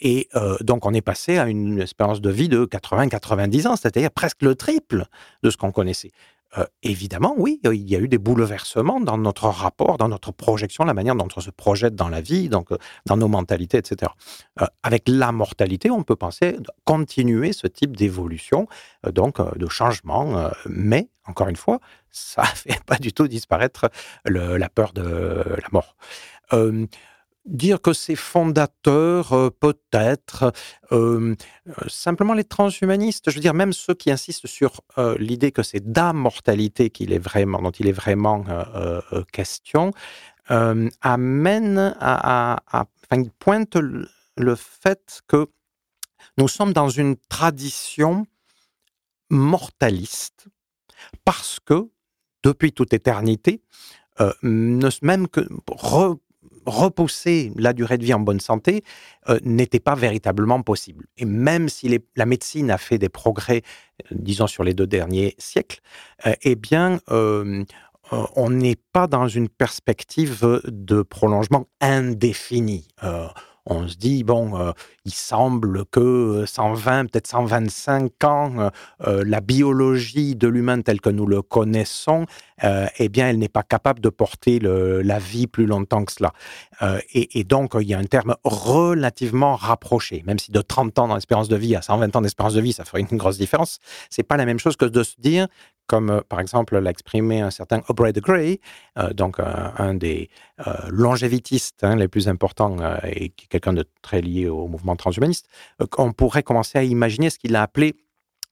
et 0.00 0.28
donc, 0.60 0.86
on 0.86 0.94
est 0.94 1.00
passé 1.00 1.38
à 1.38 1.46
une 1.46 1.80
espérance 1.80 2.20
de 2.20 2.30
vie 2.30 2.48
de 2.48 2.64
80-90 2.64 3.66
ans, 3.66 3.76
c'est-à-dire 3.76 4.10
presque 4.12 4.42
le 4.42 4.54
triple 4.54 5.06
de 5.42 5.50
ce 5.50 5.56
qu'on 5.56 5.72
connaissait. 5.72 6.10
Euh, 6.58 6.66
évidemment, 6.82 7.34
oui, 7.36 7.60
il 7.62 7.88
y 7.88 7.94
a 7.94 8.00
eu 8.00 8.08
des 8.08 8.18
bouleversements 8.18 9.00
dans 9.00 9.16
notre 9.16 9.46
rapport, 9.46 9.98
dans 9.98 10.08
notre 10.08 10.32
projection, 10.32 10.84
la 10.84 10.94
manière 10.94 11.14
dont 11.14 11.28
on 11.36 11.40
se 11.40 11.50
projette 11.50 11.94
dans 11.94 12.08
la 12.08 12.20
vie, 12.20 12.48
donc 12.48 12.72
euh, 12.72 12.78
dans 13.06 13.16
nos 13.16 13.28
mentalités, 13.28 13.78
etc. 13.78 14.10
Euh, 14.60 14.66
avec 14.82 15.04
la 15.06 15.30
mortalité, 15.30 15.90
on 15.90 16.02
peut 16.02 16.16
penser 16.16 16.56
continuer 16.84 17.52
ce 17.52 17.68
type 17.68 17.96
d'évolution, 17.96 18.66
donc 19.12 19.40
de 19.56 19.68
changement, 19.68 20.50
mais 20.66 21.08
encore 21.24 21.48
une 21.48 21.56
fois, 21.56 21.78
ça 22.10 22.42
ne 22.42 22.46
fait 22.72 22.84
pas 22.84 22.96
du 22.96 23.12
tout 23.12 23.28
disparaître 23.28 23.88
la 24.24 24.68
peur 24.68 24.92
de 24.92 25.02
la 25.02 25.68
mort. 25.70 25.94
Dire 27.46 27.80
que 27.80 27.94
c'est 27.94 28.16
fondateur, 28.16 29.32
euh, 29.32 29.48
peut-être. 29.48 30.52
Euh, 30.92 31.34
simplement, 31.88 32.34
les 32.34 32.44
transhumanistes, 32.44 33.30
je 33.30 33.36
veux 33.36 33.40
dire, 33.40 33.54
même 33.54 33.72
ceux 33.72 33.94
qui 33.94 34.10
insistent 34.10 34.46
sur 34.46 34.82
euh, 34.98 35.16
l'idée 35.18 35.50
que 35.50 35.62
c'est 35.62 35.90
d'immortalité 35.90 36.90
qu'il 36.90 37.14
est 37.14 37.18
vraiment, 37.18 37.62
dont 37.62 37.70
il 37.70 37.88
est 37.88 37.92
vraiment 37.92 38.44
question, 39.32 39.92
amènent 40.48 41.96
à, 41.98 42.56
à, 42.78 42.86
enfin, 43.10 43.22
pointent 43.38 43.78
le 44.36 44.54
fait 44.54 45.20
que 45.26 45.46
nous 46.36 46.48
sommes 46.48 46.74
dans 46.74 46.88
une 46.90 47.16
tradition 47.28 48.26
mortaliste 49.30 50.48
parce 51.24 51.58
que, 51.64 51.88
depuis 52.42 52.72
toute 52.72 52.92
éternité, 52.92 53.62
même 55.02 55.28
que 55.28 55.46
repousser 56.70 57.52
la 57.56 57.72
durée 57.72 57.98
de 57.98 58.04
vie 58.04 58.14
en 58.14 58.20
bonne 58.20 58.40
santé 58.40 58.82
euh, 59.28 59.38
n'était 59.42 59.80
pas 59.80 59.94
véritablement 59.94 60.62
possible. 60.62 61.06
Et 61.18 61.24
même 61.24 61.68
si 61.68 62.00
la 62.16 62.26
médecine 62.26 62.70
a 62.70 62.78
fait 62.78 62.98
des 62.98 63.08
progrès, 63.08 63.62
euh, 64.02 64.16
disons 64.18 64.46
sur 64.46 64.64
les 64.64 64.74
deux 64.74 64.86
derniers 64.86 65.34
siècles, 65.38 65.80
euh, 66.26 66.34
eh 66.42 66.54
bien, 66.54 67.00
on 68.34 68.50
n'est 68.50 68.78
pas 68.92 69.06
dans 69.06 69.28
une 69.28 69.48
perspective 69.48 70.60
de 70.64 71.02
prolongement 71.02 71.66
indéfini 71.80 72.88
on 73.66 73.86
se 73.86 73.96
dit, 73.96 74.24
bon, 74.24 74.72
il 75.04 75.14
semble 75.14 75.84
que 75.86 76.44
120, 76.46 77.06
peut-être 77.06 77.26
125 77.26 78.24
ans, 78.24 78.70
la 79.00 79.40
biologie 79.40 80.34
de 80.34 80.48
l'humain 80.48 80.80
telle 80.80 81.00
que 81.00 81.10
nous 81.10 81.26
le 81.26 81.42
connaissons, 81.42 82.26
eh 82.62 83.08
bien, 83.08 83.28
elle 83.28 83.38
n'est 83.38 83.48
pas 83.48 83.62
capable 83.62 84.00
de 84.00 84.08
porter 84.08 84.58
la 84.60 85.18
vie 85.18 85.46
plus 85.46 85.66
longtemps 85.66 86.04
que 86.04 86.12
cela. 86.12 86.32
Et, 87.12 87.44
donc, 87.44 87.72
il 87.80 87.88
y 87.88 87.94
a 87.94 87.98
un 87.98 88.04
terme 88.04 88.36
relativement 88.44 89.56
rapproché, 89.56 90.22
même 90.26 90.38
si 90.38 90.52
de 90.52 90.60
30 90.60 90.98
ans 90.98 91.14
d'espérance 91.14 91.48
de 91.48 91.56
vie 91.56 91.76
à 91.76 91.82
120 91.82 92.16
ans 92.16 92.20
d'espérance 92.20 92.54
de 92.54 92.60
vie, 92.60 92.72
ça 92.72 92.84
ferait 92.84 93.00
une 93.10 93.18
grosse 93.18 93.38
différence. 93.38 93.78
C'est 94.10 94.22
pas 94.22 94.36
la 94.36 94.44
même 94.44 94.58
chose 94.58 94.76
que 94.76 94.84
de 94.84 95.02
se 95.02 95.14
dire 95.18 95.48
comme 95.90 96.10
euh, 96.10 96.20
par 96.28 96.38
exemple 96.38 96.78
l'a 96.78 96.90
exprimé 96.90 97.40
un 97.40 97.50
certain 97.50 97.82
Aubrey 97.88 98.12
de 98.12 98.20
Grey, 98.20 98.60
euh, 98.96 99.12
donc 99.12 99.40
euh, 99.40 99.44
un 99.76 99.94
des 99.94 100.30
longévitistes 100.90 101.82
hein, 101.82 101.96
les 101.96 102.06
plus 102.06 102.28
importants 102.28 102.76
et 103.02 103.30
quelqu'un 103.30 103.72
de 103.72 103.84
très 104.02 104.20
lié 104.20 104.46
au 104.46 104.68
mouvement 104.68 104.94
transhumaniste, 104.94 105.46
qu'on 105.90 106.12
pourrait 106.12 106.42
commencer 106.42 106.76
à 106.76 106.82
imaginer 106.82 107.30
ce 107.30 107.38
qu'il 107.38 107.56
a 107.56 107.62
appelé 107.62 107.96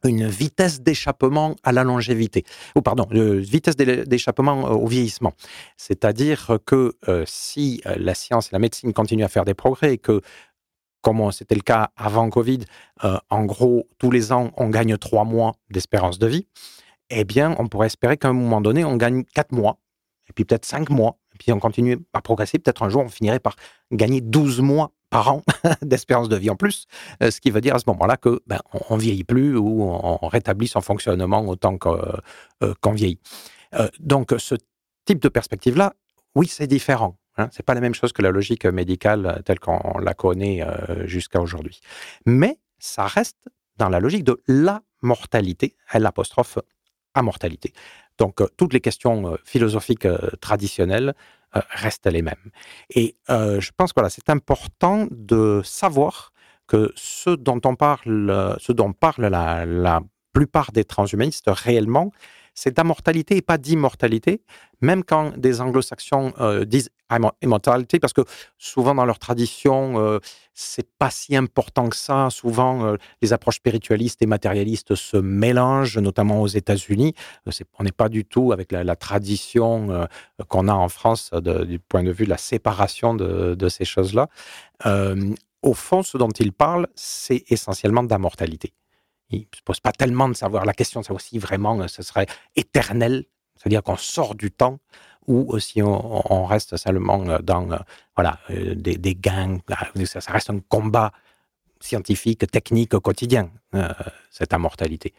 une 0.05 0.27
vitesse 0.27 0.81
d'échappement 0.81 1.57
à 1.63 1.73
la 1.73 1.85
longévité, 1.85 2.45
ou 2.77 2.83
pardon, 2.83 3.07
une 3.11 3.39
vitesse 3.39 3.77
d'échappement 3.77 4.71
au 4.71 4.87
vieillissement. 4.87 5.33
C'est-à-dire 5.77 6.59
que 6.65 6.95
si 7.27 7.83
la 7.85 8.15
science 8.15 8.47
et 8.47 8.51
la 8.53 8.59
médecine 8.59 8.93
continuent 8.93 9.25
à 9.25 9.29
faire 9.29 9.45
des 9.45 9.55
progrès 9.55 9.95
et 9.95 9.99
que 9.99 10.21
comme 11.01 11.31
c'était 11.33 11.55
le 11.55 11.63
cas 11.63 11.91
avant 11.97 12.29
Covid, 12.29 12.61
en 13.03 13.45
gros, 13.45 13.89
tous 13.99 14.11
les 14.11 14.33
ans, 14.33 14.51
on 14.57 14.69
gagne 14.69 14.97
trois 14.99 15.25
mois 15.25 15.55
d'espérance 15.71 16.19
de 16.19 16.27
vie, 16.27 16.47
eh 17.11 17.25
bien, 17.25 17.55
on 17.59 17.69
pourrait 17.69 17.87
espérer 17.87 18.17
qu'à 18.17 18.29
un 18.29 18.35
moment 18.35 18.61
donné, 18.61 18.85
on 18.85 18.97
gagne 18.97 19.25
quatre 19.25 19.53
mois, 19.53 19.79
et 20.29 20.33
puis 20.33 20.45
peut-être 20.45 20.67
cinq 20.67 20.91
mois, 20.91 21.17
et 21.35 21.39
puis 21.39 21.53
on 21.53 21.59
continue 21.59 21.99
à 22.13 22.21
progresser. 22.21 22.59
Peut-être 22.59 22.83
un 22.83 22.89
jour, 22.91 23.03
on 23.03 23.09
finirait 23.09 23.41
par 23.41 23.57
gagner 23.93 24.21
12 24.21 24.61
mois 24.61 24.93
par 25.11 25.33
an 25.33 25.43
d'espérance 25.83 26.29
de 26.29 26.37
vie 26.37 26.51
en 26.51 26.57
plus, 26.57 26.87
euh, 27.23 27.31
ce 27.31 27.41
qui 27.41 27.51
veut 27.51 27.61
dire 27.61 27.75
à 27.75 27.79
ce 27.79 27.85
moment-là 27.89 28.17
que 28.17 28.41
ben, 28.47 28.61
on, 28.91 28.97
vieillit 28.97 29.25
plus 29.25 29.57
ou 29.57 29.83
on, 29.83 30.27
rétablit 30.29 30.69
son 30.69 30.81
fonctionnement 30.81 31.47
autant 31.47 31.77
euh, 31.87 32.75
qu'on 32.81 32.93
vieillit. 32.93 33.21
Euh, 33.75 33.89
donc 34.01 34.35
ce 34.39 34.55
type 35.05 35.21
de 35.21 35.29
perspective-là, 35.29 35.95
oui, 36.35 36.47
c'est 36.47 36.67
différent. 36.67 37.19
Hein, 37.37 37.49
c'est 37.53 37.65
pas 37.65 37.75
la 37.75 37.81
même 37.81 37.95
chose 37.95 38.13
que 38.13 38.23
la 38.23 38.31
logique 38.31 38.67
médicale 38.67 39.43
telle 39.45 39.61
qu'on 39.61 39.99
la 39.99 40.13
connaît 40.13 40.65
jusqu'à 41.05 41.41
aujourd'hui. 41.41 41.81
Mais 42.27 42.59
ça 42.79 43.07
reste 43.07 43.49
dans 43.77 43.89
la 43.89 44.01
logique 44.01 44.25
de 44.25 44.43
la 44.49 44.83
mortalité, 45.03 45.77
l'apostrophe 45.95 46.59
à 47.15 47.23
mortalité. 47.23 47.73
Donc 48.19 48.43
toutes 48.57 48.73
les 48.73 48.81
questions 48.81 49.39
philosophiques 49.45 50.09
traditionnelles 50.41 51.15
euh, 51.57 51.61
restent 51.71 52.07
les 52.07 52.23
mêmes. 52.23 52.51
Et 52.91 53.17
euh, 53.31 53.61
je 53.61 53.71
pense 53.77 53.93
que 53.93 54.01
voilà, 54.01 54.11
c'est 54.11 54.31
important 54.31 55.07
de 55.11 55.61
savoir 55.65 56.33
que 56.67 56.93
ce 56.97 57.31
dont 57.31 57.61
on 57.65 57.77
parle, 57.77 58.57
ce 58.61 58.73
dont 58.73 58.93
parle 58.93 59.27
la, 59.27 59.65
la 59.65 60.03
plupart 60.33 60.73
des 60.73 60.85
transhumanistes 60.85 61.49
réellement, 61.49 62.13
c'est 62.59 62.77
d'immortalité 62.77 63.37
et 63.37 63.43
pas 63.43 63.57
d'immortalité, 63.57 64.43
même 64.81 65.05
quand 65.05 65.37
des 65.39 65.61
anglo-saxons 65.61 66.33
euh, 66.41 66.65
disent 66.65 66.91
immortalité, 67.41 68.01
parce 68.01 68.13
que 68.13 68.23
souvent 68.59 68.97
dans 68.97 69.05
leur 69.05 69.21
tradition, 69.21 70.01
euh, 70.01 70.19
c'est 70.55 70.89
pas 70.99 71.11
si 71.11 71.37
important 71.37 71.89
que 71.89 71.95
ça. 71.95 72.31
Souvent, 72.31 72.85
euh, 72.85 72.97
les 73.23 73.33
approches 73.33 73.57
spiritualistes 73.57 74.23
et 74.23 74.27
matérialistes 74.27 74.97
se 74.97 75.17
mélangent, 75.17 75.99
notamment 75.99 76.43
aux 76.43 76.49
États-Unis. 76.49 77.15
on 77.79 77.85
n'est 77.85 77.93
pas 77.93 78.09
du 78.09 78.25
tout 78.25 78.51
avec 78.51 78.73
la, 78.73 78.97
tradition 78.97 80.09
qu'on 80.49 80.67
a 80.67 80.73
en 80.75 80.89
France 80.89 81.31
du 81.33 81.79
point 81.79 82.03
de 82.03 82.11
vue 82.11 82.25
de 82.25 82.31
la 82.31 82.39
séparation 82.39 83.15
de, 83.15 83.55
de 83.55 83.69
ces 83.69 83.85
choses-là. 83.85 84.29
au 85.63 85.75
fond, 85.75 86.03
ce 86.03 86.19
dont 86.19 86.35
ils 86.41 86.53
parlent, 86.53 86.89
c'est 86.97 87.45
essentiellement 87.51 88.03
d'immortalité 88.03 88.73
il 89.31 89.41
ne 89.41 89.57
se 89.57 89.63
pose 89.63 89.81
pas 89.81 89.93
tellement 89.93 90.29
de 90.29 90.35
savoir. 90.35 90.65
La 90.65 90.73
question, 90.73 91.03
c'est 91.03 91.13
aussi 91.13 91.39
vraiment, 91.39 91.81
euh, 91.81 91.89
ce 91.89 92.03
serait 92.03 92.27
éternel, 92.57 93.25
c'est-à-dire 93.57 93.83
qu'on 93.83 93.97
sort 93.97 94.35
du 94.35 94.51
temps 94.51 94.79
ou 95.27 95.59
si 95.59 95.83
on, 95.83 96.47
reste 96.47 96.79
seulement 96.79 97.23
euh, 97.29 97.39
dans 97.41 97.71
euh, 97.71 97.77
voilà, 98.17 98.39
des, 98.49 98.97
des 98.97 99.15
gains, 99.15 99.59
ça, 100.07 100.33
reste 100.33 100.49
un 100.49 100.61
combat 100.61 101.13
scientifique, 101.81 102.51
technique 102.51 102.99
quotidien, 102.99 103.51
cette 104.31 104.53
immortalité. 104.53 105.13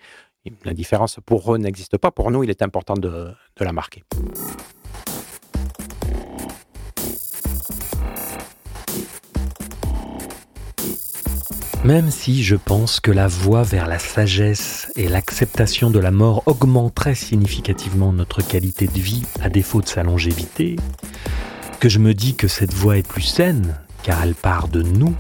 La 0.66 0.74
différence 0.74 1.20
pour 1.26 1.54
eux 1.54 1.58
n'existe 1.58 1.98
pas. 1.98 2.12
Pour 2.12 2.32
nous, 2.32 2.44
il 2.44 2.50
est 2.50 2.62
important 2.64 2.96
de 2.96 3.34
la 3.60 3.72
marquer. 3.72 4.04
Même 11.86 12.12
si 12.12 12.44
je 12.44 12.58
pense 12.58 13.00
que 13.00 13.10
la 13.10 13.28
voie 13.28 13.64
vers 13.64 13.88
la 13.88 14.00
sagesse 14.00 14.92
et 14.98 15.08
l'acceptation 15.08 15.90
de 15.90 16.00
la 16.00 16.12
mort 16.12 16.44
augmenterait 16.46 17.16
significativement 17.16 18.12
notre 18.12 18.42
qualité 18.42 18.88
de 18.88 19.00
vie 19.00 19.24
à 19.42 19.50
défaut 19.50 19.82
de 19.82 19.88
sa 19.88 20.04
longévité, 20.04 20.76
que 21.80 21.88
je 21.88 22.00
me 22.00 22.14
dis 22.14 22.36
que 22.36 22.50
cette 22.50 22.74
voie 22.74 22.98
est 22.98 23.08
plus 23.08 23.22
saine 23.22 23.76
car 24.04 24.22
elle 24.24 24.36
part 24.36 24.68
de 24.68 24.82
nous 24.82 25.16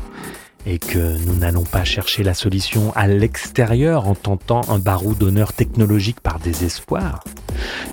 et 0.65 0.79
que 0.79 1.17
nous 1.25 1.35
n'allons 1.35 1.63
pas 1.63 1.83
chercher 1.83 2.23
la 2.23 2.33
solution 2.33 2.91
à 2.95 3.07
l'extérieur 3.07 4.07
en 4.07 4.15
tentant 4.15 4.61
un 4.69 4.79
barreau 4.79 5.13
d'honneur 5.13 5.53
technologique 5.53 6.19
par 6.19 6.39
désespoir, 6.39 7.23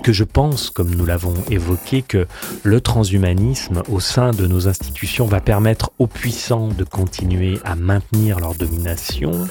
que 0.03 0.13
je 0.13 0.23
pense, 0.23 0.69
comme 0.69 0.93
nous 0.93 1.05
l'avons 1.05 1.33
évoqué, 1.49 2.01
que 2.01 2.27
le 2.63 2.81
transhumanisme 2.81 3.83
au 3.89 3.99
sein 3.99 4.31
de 4.31 4.47
nos 4.47 4.67
institutions 4.67 5.25
va 5.25 5.39
permettre 5.39 5.91
aux 5.99 6.07
puissants 6.07 6.67
de 6.67 6.83
continuer 6.83 7.59
à 7.63 7.75
maintenir 7.75 8.39
leur 8.39 8.55
domination. 8.55 9.47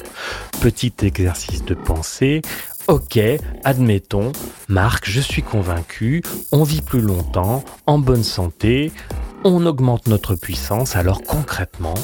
Petit 0.61 0.93
exercice 1.03 1.65
de 1.65 1.75
pensée, 1.75 2.43
Ok, 2.89 3.19
admettons, 3.65 4.31
Marc, 4.69 5.11
je 5.11 5.21
suis 5.21 5.43
convaincu, 5.43 6.23
on 6.53 6.63
vit 6.63 6.83
plus 6.83 7.01
longtemps, 7.01 7.65
en 7.87 7.99
bonne 7.99 8.23
santé, 8.23 8.93
on 9.43 9.67
augmente 9.67 10.07
notre 10.07 10.37
puissance, 10.37 10.95
alors 10.95 11.23
concrètement, 11.23 11.95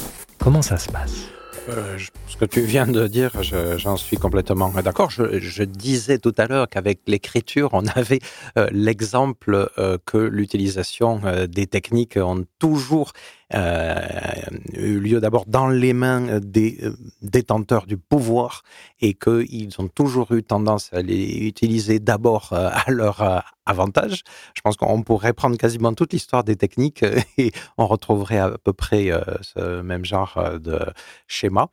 Comment 0.43 0.61
ça 0.61 0.77
se 0.77 0.89
passe 0.89 1.29
euh, 1.69 1.97
ce 2.27 2.35
que 2.35 2.43
tu 2.43 2.59
viens 2.59 2.85
de 2.85 3.07
dire, 3.07 3.31
j'en 3.77 3.95
suis 3.95 4.17
complètement 4.17 4.67
d'accord. 4.83 5.09
Je, 5.09 5.63
disais 5.63 6.17
tout 6.17 6.33
à 6.37 6.47
l'heure 6.47 6.67
qu'avec 6.67 6.99
l'écriture, 7.07 7.69
on 7.71 7.85
avait 7.95 8.19
euh, 8.57 8.67
l'exemple 8.73 9.71
euh, 9.77 9.97
que 10.05 10.17
l'utilisation 10.17 11.21
des 11.47 11.67
techniques 11.67 12.17
ont 12.17 12.43
toujours 12.59 13.13
eu 13.53 14.99
lieu 14.99 15.19
d'abord 15.19 15.45
dans 15.47 15.67
les 15.67 15.93
mains 15.93 16.39
des 16.39 16.79
détenteurs 17.21 17.85
du 17.85 17.97
pouvoir 17.97 18.63
et 19.01 19.13
qu'ils 19.13 19.69
ont 19.79 19.87
toujours 19.87 20.31
eu 20.33 20.43
tendance 20.43 20.91
à 20.93 21.01
les 21.01 21.47
utiliser 21.47 21.99
d'abord 21.99 22.53
à 22.53 22.89
leur 22.89 23.43
avantage. 23.65 24.23
Je 24.53 24.61
pense 24.61 24.75
qu'on 24.75 25.03
pourrait 25.03 25.33
prendre 25.33 25.57
quasiment 25.57 25.93
toute 25.93 26.13
l'histoire 26.13 26.43
des 26.43 26.55
techniques 26.55 27.05
et 27.37 27.51
on 27.77 27.87
retrouverait 27.87 28.39
à 28.39 28.57
peu 28.63 28.73
près 28.73 29.09
ce 29.41 29.81
même 29.81 30.05
genre 30.05 30.59
de 30.59 30.79
schéma 31.27 31.69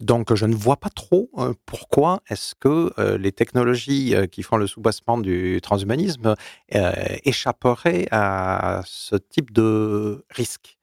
donc, 0.00 0.34
je 0.34 0.46
ne 0.46 0.54
vois 0.54 0.76
pas 0.78 0.88
trop 0.88 1.30
pourquoi 1.66 2.22
est-ce 2.30 2.54
que 2.54 2.92
les 3.16 3.32
technologies 3.32 4.14
qui 4.32 4.42
font 4.42 4.56
le 4.56 4.66
soubassement 4.66 5.18
du 5.18 5.60
transhumanisme 5.62 6.34
échapperaient 6.72 8.08
à 8.10 8.82
ce 8.86 9.16
type 9.16 9.52
de 9.52 10.24
risque? 10.30 10.78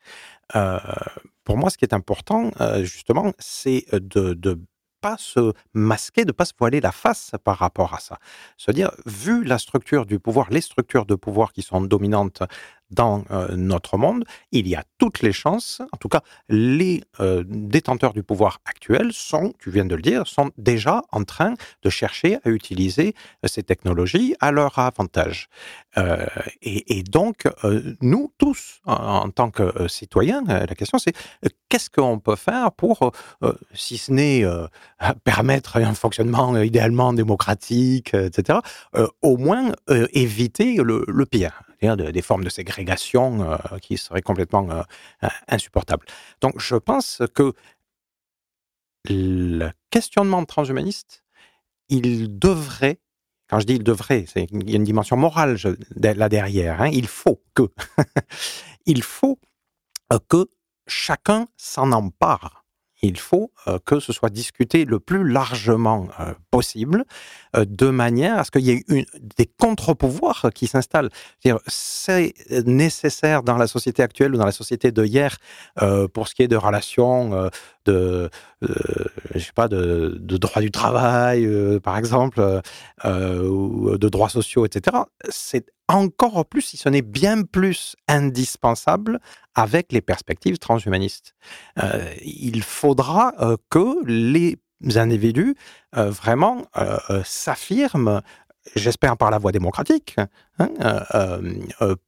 pour 1.44 1.58
moi, 1.58 1.70
ce 1.70 1.78
qui 1.78 1.86
est 1.86 1.94
important, 1.94 2.52
justement, 2.84 3.32
c'est 3.40 3.86
de, 3.94 4.34
de 4.34 4.60
pas 5.02 5.18
se 5.20 5.54
masquer, 5.74 6.26
de 6.26 6.32
pas 6.32 6.46
se 6.46 6.54
voiler 6.58 6.82
la 6.82 6.92
face 6.92 7.32
par 7.44 7.58
rapport 7.60 7.94
à 7.94 8.00
ça. 8.00 8.18
Se 8.58 8.72
dire, 8.72 8.92
vu 9.06 9.44
la 9.44 9.60
structure 9.60 10.06
du 10.08 10.20
pouvoir, 10.20 10.48
les 10.50 10.62
structures 10.62 11.06
de 11.06 11.14
pouvoir 11.16 11.54
qui 11.54 11.62
sont 11.62 11.82
dominantes 11.82 12.42
dans 12.92 13.24
euh, 13.32 13.56
notre 13.56 13.98
monde, 13.98 14.26
il 14.52 14.68
y 14.68 14.76
a 14.76 14.84
toutes 14.98 15.22
les 15.22 15.34
chances, 15.34 15.82
en 15.92 15.98
tout 15.98 16.08
cas 16.08 16.22
les 16.50 17.04
euh, 17.20 17.44
détenteurs 17.48 18.14
du 18.14 18.24
pouvoir 18.24 18.60
actuels 18.66 19.12
sont, 19.14 19.54
tu 19.60 19.72
viens 19.72 19.86
de 19.86 19.96
le 19.96 20.02
dire, 20.02 20.28
sont 20.28 20.52
déjà 20.58 21.02
en 21.12 21.24
train 21.24 21.56
de 21.84 21.90
chercher 21.90 22.38
à 22.44 22.50
utiliser 22.50 23.16
euh, 23.44 23.48
ces 23.48 23.64
technologies 23.64 24.36
à 24.40 24.52
leur 24.52 24.78
avantage. 24.80 25.48
Et, 26.62 27.04
donc, 27.04 27.48
nous 28.02 28.34
tous, 28.38 28.82
en, 28.86 29.30
tant 29.30 29.50
que 29.50 29.88
citoyens, 29.88 30.44
la 30.46 30.68
question 30.68 30.98
c'est 30.98 31.14
qu'est-ce 31.70 31.90
qu'on 31.90 32.20
peut 32.20 32.36
faire 32.36 32.74
pour, 32.74 33.12
si 33.74 33.98
ce 33.98 34.12
n'est 34.12 34.44
permettre 35.24 35.78
un 35.78 35.94
fonctionnement 35.94 36.58
idéalement 36.58 37.14
démocratique, 37.14 38.14
etc., 38.14 38.60
au 39.22 39.38
moins 39.38 39.72
éviter 39.88 40.76
le 40.76 41.26
pire? 41.26 41.62
Des 41.82 42.22
formes 42.22 42.44
de 42.44 42.50
ségrégation 42.50 43.52
euh, 43.52 43.78
qui 43.82 43.98
seraient 43.98 44.22
complètement 44.22 44.70
euh, 44.70 44.84
insupportables. 45.48 46.06
Donc 46.42 46.60
je 46.60 46.76
pense 46.76 47.22
que 47.34 47.54
le 49.08 49.70
questionnement 49.92 50.44
transhumaniste, 50.46 51.24
il 51.90 52.40
devrait, 52.40 53.00
quand 53.50 53.60
je 53.60 53.66
dis 53.66 53.76
il 53.76 53.84
devrait, 53.84 54.26
il 54.36 54.70
y 54.70 54.74
a 54.74 54.78
une 54.78 54.84
dimension 54.84 55.18
morale 55.18 55.58
là 55.96 56.30
derrière, 56.30 56.82
hein, 56.82 56.90
il 56.92 57.08
faut 57.08 57.42
que, 57.54 57.64
il 58.86 59.04
faut 59.04 59.40
euh, 60.14 60.20
que 60.28 60.48
chacun 60.88 61.48
s'en 61.58 61.92
empare 61.92 62.65
il 63.02 63.18
faut 63.18 63.52
que 63.86 64.00
ce 64.00 64.14
soit 64.14 64.30
discuté 64.30 64.86
le 64.86 65.00
plus 65.00 65.28
largement 65.28 66.08
possible, 66.52 67.06
de 67.56 67.90
manière 67.90 68.40
à 68.40 68.44
ce 68.44 68.52
qu'il 68.52 68.62
y 68.62 68.72
ait 68.72 68.84
des 69.38 69.46
contre-pouvoirs 69.46 70.48
qui 70.54 70.68
s'installent. 70.68 71.10
C'est 71.68 72.34
nécessaire 72.66 73.44
dans 73.44 73.58
la 73.58 73.68
société 73.68 74.02
actuelle 74.02 74.34
ou 74.34 74.38
dans 74.38 74.46
la 74.46 74.52
société 74.52 74.92
de 74.92 75.06
hier, 75.06 75.38
pour 76.14 76.28
ce 76.28 76.36
qui 76.36 76.44
est 76.44 76.48
de 76.48 76.56
relations 76.56 77.50
de, 77.86 78.30
je 78.62 79.40
sais 79.40 79.52
pas, 79.54 79.68
de, 79.68 80.18
droit 80.20 80.62
du 80.62 80.72
travail, 80.72 81.48
par 81.82 81.98
exemple, 81.98 82.62
ou 83.04 83.98
de 83.98 84.10
droits 84.10 84.30
sociaux, 84.30 84.66
etc. 84.66 84.98
C'est 85.30 85.66
encore 85.88 86.46
plus, 86.46 86.62
si 86.62 86.78
ce 86.78 86.90
n'est 86.90 87.02
bien 87.02 87.44
plus 87.44 87.96
indispensable 88.08 89.20
avec 89.54 89.92
les 89.92 90.02
perspectives 90.02 90.58
transhumanistes. 90.58 91.36
Euh, 91.82 92.14
il 92.24 92.64
faudra 92.64 93.34
euh, 93.40 93.58
que 93.70 94.06
les 94.06 94.58
individus 94.96 95.56
euh, 95.96 96.10
vraiment 96.10 96.66
s'affirment, 97.24 98.22
j'espère 98.76 99.18
par 99.18 99.32
la 99.32 99.38
voie 99.38 99.52
démocratique, 99.52 100.16
hein, 100.60 101.40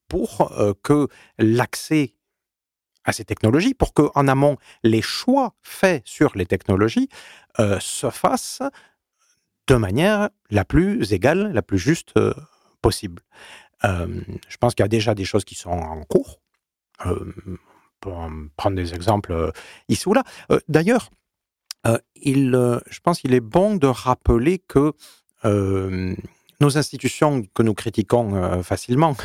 pour 0.08 0.52
que 0.84 1.08
l'accès 1.40 2.14
à 3.06 3.14
ces 3.14 3.24
technologies 3.24 3.74
pour 3.74 3.94
qu'en 3.94 4.28
amont, 4.28 4.58
les 4.84 5.02
choix 5.02 5.56
faits 5.62 6.04
sur 6.06 6.34
les 6.36 6.46
technologies 6.46 7.08
se 7.80 8.10
fassent 8.10 8.62
de 9.68 9.76
manière 9.76 10.30
la 10.50 10.66
plus 10.66 11.14
égale, 11.14 11.54
la 11.54 11.62
plus 11.62 11.80
juste 11.80 12.14
possible. 12.82 13.24
Euh, 13.86 14.22
je 14.48 14.58
pense 14.58 14.74
qu'il 14.76 14.84
y 14.84 14.86
a 14.86 14.90
déjà 14.90 15.14
des 15.14 15.26
choses 15.26 15.46
qui 15.46 15.56
sont 15.56 15.70
en 15.70 16.04
cours. 16.04 16.40
Euh, 17.06 17.34
en 18.06 18.48
prendre 18.56 18.78
des 18.78 18.94
exemples 18.94 19.34
euh, 19.34 19.52
ici 19.90 20.08
ou 20.08 20.14
là. 20.14 20.24
D'ailleurs, 20.70 21.10
il, 22.16 22.52
je 22.90 23.00
pense 23.00 23.20
qu'il 23.20 23.34
est 23.34 23.42
bon 23.42 23.76
de 23.76 23.88
rappeler 23.88 24.60
que 24.60 24.94
nos 25.44 26.78
institutions 26.78 27.44
que 27.54 27.64
nous 27.64 27.74
critiquons 27.74 28.62
facilement, 28.64 29.16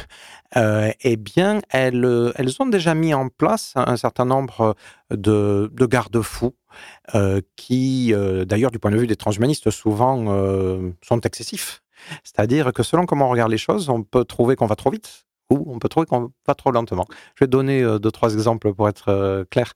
eh 0.57 1.17
bien, 1.17 1.61
elles, 1.71 2.05
ont 2.61 2.67
déjà 2.67 2.95
mis 2.95 3.15
en 3.15 3.29
place 3.29 3.73
un, 3.75 3.97
certain 3.97 4.25
nombre 4.25 4.77
de, 5.11 5.71
de 5.73 5.87
garde-fous 5.87 6.55
qui, 7.57 8.15
d'ailleurs, 8.47 8.71
du 8.71 8.79
point 8.79 8.91
de 8.91 8.99
vue 8.99 9.07
des 9.07 9.17
transhumanistes, 9.17 9.71
souvent 9.71 10.25
sont 11.03 11.21
excessifs. 11.21 11.82
C'est-à-dire 12.25 12.73
que 12.73 12.83
selon 12.83 13.07
comment 13.07 13.27
on 13.27 13.31
regarde 13.31 13.51
les 13.51 13.59
choses, 13.59 13.89
on 13.89 14.03
peut 14.03 14.25
trouver 14.25 14.57
qu'on 14.57 14.67
va 14.67 14.77
trop 14.77 14.91
vite 14.91 15.27
ou 15.53 15.65
on 15.67 15.79
peut 15.79 15.89
trouver 15.89 16.07
qu'on 16.07 16.33
va 16.47 16.55
trop 16.55 16.71
lentement. 16.71 17.07
Je 17.35 17.45
vais 17.45 17.49
donner 17.49 17.83
euh, 17.83 17.99
deux, 17.99 18.11
trois 18.11 18.33
exemples 18.33 18.73
pour 18.73 18.89
être 18.89 19.09
euh, 19.09 19.45
clair. 19.51 19.73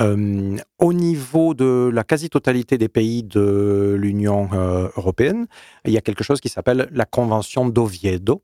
Euh, 0.00 0.56
au 0.78 0.92
niveau 0.92 1.52
de 1.54 1.90
la 1.92 2.04
quasi-totalité 2.04 2.78
des 2.78 2.88
pays 2.88 3.22
de 3.22 3.96
l'Union 3.98 4.48
européenne, 4.96 5.46
il 5.84 5.92
y 5.92 5.98
a 5.98 6.00
quelque 6.00 6.24
chose 6.24 6.40
qui 6.40 6.48
s'appelle 6.48 6.88
la 6.92 7.04
Convention 7.04 7.68
d'Oviedo, 7.68 8.42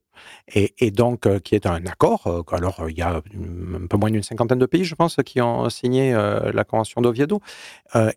et, 0.53 0.75
et 0.79 0.91
donc 0.91 1.29
qui 1.43 1.55
est 1.55 1.67
un 1.67 1.87
accord. 1.87 2.45
alors, 2.51 2.87
il 2.89 2.99
y 2.99 3.03
a 3.03 3.17
un 3.17 3.87
peu 3.87 3.97
moins 3.97 4.11
d'une 4.11 4.23
cinquantaine 4.23 4.59
de 4.59 4.67
pays, 4.67 4.85
je 4.85 4.95
pense, 4.95 5.17
qui 5.25 5.41
ont 5.41 5.71
signé 5.71 6.13
la 6.13 6.65
Convention 6.65 7.01
d'Oviedo, 7.01 7.41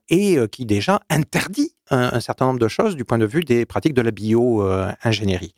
et 0.10 0.38
qui 0.52 0.66
déjà 0.66 1.02
interdit 1.10 1.76
un, 1.90 2.20
certain 2.20 2.46
nombre 2.48 2.60
de 2.60 2.68
choses 2.68 2.96
du 2.96 3.06
point 3.06 3.18
de 3.18 3.26
vue 3.26 3.44
des 3.44 3.66
pratiques 3.66 3.94
de 3.94 4.02
la 4.02 4.12
bio-ingénierie. 4.12 5.54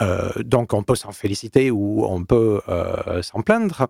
Euh, 0.00 0.30
donc, 0.38 0.72
on 0.72 0.82
peut 0.82 0.94
s'en 0.94 1.12
féliciter 1.12 1.70
ou 1.70 2.04
on 2.04 2.24
peut 2.24 2.60
euh, 2.68 3.22
s'en 3.22 3.42
plaindre, 3.42 3.86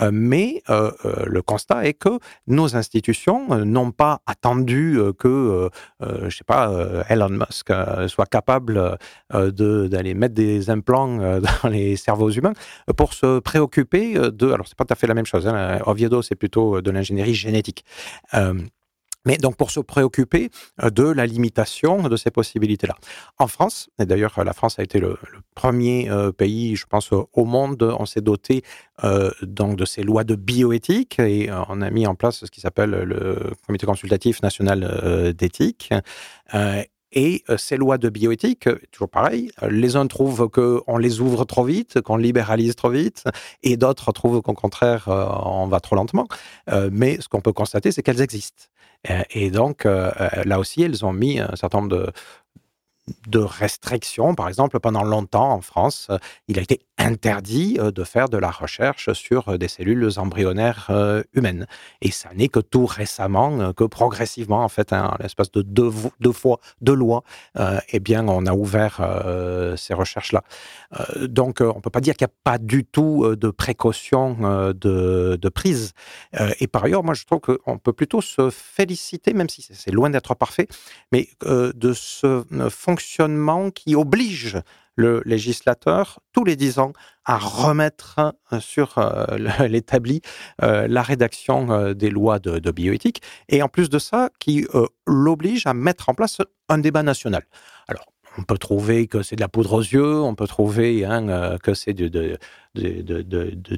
euh, 0.00 0.10
mais 0.12 0.62
le 0.68 1.40
constat 1.42 1.86
est 1.86 1.94
que 1.94 2.18
nos 2.46 2.76
institutions 2.76 3.64
n'ont 3.64 3.92
pas 3.92 4.20
attendu 4.26 4.98
que, 5.18 5.68
je 6.00 6.36
sais 6.36 6.44
pas, 6.44 6.70
Elon 7.08 7.28
Musk 7.28 7.72
soit 8.08 8.26
capable 8.26 8.98
d'aller 9.30 10.14
mettre 10.14 10.34
des 10.34 10.70
implants 10.70 11.40
dans 11.62 11.68
les 11.68 11.96
cerveaux 11.96 12.30
humains 12.30 12.54
pour 12.96 13.14
se 13.14 13.38
préoccuper 13.40 14.14
de. 14.14 14.52
Alors, 14.52 14.66
c'est 14.66 14.76
pas 14.76 14.84
tout 14.84 14.92
à 14.92 14.96
fait 14.96 15.06
la 15.06 15.14
même 15.14 15.26
chose. 15.26 15.46
Hein, 15.46 15.80
Oviedo, 15.86 16.22
c'est 16.22 16.36
plutôt 16.36 16.80
de 16.80 16.90
l'ingénierie 16.90 17.34
génétique. 17.34 17.84
Mais 19.24 19.36
donc 19.36 19.56
pour 19.56 19.70
se 19.70 19.80
préoccuper 19.80 20.50
euh, 20.82 20.90
de 20.90 21.04
la 21.04 21.26
limitation 21.26 22.02
de 22.02 22.16
ces 22.16 22.30
possibilités-là. 22.30 22.96
En 23.38 23.46
France, 23.46 23.88
et 23.98 24.06
d'ailleurs 24.06 24.42
la 24.44 24.52
France 24.52 24.78
a 24.78 24.82
été 24.82 24.98
le, 24.98 25.16
premier 25.54 26.10
euh, 26.10 26.32
pays, 26.32 26.76
je 26.76 26.86
pense, 26.86 27.10
au 27.12 27.44
monde, 27.44 27.82
on 27.98 28.06
s'est 28.06 28.20
doté 28.20 28.62
euh, 29.04 29.30
donc 29.42 29.76
de 29.76 29.84
ces 29.84 30.02
lois 30.02 30.24
de 30.24 30.34
bioéthique 30.34 31.18
et 31.18 31.50
on 31.68 31.82
a 31.82 31.90
mis 31.90 32.06
en 32.06 32.14
place 32.14 32.44
ce 32.44 32.50
qui 32.50 32.60
s'appelle 32.60 32.90
le 32.90 33.52
Comité 33.66 33.86
consultatif 33.86 34.42
national 34.42 35.32
d'éthique. 35.36 35.90
Et 37.14 37.44
ces 37.58 37.76
lois 37.76 37.98
de 37.98 38.08
bioéthique, 38.08 38.68
toujours 38.90 39.10
pareil, 39.10 39.50
les 39.68 39.96
uns 39.96 40.06
trouvent 40.06 40.48
qu'on 40.48 40.96
les 40.96 41.20
ouvre 41.20 41.44
trop 41.44 41.64
vite, 41.64 42.00
qu'on 42.00 42.16
libéralise 42.16 42.74
trop 42.74 42.88
vite, 42.88 43.24
et 43.62 43.76
d'autres 43.76 44.12
trouvent 44.12 44.40
qu'au 44.40 44.54
contraire, 44.54 45.04
on 45.08 45.66
va 45.66 45.80
trop 45.80 45.94
lentement. 45.94 46.26
Mais 46.90 47.20
ce 47.20 47.28
qu'on 47.28 47.42
peut 47.42 47.52
constater, 47.52 47.92
c'est 47.92 48.02
qu'elles 48.02 48.22
existent. 48.22 48.64
Et 49.30 49.50
donc, 49.50 49.84
euh, 49.84 50.12
euh, 50.20 50.44
là 50.44 50.58
aussi, 50.60 50.82
elles 50.82 51.04
ont 51.04 51.12
mis 51.12 51.40
un 51.40 51.56
certain 51.56 51.78
nombre 51.80 51.96
de, 51.96 52.12
de 53.26 53.40
restrictions. 53.40 54.34
Par 54.34 54.48
exemple, 54.48 54.78
pendant 54.78 55.02
longtemps 55.02 55.52
en 55.52 55.60
France, 55.60 56.06
euh, 56.10 56.18
il 56.48 56.58
a 56.58 56.62
été 56.62 56.80
interdit 56.98 57.76
euh, 57.80 57.90
de 57.90 58.04
faire 58.04 58.28
de 58.28 58.36
la 58.38 58.50
recherche 58.50 59.12
sur 59.12 59.48
euh, 59.48 59.58
des 59.58 59.68
cellules 59.68 60.08
embryonnaires 60.16 60.90
humaines. 61.32 61.66
Et 62.00 62.10
ça 62.10 62.30
n'est 62.34 62.48
que 62.48 62.60
tout 62.60 62.86
récemment, 62.86 63.72
que 63.72 63.84
progressivement, 63.84 64.62
en 64.64 64.68
fait, 64.68 64.92
hein, 64.92 65.16
l'espace 65.20 65.50
de 65.50 65.62
deux, 65.62 65.90
fois, 66.32 66.60
deux 66.80 66.94
lois, 66.94 67.22
eh 67.88 68.00
bien, 68.00 68.26
on 68.28 68.46
a 68.46 68.52
ouvert 68.52 69.00
ces 69.76 69.94
recherches-là. 69.94 70.42
Donc, 71.20 71.60
on 71.60 71.80
peut 71.80 71.90
pas 71.90 72.00
dire 72.00 72.14
qu'il 72.16 72.26
n'y 72.26 72.30
a 72.32 72.36
pas 72.44 72.58
du 72.58 72.84
tout 72.84 73.34
de 73.36 73.50
précaution 73.50 74.72
de, 74.72 75.38
de 75.40 75.48
prise. 75.48 75.92
Et 76.60 76.66
par 76.66 76.84
ailleurs, 76.84 77.04
moi, 77.04 77.14
je 77.14 77.24
trouve 77.24 77.40
qu'on 77.40 77.78
peut 77.78 77.92
plutôt 77.92 78.20
se 78.20 78.50
féliciter, 78.50 79.32
même 79.32 79.48
si 79.48 79.62
c'est- 79.62 79.90
loin 79.92 80.10
d'être 80.10 80.34
parfait, 80.34 80.68
mais 81.12 81.28
de 81.44 81.92
ce 81.92 82.44
euh, 82.52 82.70
fonctionnement 82.92 83.70
qui 83.70 83.96
oblige 83.96 84.60
le 84.96 85.22
législateur, 85.24 86.20
tous 86.34 86.44
les 86.44 86.56
dix 86.56 86.78
ans, 86.78 86.92
à 87.24 87.38
remettre 87.38 88.34
euh, 88.52 88.60
sur 88.60 88.98
euh, 88.98 89.38
l'établi 89.66 90.20
euh, 90.62 90.86
la 90.86 91.00
rédaction 91.00 91.94
des 91.94 92.10
lois 92.10 92.38
de, 92.38 92.70
bioéthique, 92.70 93.22
et 93.48 93.62
en 93.62 93.68
plus 93.68 93.88
de 93.88 93.98
ça, 93.98 94.28
qui 94.38 94.66
l'oblige 95.06 95.66
à 95.66 95.72
mettre 95.72 96.10
en 96.10 96.14
place 96.14 96.42
un 96.68 96.76
débat 96.78 97.02
national. 97.02 97.44
Alors, 97.88 98.04
on 98.36 98.42
peut 98.42 98.58
trouver 98.58 99.06
que 99.06 99.22
c'est 99.22 99.36
de 99.36 99.40
la 99.40 99.48
poudre 99.48 99.72
aux 99.72 99.80
yeux, 99.80 100.20
on 100.20 100.34
peut 100.34 100.46
trouver 100.46 101.06
hein, 101.06 101.56
que 101.62 101.72
c'est 101.72 101.94
du, 101.94 102.10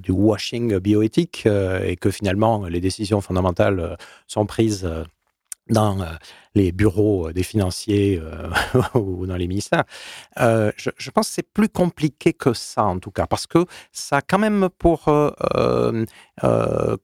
washing 0.08 0.78
bioéthique 0.78 1.46
et 1.46 1.96
que 1.96 2.10
finalement 2.10 2.66
les 2.66 2.80
décisions 2.80 3.20
fondamentales 3.20 3.96
sont 4.28 4.46
prises 4.46 4.88
dans 5.70 6.04
les 6.54 6.72
bureaux 6.72 7.32
des 7.32 7.42
financiers 7.42 8.20
ou 8.94 9.26
dans 9.26 9.36
les 9.36 9.48
ministères. 9.48 9.84
Je, 10.36 11.10
pense 11.10 11.28
que 11.28 11.34
c'est 11.34 11.52
plus 11.52 11.68
compliqué 11.68 12.32
que 12.32 12.52
ça 12.52 12.84
en 12.84 12.98
tout 12.98 13.10
cas, 13.10 13.26
parce 13.26 13.46
que 13.46 13.64
ça 13.92 14.18
a 14.18 14.22
quand 14.22 14.38
même 14.38 14.68
pour 14.78 15.04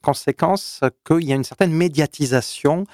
conséquence 0.03 0.81
qu'il 1.07 1.25
y 1.25 1.33
a 1.33 1.37
une 1.37 1.45
certaine 1.45 1.73
médiatisation 1.73 2.85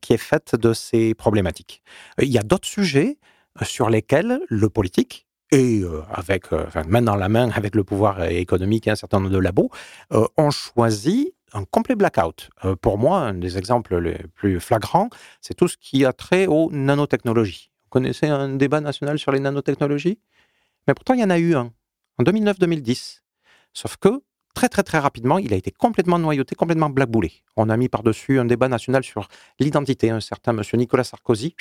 qui 0.00 0.12
est 0.12 0.18
faite 0.18 0.54
de 0.54 0.72
ces 0.72 1.14
problématiques. 1.14 1.82
Il 2.20 2.28
y 2.28 2.38
a 2.38 2.42
d'autres 2.42 2.68
sujets 2.68 3.18
sur 3.62 3.88
lesquels 3.90 4.40
le 4.48 4.68
politique 4.68 5.26
et 5.52 5.82
avec 6.10 6.46
main 6.88 7.02
dans 7.02 7.16
la 7.16 7.28
main 7.28 7.50
avec 7.50 7.74
le 7.74 7.84
pouvoir 7.84 8.24
économique 8.24 8.86
et 8.86 8.90
un 8.90 8.96
certain 8.96 9.18
nombre 9.20 9.32
de 9.32 9.38
labos 9.38 9.70
ont 10.10 10.50
choisi 10.50 11.32
un 11.52 11.64
complet 11.64 11.94
blackout. 11.94 12.50
Euh, 12.64 12.76
pour 12.76 12.98
moi, 12.98 13.20
un 13.20 13.34
des 13.34 13.58
exemples 13.58 13.98
les 13.98 14.18
plus 14.34 14.60
flagrants, 14.60 15.08
c'est 15.40 15.54
tout 15.54 15.68
ce 15.68 15.76
qui 15.76 16.04
a 16.04 16.12
trait 16.12 16.46
aux 16.46 16.70
nanotechnologies. 16.72 17.70
Vous 17.84 17.90
connaissez 17.90 18.26
un 18.26 18.56
débat 18.56 18.80
national 18.80 19.18
sur 19.18 19.32
les 19.32 19.40
nanotechnologies? 19.40 20.18
Mais 20.86 20.94
pourtant, 20.94 21.14
il 21.14 21.20
y 21.20 21.24
en 21.24 21.30
a 21.30 21.38
eu 21.38 21.54
un 21.54 21.72
en 22.18 22.24
2009-2010. 22.24 23.20
Sauf 23.72 23.96
que 23.96 24.22
très 24.56 24.70
très 24.70 24.82
très 24.82 24.98
rapidement, 24.98 25.38
il 25.38 25.52
a 25.52 25.56
été 25.56 25.70
complètement 25.70 26.18
noyauté, 26.18 26.54
complètement 26.56 26.88
blackboulé. 26.88 27.30
On 27.56 27.68
a 27.68 27.76
mis 27.76 27.90
par-dessus 27.90 28.40
un 28.40 28.46
débat 28.46 28.68
national 28.68 29.04
sur 29.04 29.28
l'identité. 29.60 30.08
Un 30.10 30.20
certain 30.20 30.54
monsieur 30.54 30.78
Nicolas 30.78 31.04
Sarkozy, 31.04 31.54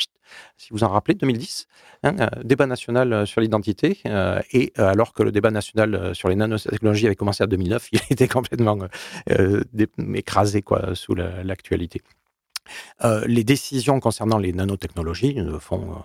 si 0.57 0.69
vous 0.71 0.83
en 0.85 0.87
rappelez, 0.87 1.15
2010, 1.15 1.67
hein, 2.03 2.15
euh, 2.21 2.27
débat 2.43 2.67
national 2.67 3.11
euh, 3.11 3.25
sur 3.25 3.41
l'identité. 3.41 3.99
euh, 4.05 4.39
et 4.53 4.71
alors 4.77 5.11
que 5.13 5.23
le 5.23 5.31
débat 5.33 5.51
national 5.51 6.15
sur 6.15 6.29
les 6.29 6.37
nanotechnologies 6.37 7.05
avait 7.07 7.15
commencé 7.17 7.43
en 7.43 7.47
2009, 7.47 7.89
il 7.91 7.99
était 8.09 8.29
complètement 8.29 8.77
écrasé 10.13 10.61
quoi, 10.61 10.95
sous 10.95 11.15
la- 11.15 11.43
l'actualité. 11.43 12.01
Les 13.27 13.43
décisions 13.43 13.99
concernant 13.99 14.37
les 14.39 14.53
nanotechnologies 14.53 15.37
font 15.59 16.03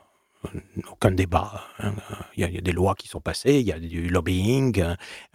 aucun 0.91 1.11
débat. 1.11 1.62
hein. 1.78 1.95
Il 2.36 2.49
y, 2.49 2.59
a, 2.59 2.61
des 2.61 2.72
lois 2.72 2.95
qui 2.95 3.09
sont 3.09 3.20
passées, 3.20 3.61
il 3.61 3.66
y 3.66 3.72
a 3.72 3.78
du 3.78 4.09
lobbying, 4.09 4.82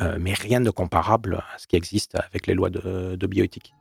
euh, 0.02 0.18
mais 0.20 0.34
rien 0.34 0.62
de 0.62 0.70
comparable 0.70 1.44
à 1.54 1.58
ce 1.58 1.68
qui 1.68 1.76
existe 1.76 2.16
avec 2.16 2.48
les 2.48 2.54
lois 2.54 2.70
de, 2.70 3.16
de 3.16 3.28
bioéthique. 3.28 3.74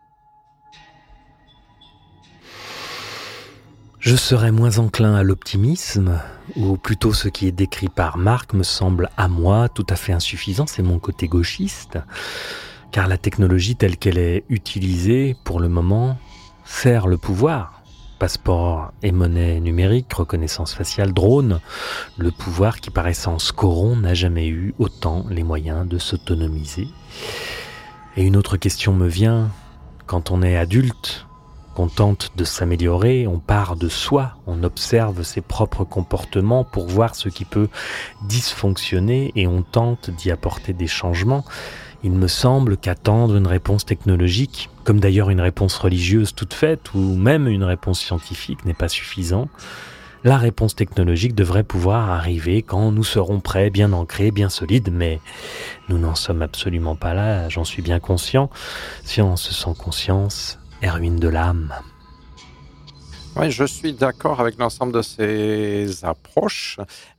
Je 4.05 4.17
serais 4.17 4.53
moins 4.53 4.77
enclin 4.77 5.15
à 5.15 5.23
l'optimisme, 5.23 6.21
ou 6.57 6.77
plutôt 6.77 7.15
ce 7.15 7.29
qui 7.29 7.47
est 7.47 7.53
décrit 7.53 7.89
par 7.89 8.19
Marc 8.19 8.53
me 8.53 8.63
semble 8.63 9.09
à 9.17 9.29
moi 9.29 9.71
tout 9.71 9.87
à 9.89 9.97
fait 9.97 10.13
insuffisant, 10.13 10.67
c'est 10.67 10.83
mon 10.83 10.99
côté 10.99 11.27
gauchiste, 11.27 11.99
car 12.93 13.09
la 13.09 13.17
technologie 13.17 13.77
telle 13.77 13.97
qu'elle 13.97 14.19
est 14.19 14.45
utilisée 14.51 15.37
pour 15.43 15.59
le 15.59 15.71
moment 15.71 16.19
sert 16.67 17.07
le 17.07 17.17
pouvoir. 17.17 17.74
Passeport 18.25 18.95
et 19.03 19.13
monnaie 19.13 19.61
numérique, 19.61 20.11
reconnaissance 20.15 20.73
faciale, 20.73 21.13
drone, 21.13 21.61
le 22.17 22.31
pouvoir 22.31 22.81
qui 22.81 22.89
par 22.89 23.07
essence 23.07 23.53
corrompt 23.53 24.01
n'a 24.01 24.15
jamais 24.15 24.49
eu 24.49 24.75
autant 24.79 25.27
les 25.29 25.43
moyens 25.43 25.87
de 25.87 25.99
s'autonomiser. 25.99 26.89
Et 28.17 28.23
une 28.23 28.37
autre 28.37 28.57
question 28.57 28.95
me 28.95 29.09
vient, 29.09 29.51
quand 30.07 30.31
on 30.31 30.43
est 30.43 30.57
adulte, 30.57 31.27
qu'on 31.75 31.89
tente 31.89 32.31
de 32.35 32.45
s'améliorer, 32.45 33.27
on 33.27 33.41
part 33.41 33.77
de 33.77 33.91
soi, 33.91 34.39
on 34.47 34.63
observe 34.65 35.23
ses 35.23 35.43
propres 35.43 35.85
comportements 35.85 36.65
pour 36.65 36.87
voir 36.87 37.17
ce 37.17 37.29
qui 37.29 37.45
peut 37.45 37.69
dysfonctionner 38.23 39.33
et 39.37 39.47
on 39.47 39.61
tente 39.61 40.09
d'y 40.09 40.31
apporter 40.31 40.73
des 40.73 40.87
changements. 40.87 41.45
Il 42.05 42.13
me 42.13 42.29
semble 42.29 42.77
qu'attendre 42.77 43.35
une 43.35 43.47
réponse 43.47 43.87
technologique, 43.87 44.69
comme 44.85 45.01
d'ailleurs 45.01 45.31
une 45.31 45.41
réponse 45.41 45.75
religieuse 45.79 46.35
toute 46.35 46.53
faite, 46.53 46.93
ou 46.93 47.17
même 47.17 47.49
une 47.49 47.65
réponse 47.65 47.99
scientifique, 47.99 48.67
n'est 48.67 48.75
pas 48.75 48.89
suffisant. 48.89 49.49
La 50.23 50.37
réponse 50.37 50.75
technologique 50.75 51.35
devrait 51.35 51.65
pouvoir 51.65 52.11
arriver 52.11 52.61
quand 52.61 52.93
nous 52.93 53.05
serons 53.05 53.41
prêts, 53.41 53.71
bien 53.71 53.95
ancrés, 53.95 54.31
bien 54.31 54.51
solides, 54.51 54.91
mais 54.93 55.19
nous 55.89 55.97
n'en 55.99 56.15
sommes 56.15 56.43
absolument 56.43 56.95
pas 56.95 57.15
là, 57.15 57.49
j'en 57.49 57.65
suis 57.65 57.81
bien 57.81 58.01
conscient. 58.01 58.51
Science 59.03 59.51
sans 59.51 59.73
conscience 59.73 60.59
est 60.83 60.91
ruine 60.91 61.17
de 61.19 61.29
l'âme. 61.29 61.73
Oui, 63.37 63.51
je 63.51 63.65
suis 63.65 63.95
d'accord 63.95 64.41
avec 64.41 64.59
l'ensemble 64.59 64.93
de 64.93 65.03
ces 65.03 66.05
approches. 66.05 66.79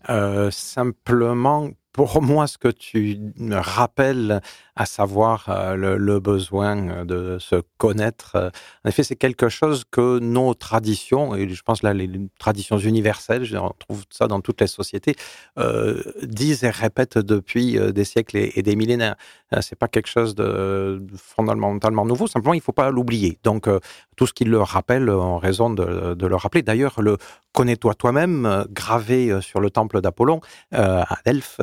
Euh, 0.09 0.49
simplement, 0.51 1.69
pour 1.91 2.21
moi, 2.21 2.47
ce 2.47 2.57
que 2.57 2.67
tu 2.67 3.19
rappelles, 3.51 4.41
à 4.75 4.85
savoir 4.85 5.45
euh, 5.49 5.75
le, 5.97 6.19
besoin 6.19 7.05
de 7.05 7.37
se 7.39 7.61
connaître, 7.77 8.35
euh, 8.35 8.49
en 8.83 8.89
effet, 8.89 9.03
c'est 9.03 9.15
quelque 9.15 9.47
chose 9.47 9.85
que 9.89 10.19
nos 10.19 10.53
traditions, 10.53 11.35
et 11.35 11.47
je 11.47 11.61
pense 11.63 11.81
là 11.81 11.93
les 11.93 12.09
traditions 12.39 12.77
universelles, 12.77 13.57
on 13.57 13.71
trouve 13.79 14.03
ça 14.09 14.27
dans 14.27 14.41
toutes 14.41 14.59
les 14.61 14.67
sociétés, 14.67 15.15
euh, 15.57 16.01
disent 16.23 16.63
et 16.63 16.69
répètent 16.69 17.17
depuis 17.17 17.77
des 17.93 18.03
siècles 18.03 18.37
et, 18.37 18.61
des 18.61 18.75
millénaires. 18.75 19.15
c'est 19.61 19.77
pas 19.77 19.87
quelque 19.87 20.07
chose 20.07 20.35
de 20.35 21.05
fondamentalement 21.17 22.05
nouveau, 22.05 22.27
simplement 22.27 22.53
il 22.53 22.61
faut 22.61 22.71
pas 22.71 22.89
l'oublier. 22.91 23.39
Donc 23.43 23.69
tout 24.15 24.27
ce 24.27 24.33
qui 24.33 24.43
le 24.43 24.61
rappelle, 24.61 25.09
en 25.09 25.37
raison 25.37 25.69
de 25.69 26.25
le 26.25 26.35
rappeler. 26.35 26.61
D'ailleurs, 26.63 27.01
le 27.01 27.17
connais-toi 27.53 27.93
toi-même, 27.93 28.65
gravé 28.69 29.39
sur 29.41 29.61
le 29.61 29.69
temple 29.69 30.01
d'Apollon 30.01 30.41
à 30.71 31.17
Delphes, 31.25 31.61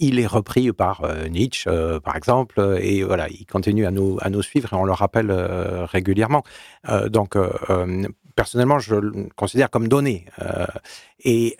il 0.00 0.20
est 0.20 0.26
repris 0.26 0.72
par 0.72 1.02
Nietzsche, 1.28 1.70
par 2.04 2.16
exemple 2.16 2.27
et 2.80 3.02
voilà, 3.04 3.28
ils 3.28 3.46
continuent 3.46 3.86
à 3.86 3.90
nous, 3.90 4.18
à 4.20 4.30
nous 4.30 4.42
suivre 4.42 4.72
et 4.72 4.76
on 4.76 4.84
le 4.84 4.92
rappelle 4.92 5.30
euh, 5.30 5.86
régulièrement. 5.86 6.42
Euh, 6.88 7.08
donc, 7.08 7.36
euh, 7.36 8.06
personnellement, 8.36 8.78
je 8.78 8.94
le 8.96 9.28
considère 9.34 9.70
comme 9.70 9.88
donné. 9.88 10.26
et 11.24 11.56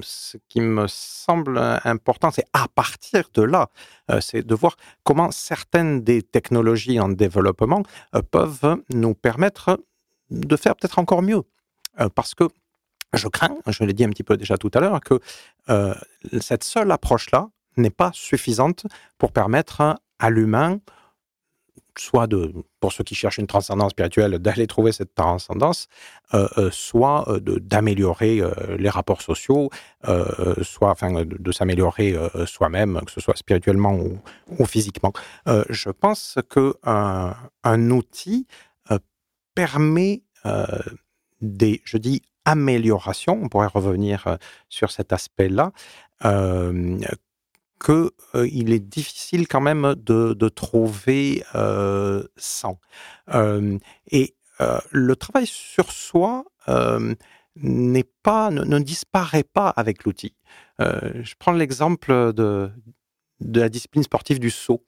ce 0.00 0.36
qui 0.48 0.60
me 0.60 0.86
semble 0.86 1.58
important, 1.84 2.30
c'est 2.30 2.46
à 2.52 2.66
partir 2.68 3.24
de 3.34 3.42
là, 3.42 3.68
c'est 4.20 4.46
de 4.46 4.54
voir 4.54 4.76
comment 5.02 5.32
certaines 5.32 6.02
des 6.02 6.22
technologies 6.22 7.00
en 7.00 7.08
développement 7.08 7.82
peuvent 8.30 8.76
nous 8.90 9.14
permettre 9.14 9.80
de 10.30 10.56
faire 10.56 10.76
peut-être 10.76 11.00
encore 11.00 11.22
mieux. 11.22 11.42
parce 12.14 12.34
que 12.36 12.44
je 13.12 13.26
crains, 13.26 13.56
je 13.66 13.82
l'ai 13.82 13.92
dit 13.92 14.04
un 14.04 14.10
petit 14.10 14.24
peu 14.24 14.36
déjà 14.36 14.56
tout 14.56 14.70
à 14.74 14.78
l'heure, 14.80 15.00
que 15.00 15.18
cette 16.40 16.62
seule 16.62 16.92
approche-là 16.92 17.48
n'est 17.76 17.90
pas 17.90 18.10
suffisante 18.14 18.86
pour 19.18 19.32
permettre 19.32 19.98
à 20.18 20.30
l'humain, 20.30 20.80
soit 21.98 22.26
de, 22.26 22.52
pour 22.80 22.92
ceux 22.92 23.04
qui 23.04 23.14
cherchent 23.14 23.38
une 23.38 23.46
transcendance 23.46 23.90
spirituelle, 23.90 24.38
d'aller 24.38 24.66
trouver 24.66 24.92
cette 24.92 25.14
transcendance, 25.14 25.88
euh, 26.34 26.48
euh, 26.58 26.70
soit 26.70 27.28
euh, 27.28 27.40
d'améliorer 27.40 28.42
les 28.78 28.88
rapports 28.88 29.22
sociaux, 29.22 29.70
soit 30.62 30.90
enfin, 30.90 31.24
de, 31.24 31.52
s'améliorer 31.52 32.16
soi-même, 32.46 33.00
que 33.04 33.10
ce 33.10 33.20
soit 33.20 33.36
spirituellement 33.36 33.98
ou, 34.58 34.64
physiquement. 34.64 35.12
je 35.46 35.90
pense 35.90 36.38
qu'un 36.50 37.36
un 37.64 37.90
outil 37.90 38.46
permet 39.54 40.22
des, 41.40 41.82
je 41.84 41.96
dis, 41.98 42.22
améliorations, 42.44 43.38
on 43.42 43.48
pourrait 43.48 43.66
revenir 43.66 44.38
sur 44.68 44.90
cet 44.90 45.12
aspect-là, 45.12 45.72
qu'il 47.82 48.10
euh, 48.34 48.44
est 48.46 48.78
difficile 48.78 49.48
quand 49.48 49.60
même 49.60 49.94
de, 49.96 50.48
trouver 50.48 51.44
euh, 51.54 52.24
sans. 52.36 52.78
Euh, 53.34 53.78
et 54.10 54.34
le 54.92 55.16
travail 55.16 55.46
sur 55.46 55.90
soi 55.90 56.44
n'est 57.56 58.08
pas, 58.22 58.50
ne, 58.52 58.78
disparaît 58.78 59.42
pas 59.42 59.68
avec 59.70 60.04
l'outil. 60.04 60.36
je 60.78 61.34
prends 61.38 61.52
l'exemple 61.52 62.32
de, 62.32 62.70
de 63.40 63.60
la 63.60 63.68
discipline 63.68 64.04
sportive 64.04 64.38
du 64.38 64.50
saut. 64.50 64.84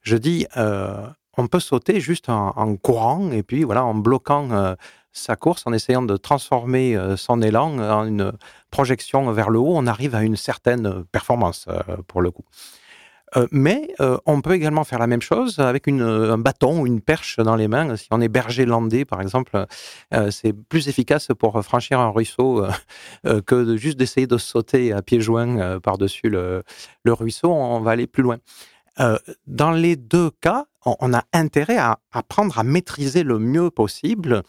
Je 0.00 0.16
dis, 0.16 0.46
on 0.56 1.46
peut 1.50 1.60
sauter 1.60 2.00
juste 2.00 2.30
en, 2.30 2.56
en, 2.56 2.76
courant 2.76 3.30
et 3.30 3.42
puis 3.42 3.62
voilà, 3.64 3.84
en 3.84 3.94
bloquant 3.94 4.74
sa 5.12 5.36
course, 5.36 5.62
en 5.66 5.72
essayant 5.72 6.02
de 6.02 6.16
transformer 6.16 6.96
euh, 6.96 7.16
son 7.16 7.42
élan 7.42 7.78
en 7.78 8.06
une 8.06 8.32
projection 8.70 9.30
vers 9.32 9.50
le 9.50 9.58
haut, 9.58 9.76
on 9.76 9.86
arrive 9.86 10.14
à 10.14 10.22
une 10.22 10.36
certaine 10.36 11.04
performance 11.12 11.66
euh, 11.68 11.96
pour 12.08 12.22
le 12.22 12.30
coup. 12.30 12.44
Euh, 13.36 13.46
mais 13.50 13.94
on 14.26 14.42
peut 14.42 14.52
également 14.52 14.84
faire 14.84 14.98
la 14.98 15.06
même 15.06 15.22
chose 15.22 15.58
avec 15.58 15.88
un 15.88 16.36
bâton 16.36 16.80
ou 16.82 16.86
une 16.86 17.00
perche 17.00 17.38
dans 17.38 17.56
les 17.56 17.66
mains. 17.66 17.96
Si 17.96 18.06
on 18.10 18.20
est 18.20 18.28
berger 18.28 18.66
landais, 18.66 19.06
par 19.06 19.22
exemple, 19.22 19.64
c'est 20.30 20.52
plus 20.52 20.88
efficace 20.88 21.28
pour 21.38 21.64
franchir 21.64 21.98
un 21.98 22.10
ruisseau 22.10 22.66
que 23.46 23.76
juste 23.78 23.96
d'essayer 23.96 24.26
de 24.26 24.36
sauter 24.36 24.92
à 24.92 25.00
pieds 25.00 25.22
joints 25.22 25.80
par-dessus 25.80 26.28
le, 26.28 26.62
ruisseau. 27.06 27.50
On 27.50 27.80
va 27.80 27.92
aller 27.92 28.06
plus 28.06 28.22
loin. 28.22 28.36
dans 29.46 29.70
les 29.70 29.96
deux 29.96 30.30
cas, 30.42 30.66
on, 30.84 31.14
a 31.14 31.24
intérêt 31.32 31.78
à 31.78 32.00
apprendre 32.12 32.58
à 32.58 32.64
maîtriser 32.64 33.22
le 33.22 33.38
mieux 33.38 33.70
possible 33.70 34.42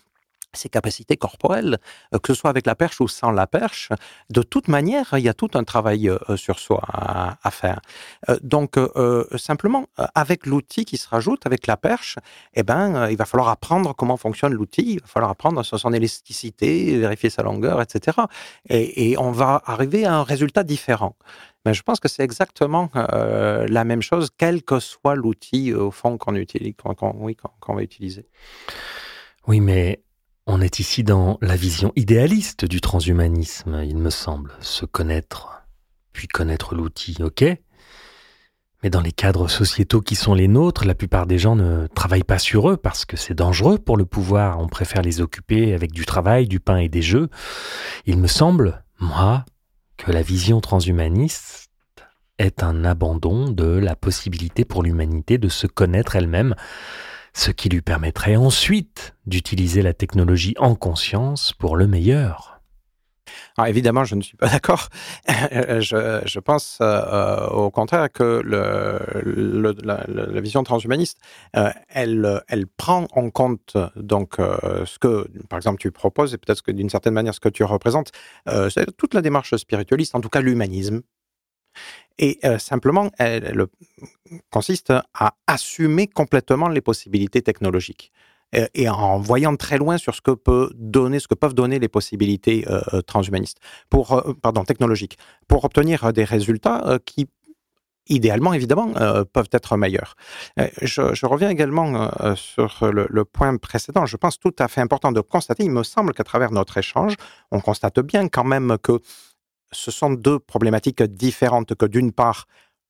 ses 0.55 0.69
capacités 0.69 1.17
corporelles, 1.17 1.77
euh, 2.13 2.19
que 2.19 2.33
ce 2.33 2.39
soit 2.39 2.49
avec 2.49 2.65
la 2.65 2.75
perche 2.75 3.01
ou 3.01 3.07
sans 3.07 3.31
la 3.31 3.47
perche, 3.47 3.89
de 4.29 4.41
toute 4.41 4.67
manière, 4.67 5.09
il 5.13 5.23
y 5.23 5.29
a 5.29 5.33
tout 5.33 5.51
un 5.55 5.63
travail 5.63 6.09
euh, 6.09 6.17
euh, 6.29 6.37
sur 6.37 6.59
soi 6.59 6.81
à, 6.87 7.51
faire. 7.51 7.79
Donc, 8.41 8.77
simplement, 9.35 9.87
avec 10.15 10.45
l'outil 10.45 10.85
qui 10.85 10.97
se 10.97 11.07
rajoute, 11.07 11.45
avec 11.45 11.67
la 11.67 11.77
perche, 11.77 12.17
eh 12.53 12.63
ben, 12.63 13.09
il 13.09 13.17
va 13.17 13.25
falloir 13.25 13.49
apprendre 13.49 13.93
comment 13.93 14.17
fonctionne 14.17 14.53
l'outil, 14.53 14.93
il 14.93 15.01
va 15.01 15.07
falloir 15.07 15.31
apprendre 15.31 15.63
son 15.63 15.93
élasticité, 15.93 16.97
vérifier 16.97 17.29
sa 17.29 17.43
longueur, 17.43 17.81
etc. 17.81 18.17
Et, 18.69 19.15
on 19.17 19.31
va 19.31 19.61
arriver 19.65 20.05
à 20.05 20.15
un 20.15 20.23
résultat 20.23 20.63
différent. 20.63 21.15
Mais 21.65 21.73
je 21.73 21.83
pense 21.83 21.99
que 21.99 22.07
c'est 22.07 22.23
exactement 22.23 22.89
la 22.93 23.83
même 23.83 24.01
chose, 24.01 24.29
quel 24.35 24.63
que 24.63 24.79
soit 24.79 25.15
l'outil 25.15 25.73
au 25.73 25.91
fond 25.91 26.17
qu'on 26.17 26.35
utilise, 26.35 26.73
qu'on 26.75 27.75
va 27.75 27.83
utiliser. 27.83 28.25
Oui, 29.47 29.59
mais 29.59 30.01
on 30.45 30.61
est 30.61 30.79
ici 30.79 31.03
dans 31.03 31.37
la 31.41 31.55
vision 31.55 31.91
idéaliste 31.95 32.65
du 32.65 32.81
transhumanisme, 32.81 33.81
il 33.85 33.97
me 33.97 34.09
semble. 34.09 34.51
Se 34.59 34.85
connaître, 34.85 35.63
puis 36.11 36.27
connaître 36.27 36.75
l'outil, 36.75 37.17
ok? 37.21 37.45
Mais 38.83 38.89
dans 38.89 39.01
les 39.01 39.13
cadres 39.13 39.47
sociétaux 39.47 40.01
qui 40.01 40.15
sont 40.15 40.33
les 40.33 40.49
nôtres, 40.49 40.83
la 40.83 40.95
plupart 40.95 41.25
des 41.25 41.39
gens 41.39 41.55
ne 41.55 41.87
travaillent 41.87 42.23
pas 42.23 42.39
sur 42.39 42.69
eux 42.69 42.75
parce 42.75 43.05
que 43.05 43.15
c'est 43.15 43.33
dangereux 43.33 43.77
pour 43.77 43.95
le 43.95 44.05
pouvoir. 44.05 44.59
On 44.59 44.67
préfère 44.67 45.01
les 45.01 45.21
occuper 45.21 45.73
avec 45.73 45.93
du 45.93 46.05
travail, 46.05 46.49
du 46.49 46.59
pain 46.59 46.77
et 46.77 46.89
des 46.89 47.01
jeux. 47.01 47.29
Il 48.05 48.17
me 48.17 48.27
semble, 48.27 48.83
moi, 48.99 49.45
que 49.95 50.11
la 50.11 50.21
vision 50.21 50.59
transhumaniste 50.59 51.69
est 52.39 52.61
un 52.61 52.83
abandon 52.83 53.49
de 53.49 53.65
la 53.65 53.95
possibilité 53.95 54.65
pour 54.65 54.83
l'humanité 54.83 55.37
de 55.37 55.47
se 55.47 55.67
connaître 55.67 56.17
elle-même 56.17 56.53
ce 57.33 57.51
qui 57.51 57.69
lui 57.69 57.81
permettrait 57.81 58.35
ensuite 58.35 59.15
d'utiliser 59.25 59.81
la 59.81 59.93
technologie 59.93 60.55
en 60.57 60.75
conscience 60.75 61.53
pour 61.53 61.75
le 61.75 61.87
meilleur. 61.87 62.53
Alors 63.57 63.67
évidemment, 63.67 64.03
je 64.03 64.15
ne 64.15 64.21
suis 64.21 64.37
pas 64.37 64.49
d'accord. 64.49 64.89
je, 65.27 66.39
pense 66.39 66.79
euh, 66.81 67.47
au 67.47 67.71
contraire 67.71 68.11
que 68.11 68.41
la, 69.83 70.41
vision 70.41 70.63
transhumaniste, 70.63 71.19
euh, 71.55 71.69
elle, 71.89 72.41
elle 72.47 72.67
prend 72.67 73.07
en 73.11 73.29
compte 73.29 73.77
donc 73.95 74.39
euh, 74.39 74.85
ce 74.85 74.99
que, 74.99 75.27
par 75.49 75.57
exemple, 75.57 75.79
tu 75.79 75.91
proposes 75.91 76.33
et 76.33 76.37
peut-être 76.37 76.61
que 76.61 76.71
d'une 76.71 76.89
certaine 76.89 77.13
manière 77.13 77.33
ce 77.33 77.39
que 77.39 77.49
tu 77.49 77.63
représentes, 77.63 78.11
c'est 78.69 78.95
toute 78.97 79.13
la 79.13 79.21
démarche 79.21 79.55
spiritualiste, 79.55 80.15
en 80.15 80.21
tout 80.21 80.29
cas 80.29 80.41
l'humanisme, 80.41 81.01
et 82.19 82.39
euh, 82.45 82.57
simplement, 82.59 83.09
elle, 83.17 83.65
consiste 84.51 84.93
à 85.13 85.33
assumer 85.47 86.07
complètement 86.07 86.67
les 86.67 86.81
possibilités 86.81 87.41
technologiques 87.41 88.11
euh, 88.55 88.67
et 88.73 88.87
en 88.87 89.19
voyant 89.19 89.55
très 89.55 89.77
loin 89.77 89.97
sur 89.97 90.13
ce 90.13 90.21
que 90.21 90.31
peuvent 90.31 90.73
donner 90.75 91.79
les 91.79 91.87
possibilités 91.87 92.65
euh, 92.67 93.01
transhumanistes, 93.01 93.59
pour, 93.89 94.23
pardon, 94.41 94.63
technologiques, 94.63 95.17
pour 95.47 95.65
obtenir 95.65 96.13
des 96.13 96.23
résultats 96.23 96.99
qui 97.05 97.29
idéalement, 98.09 98.51
évidemment, 98.51 98.91
peuvent 99.31 99.47
être 99.53 99.77
meilleurs. 99.77 100.17
Je, 100.81 101.25
reviens 101.25 101.49
également 101.49 102.11
sur 102.35 102.79
le, 102.81 103.23
point 103.23 103.55
précédent. 103.55 104.05
Je 104.05 104.17
pense 104.17 104.37
tout 104.37 104.53
à 104.59 104.67
fait 104.67 104.81
important 104.81 105.13
de 105.13 105.21
constater, 105.21 105.63
il 105.63 105.71
me 105.71 105.83
semble 105.83 106.13
qu'à 106.13 106.25
travers 106.25 106.51
notre 106.51 106.77
échange, 106.77 107.15
on 107.49 107.61
constate 107.61 108.01
bien 108.01 108.27
quand 108.27 108.43
même 108.43 108.77
que 108.83 108.99
ce 109.73 109.91
sont 109.91 110.11
deux 110.11 110.39
problématiques 110.39 111.03
différentes 111.03 111.75
que 111.75 111.85
d'une 111.85 112.11
part, 112.11 112.45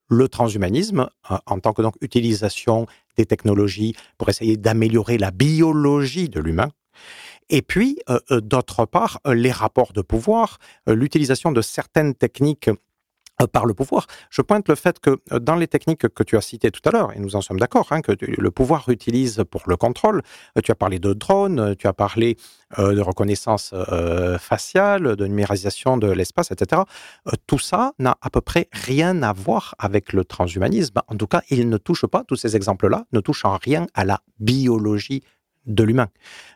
le 0.08 0.28
transhumanisme, 0.28 1.08
euh, 1.30 1.36
en 1.46 1.58
tant 1.60 1.72
que 1.72 1.82
donc 1.82 1.94
utilisation 2.00 2.86
des 3.16 3.26
technologies 3.26 3.94
pour 4.18 4.28
essayer 4.28 4.56
d'améliorer 4.56 5.18
la 5.18 5.30
biologie 5.30 6.28
de 6.28 6.40
l'humain, 6.40 6.68
et 7.50 7.62
puis, 7.62 7.98
euh, 8.08 8.18
euh, 8.30 8.40
d'autre 8.40 8.86
part, 8.86 9.20
les 9.26 9.52
rapports 9.52 9.92
de 9.92 10.02
pouvoir, 10.02 10.58
l'utilisation 10.86 11.52
de 11.52 11.60
certaines 11.60 12.14
techniques 12.14 12.68
euh, 12.68 12.76
par 13.52 13.66
le 13.66 13.74
pouvoir. 13.74 14.06
Je 14.30 14.42
pointe 14.42 14.68
le 14.68 14.74
fait 14.74 15.00
que 15.00 15.18
euh, 15.32 15.38
dans 15.38 15.56
les 15.56 15.66
techniques 15.66 16.08
que 16.08 16.22
tu 16.22 16.36
as 16.36 16.40
citées 16.40 16.70
tout 16.70 16.80
à 16.88 16.90
l'heure, 16.90 17.12
et 17.12 17.18
nous 17.18 17.36
en 17.36 17.40
sommes 17.40 17.58
d'accord, 17.58 17.88
hein, 17.90 18.00
que 18.00 18.12
le 18.20 18.50
pouvoir 18.50 18.88
utilise 18.88 19.44
pour 19.50 19.62
le 19.66 19.76
contrôle, 19.76 20.22
euh, 20.56 20.60
tu 20.62 20.70
as 20.70 20.74
parlé 20.74 20.98
de 20.98 21.12
drones, 21.12 21.74
tu 21.76 21.86
as 21.86 21.92
parlé 21.92 22.36
de 22.76 23.00
reconnaissance 23.00 23.72
faciale, 24.40 25.14
de 25.14 25.26
numérisation 25.26 25.96
de 25.96 26.10
l'espace, 26.10 26.50
etc. 26.50 26.82
tout 27.46 27.60
ça 27.60 27.92
n'a 28.00 28.16
à 28.20 28.30
peu 28.30 28.40
près 28.40 28.68
rien 28.72 29.22
à 29.22 29.32
voir 29.32 29.76
avec 29.78 30.12
le 30.12 30.24
transhumanisme. 30.24 31.00
En 31.06 31.16
tout 31.16 31.28
cas, 31.28 31.42
il 31.50 31.68
ne 31.68 31.76
touche 31.76 32.04
pas, 32.06 32.24
tous 32.24 32.34
ces 32.34 32.56
exemples-là 32.56 33.04
ne 33.12 33.20
touchent 33.20 33.44
en 33.44 33.58
rien 33.58 33.86
à 33.94 34.04
la 34.04 34.22
biologie 34.40 35.22
de 35.66 35.84
l'humain. 35.84 36.08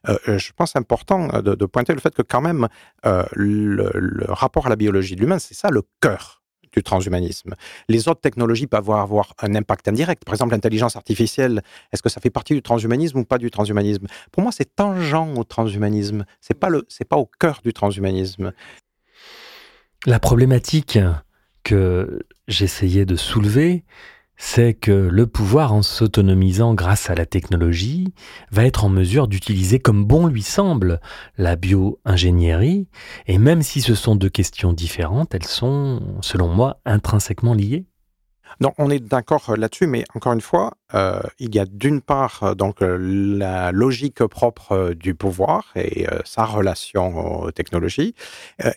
je 0.06 0.52
pense 0.56 0.74
important 0.74 1.40
de, 1.40 1.66
pointer 1.66 1.94
le 1.94 2.00
fait 2.00 2.14
que 2.14 2.22
quand 2.22 2.40
même, 2.40 2.66
le 3.04 4.32
rapport 4.32 4.66
à 4.66 4.70
la 4.70 4.76
biologie 4.76 5.14
de 5.14 5.20
l'humain, 5.20 5.38
c'est 5.38 5.54
ça 5.54 5.68
le 5.70 5.82
cœur 6.00 6.38
du 6.72 6.82
transhumanisme. 6.82 7.54
Les 7.88 8.08
autres 8.08 8.20
technologies 8.20 8.66
peuvent 8.66 8.90
avoir 8.90 9.34
un 9.40 9.54
impact 9.54 9.88
indirect. 9.88 10.24
Par 10.24 10.34
exemple, 10.34 10.52
l'intelligence 10.52 10.96
artificielle, 10.96 11.62
est-ce 11.92 12.02
que 12.02 12.08
ça 12.08 12.20
fait 12.20 12.30
partie 12.30 12.54
du 12.54 12.62
transhumanisme 12.62 13.18
ou 13.18 13.24
pas 13.24 13.38
du 13.38 13.50
transhumanisme? 13.50 14.06
Pour 14.32 14.42
moi, 14.42 14.52
c'est 14.52 14.76
tangent 14.76 15.14
au 15.36 15.44
transhumanisme. 15.44 16.24
C'est 16.40 16.54
pas 16.54 16.68
pas 17.08 17.16
au 17.16 17.26
cœur 17.38 17.60
du 17.64 17.72
transhumanisme. 17.72 18.52
La 20.06 20.20
problématique 20.20 20.98
que 21.64 22.20
j'essayais 22.46 23.04
de 23.04 23.16
soulever, 23.16 23.84
c'est 24.38 24.72
que 24.72 24.92
le 24.92 25.26
pouvoir, 25.26 25.74
en 25.74 25.82
s'autonomisant 25.82 26.72
grâce 26.72 27.10
à 27.10 27.14
la 27.14 27.26
technologie, 27.26 28.14
va 28.50 28.64
être 28.64 28.84
en 28.84 28.88
mesure 28.88 29.26
d'utiliser 29.26 29.80
comme 29.80 30.04
bon 30.04 30.26
lui 30.26 30.42
semble 30.42 31.00
la 31.36 31.56
bio-ingénierie, 31.56 32.88
et 33.26 33.36
même 33.36 33.62
si 33.62 33.82
ce 33.82 33.96
sont 33.96 34.14
deux 34.14 34.30
questions 34.30 34.72
différentes, 34.72 35.34
elles 35.34 35.44
sont, 35.44 36.00
selon 36.22 36.48
moi, 36.48 36.80
intrinsèquement 36.86 37.52
liées. 37.52 37.84
Donc, 38.60 38.74
on 38.78 38.90
est 38.90 39.00
d'accord 39.00 39.54
là-dessus, 39.56 39.86
mais 39.86 40.04
encore 40.14 40.32
une 40.32 40.40
fois, 40.40 40.72
euh, 40.94 41.20
il 41.38 41.54
y 41.54 41.58
a 41.58 41.66
d'une 41.66 42.00
part 42.00 42.42
euh, 42.42 42.54
donc 42.54 42.76
la 42.80 43.72
logique 43.72 44.24
propre 44.24 44.72
euh, 44.72 44.94
du 44.94 45.14
pouvoir 45.14 45.72
et 45.74 46.06
sa 46.24 46.44
relation 46.44 47.42
aux 47.42 47.50
technologies, 47.50 48.14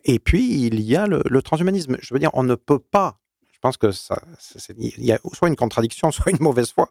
et 0.03 0.19
puis 0.19 0.65
il 0.65 0.81
y 0.81 0.95
a 0.95 1.07
le, 1.07 1.23
le, 1.29 1.41
transhumanisme. 1.41 1.97
Je 2.01 2.13
veux 2.13 2.19
dire, 2.19 2.31
on 2.33 2.43
ne 2.43 2.55
peut 2.55 2.79
pas 2.79 3.20
pense 3.61 3.77
que 3.77 3.91
ça, 3.91 4.21
il 4.77 5.05
y 5.05 5.11
a 5.11 5.19
soit 5.33 5.47
une 5.47 5.55
contradiction, 5.55 6.11
soit 6.11 6.31
une 6.31 6.41
mauvaise 6.41 6.71
foi. 6.71 6.89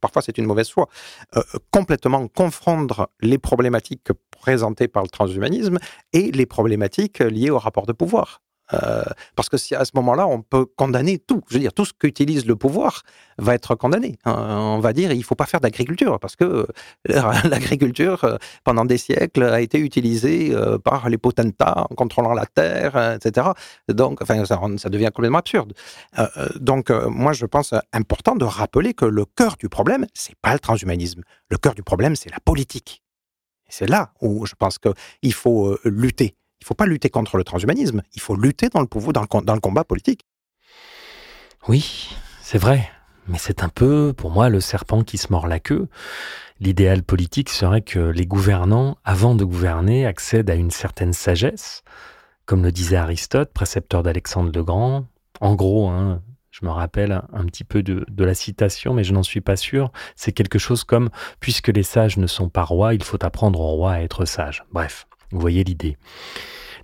Parfois, 0.00 0.22
c'est 0.22 0.38
une 0.38 0.46
mauvaise 0.46 0.70
foi. 0.70 0.88
Euh, 1.36 1.42
complètement 1.70 2.26
confondre 2.28 3.10
les 3.20 3.38
problématiques 3.38 4.12
présentées 4.30 4.88
par 4.88 5.02
le 5.02 5.08
transhumanisme 5.08 5.78
et 6.12 6.30
les 6.30 6.46
problématiques 6.46 7.18
liées 7.18 7.50
au 7.50 7.58
rapport 7.58 7.86
de 7.86 7.92
pouvoir. 7.92 8.40
Euh, 8.74 9.02
parce 9.36 9.48
que 9.48 9.56
à 9.74 9.84
ce 9.84 9.92
moment-là, 9.94 10.26
on 10.26 10.42
peut 10.42 10.66
condamner 10.66 11.18
tout. 11.18 11.42
Je 11.48 11.54
veux 11.54 11.60
dire, 11.60 11.72
tout 11.72 11.84
ce 11.84 11.92
qu'utilise 11.92 12.46
le 12.46 12.56
pouvoir 12.56 13.02
va 13.38 13.54
être 13.54 13.74
condamné. 13.74 14.18
Euh, 14.26 14.30
on 14.32 14.80
va 14.80 14.92
dire, 14.92 15.12
il 15.12 15.18
ne 15.18 15.22
faut 15.22 15.34
pas 15.34 15.46
faire 15.46 15.60
d'agriculture, 15.60 16.18
parce 16.20 16.36
que 16.36 16.44
euh, 16.44 16.66
l'agriculture, 17.44 18.38
pendant 18.64 18.84
des 18.84 18.98
siècles, 18.98 19.44
a 19.44 19.60
été 19.60 19.78
utilisée 19.78 20.54
par 20.84 21.08
les 21.08 21.18
potentats 21.18 21.86
en 21.90 21.94
contrôlant 21.94 22.34
la 22.34 22.46
terre, 22.46 23.16
etc. 23.16 23.48
Donc, 23.88 24.20
ça 24.26 24.88
devient 24.88 25.10
complètement 25.14 25.38
absurde. 25.38 25.72
donc, 26.56 26.90
moi, 26.90 27.32
je 27.32 27.46
pense 27.46 27.74
important 27.92 28.34
de 28.34 28.44
rappeler 28.44 28.94
que 28.94 29.04
le 29.04 29.24
cœur 29.24 29.56
du 29.56 29.68
problème, 29.68 30.06
c'est 30.14 30.36
pas 30.42 30.52
le 30.52 30.58
transhumanisme. 30.58 31.22
Le 31.50 31.56
cœur 31.56 31.74
du 31.74 31.82
problème, 31.82 32.16
c'est 32.16 32.30
la 32.30 32.40
politique. 32.40 33.02
C'est 33.68 33.88
là 33.88 34.12
où 34.20 34.46
je 34.46 34.54
pense 34.54 34.78
qu'il 34.78 35.32
faut 35.32 35.78
lutter. 35.84 36.34
Il 36.68 36.76
faut 36.76 36.84
pas 36.84 36.84
lutter 36.84 37.08
contre 37.08 37.38
le 37.38 37.44
transhumanisme, 37.44 38.02
il 38.12 38.20
faut 38.20 38.36
lutter 38.36 38.68
dans 38.68 38.82
le, 38.82 38.86
pouvoir, 38.86 39.14
dans 39.14 39.54
le, 39.54 39.60
combat 39.60 39.84
politique. 39.84 40.26
Oui, 41.66 42.10
c'est 42.42 42.58
vrai, 42.58 42.90
mais 43.26 43.38
c'est 43.38 43.62
un 43.62 43.70
peu, 43.70 44.12
pour 44.14 44.30
moi, 44.30 44.50
le 44.50 44.60
serpent 44.60 45.02
qui 45.02 45.16
se 45.16 45.28
mord 45.32 45.46
la 45.46 45.60
queue. 45.60 45.88
L'idéal 46.60 47.02
politique 47.02 47.48
serait 47.48 47.80
que 47.80 47.98
les 47.98 48.26
gouvernants, 48.26 48.98
avant 49.02 49.34
de 49.34 49.46
gouverner, 49.46 50.04
accèdent 50.04 50.50
à 50.50 50.56
une 50.56 50.70
certaine 50.70 51.14
sagesse, 51.14 51.84
comme 52.44 52.62
le 52.62 52.70
disait 52.70 52.96
Aristote, 52.96 53.50
précepteur 53.54 54.02
d'Alexandre 54.02 54.52
le 54.54 54.62
Grand. 54.62 55.06
En 55.40 55.54
gros, 55.54 55.88
hein, 55.88 56.20
je 56.50 56.66
me 56.66 56.70
rappelle 56.70 57.22
un 57.32 57.46
petit 57.46 57.64
peu 57.64 57.82
de, 57.82 58.04
de 58.06 58.24
la 58.24 58.34
citation, 58.34 58.92
mais 58.92 59.04
je 59.04 59.14
n'en 59.14 59.22
suis 59.22 59.40
pas 59.40 59.56
sûr. 59.56 59.90
C'est 60.16 60.32
quelque 60.32 60.58
chose 60.58 60.84
comme 60.84 61.08
Puisque 61.40 61.68
les 61.68 61.82
sages 61.82 62.18
ne 62.18 62.26
sont 62.26 62.50
pas 62.50 62.64
rois, 62.64 62.92
il 62.92 63.02
faut 63.02 63.24
apprendre 63.24 63.58
aux 63.58 63.72
rois 63.72 63.92
à 63.92 64.00
être 64.02 64.26
sages. 64.26 64.64
Bref, 64.70 65.06
vous 65.32 65.40
voyez 65.40 65.64
l'idée. 65.64 65.96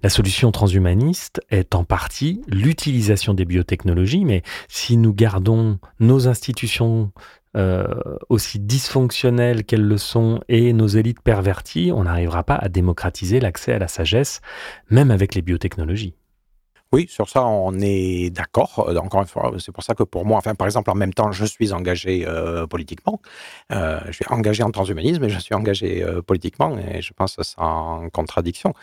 La 0.02 0.10
solution 0.10 0.52
transhumaniste 0.52 1.40
est 1.50 1.74
en 1.74 1.84
partie 1.84 2.42
l'utilisation 2.46 3.32
des 3.32 3.46
biotechnologies, 3.46 4.24
mais 4.24 4.42
si 4.68 4.98
nous 4.98 5.14
gardons 5.14 5.78
nos 5.98 6.28
institutions 6.28 7.10
euh, 7.56 7.86
aussi 8.28 8.58
dysfonctionnelles 8.58 9.64
qu'elles 9.64 9.86
le 9.86 9.96
sont 9.96 10.40
et 10.48 10.72
nos 10.72 10.88
élites 10.88 11.22
perverties, 11.22 11.90
on 11.90 12.04
n'arrivera 12.04 12.42
pas 12.42 12.56
à 12.56 12.68
démocratiser 12.68 13.40
l'accès 13.40 13.72
à 13.72 13.78
la 13.78 13.88
sagesse, 13.88 14.40
même 14.90 15.10
avec 15.10 15.34
les 15.34 15.40
biotechnologies. 15.40 16.14
Oui, 16.94 17.08
sur 17.10 17.28
ça, 17.28 17.44
on 17.44 17.72
est 17.80 18.30
d'accord. 18.30 18.86
Euh, 18.88 18.94
encore 18.98 19.20
une 19.20 19.26
fois, 19.26 19.50
c'est 19.58 19.72
pour 19.72 19.82
ça 19.82 19.96
que 19.96 20.04
pour 20.04 20.24
moi, 20.24 20.38
enfin, 20.38 20.54
par 20.54 20.68
exemple, 20.68 20.92
en 20.92 20.94
même 20.94 21.12
temps, 21.12 21.32
je 21.32 21.44
suis 21.44 21.72
engagé 21.72 22.24
euh, 22.24 22.68
politiquement. 22.68 23.20
Euh, 23.72 23.98
je 24.06 24.12
suis 24.12 24.24
engagé 24.28 24.62
en 24.62 24.70
transhumanisme 24.70 25.24
et 25.24 25.28
je 25.28 25.40
suis 25.40 25.56
engagé 25.56 26.06
politiquement 26.24 26.78
et 26.78 27.02
je 27.02 27.12
pense 27.12 27.36
en 27.56 28.08
contradiction. 28.10 28.74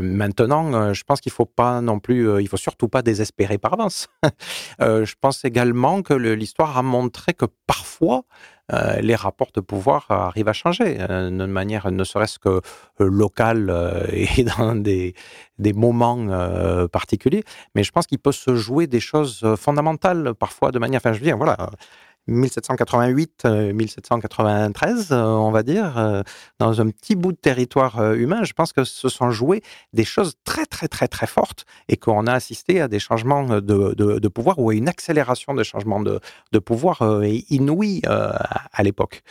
maintenant, 0.00 0.94
je 0.94 1.04
pense 1.04 1.20
qu'il 1.20 1.30
faut 1.30 1.44
pas 1.44 1.82
non 1.82 1.98
plus, 1.98 2.40
il 2.40 2.48
faut 2.48 2.56
surtout 2.56 2.88
pas 2.88 3.02
désespérer 3.02 3.58
par 3.58 3.74
avance. 3.74 4.08
je 4.80 5.14
pense 5.20 5.44
également 5.44 6.00
que 6.00 6.14
l'histoire 6.14 6.78
a 6.78 6.82
montré 6.82 7.34
que 7.34 7.44
parfois, 7.66 7.95
euh, 8.72 9.00
les 9.00 9.14
rapports 9.14 9.50
de 9.54 9.60
pouvoir 9.60 10.06
arrivent 10.10 10.48
à 10.48 10.52
changer 10.52 10.96
euh, 10.98 11.30
de 11.30 11.46
manière 11.46 11.90
ne 11.92 12.02
serait-ce 12.02 12.40
que 12.40 12.48
euh, 12.48 12.60
locale 12.98 13.70
et 14.12 14.42
dans 14.42 14.74
des, 14.74 15.14
des 15.58 15.72
moments 15.72 16.26
particuliers. 16.88 17.44
Mais 17.74 17.84
je 17.84 17.92
pense 17.92 18.06
qu'il 18.06 18.18
peut 18.18 18.32
se 18.32 18.56
jouer 18.56 18.86
des 18.86 19.00
choses 19.00 19.46
fondamentales 19.56 20.34
parfois 20.34 20.72
de 20.72 20.78
manière, 20.78 20.98
enfin 20.98 21.12
je 21.12 21.22
veux 21.22 21.32
voilà, 21.34 21.56
1788-1793, 22.28 25.12
euh, 25.12 25.12
euh, 25.12 25.24
on 25.24 25.50
va 25.50 25.62
dire, 25.62 25.98
euh, 25.98 26.22
dans 26.58 26.80
un 26.80 26.88
petit 26.90 27.14
bout 27.14 27.32
de 27.32 27.36
territoire 27.36 28.14
humain, 28.14 28.44
je 28.44 28.52
pense 28.52 28.72
que 28.72 28.84
se 28.84 29.08
sont 29.08 29.30
jouées 29.30 29.62
des 29.92 30.04
choses 30.04 30.34
très, 30.44 30.66
très, 30.66 30.88
très, 30.88 31.08
très 31.08 31.26
fortes 31.26 31.64
et 31.88 31.96
qu'on 31.96 32.26
a 32.26 32.32
assisté 32.32 32.80
à 32.80 32.88
des 32.88 32.98
changements 32.98 33.44
de, 33.44 33.60
de, 33.60 34.28
pouvoir 34.28 34.58
ou 34.58 34.70
à 34.70 34.74
une 34.74 34.88
accélération 34.88 35.54
des 35.54 35.64
changements 35.64 36.00
de, 36.00 36.20
de 36.52 36.58
pouvoir 36.58 37.02
inouïs 37.50 38.02
à, 38.06 38.82
l'époque 38.82 39.22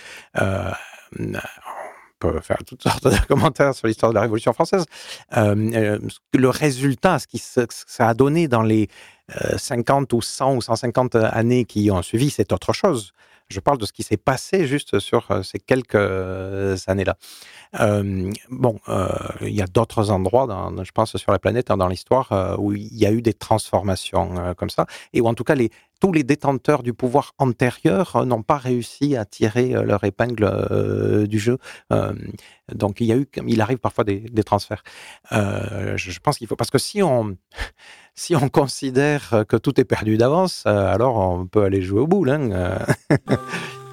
faire 2.41 2.57
toutes 2.65 2.83
sortes 2.83 3.05
de 3.05 3.25
commentaires 3.27 3.73
sur 3.73 3.87
l'histoire 3.87 4.11
de 4.11 4.15
la 4.15 4.21
Révolution 4.21 4.53
française. 4.53 4.85
le 5.31 6.49
résultat, 6.49 7.19
ce 7.19 7.27
que 7.27 7.67
ça 7.87 8.09
a 8.09 8.13
donné 8.13 8.47
dans 8.47 8.61
les 8.61 8.89
50 9.57 10.13
euh, 10.13 10.17
ou 10.17 10.21
100 10.21 10.55
ou 10.55 10.61
150 10.61 11.15
années 11.15 11.65
qui 11.65 11.89
ont 11.91 12.01
suivi, 12.01 12.29
c'est 12.29 12.51
autre 12.51 12.73
chose. 12.73 13.11
Je 13.47 13.59
parle 13.59 13.77
de 13.77 13.85
ce 13.85 13.93
qui 13.93 14.01
s'est 14.01 14.17
passé 14.17 14.65
juste 14.65 14.97
sur 14.97 15.29
euh, 15.29 15.43
ces 15.43 15.59
quelques 15.59 15.95
euh, 15.95 16.75
années-là. 16.87 17.15
bon, 18.49 18.79
il 19.41 19.53
y 19.53 19.61
a 19.61 19.67
d'autres 19.67 20.09
endroits, 20.09 20.47
je 20.83 20.91
pense, 20.91 21.15
sur 21.17 21.31
la 21.31 21.39
planète, 21.39 21.69
hein, 21.69 21.77
dans 21.77 21.87
l'histoire, 21.87 22.57
où 22.59 22.73
il 22.73 22.95
y 22.95 23.05
a 23.05 23.11
eu 23.11 23.21
des 23.21 23.33
transformations 23.33 24.55
comme 24.55 24.69
ça, 24.69 24.85
et 25.13 25.21
où 25.21 25.27
en 25.27 25.33
tout 25.33 25.43
cas 25.43 25.55
les, 25.55 25.69
tous 25.99 26.11
les 26.11 26.23
détenteurs 26.23 26.83
du 26.83 26.93
pouvoir 26.93 27.33
antérieur 27.37 28.25
n'ont 28.25 28.43
pas 28.43 28.57
réussi 28.57 29.15
à 29.15 29.25
tirer 29.25 29.69
leur 29.83 30.03
épingle 30.03 31.27
du 31.27 31.39
jeu. 31.39 31.57
donc 32.73 33.01
il 33.01 33.07
y 33.07 33.11
a 33.11 33.17
eu, 33.17 33.27
il 33.47 33.61
arrive 33.61 33.77
parfois 33.77 34.03
des, 34.03 34.43
transferts. 34.43 34.83
je 35.31 36.19
pense 36.19 36.37
qu'il 36.37 36.47
faut, 36.47 36.55
parce 36.55 36.71
que 36.71 36.77
si 36.77 37.01
on 37.01 37.35
si 38.15 38.35
on 38.35 38.49
considère 38.49 39.43
que 39.47 39.57
tout 39.57 39.79
est 39.79 39.85
perdu 39.85 40.17
d'avance, 40.17 40.63
euh, 40.65 40.93
alors 40.93 41.17
on 41.17 41.45
peut 41.45 41.63
aller 41.63 41.81
jouer 41.81 42.01
au 42.01 42.07
boule. 42.07 42.29
Hein, 42.29 42.79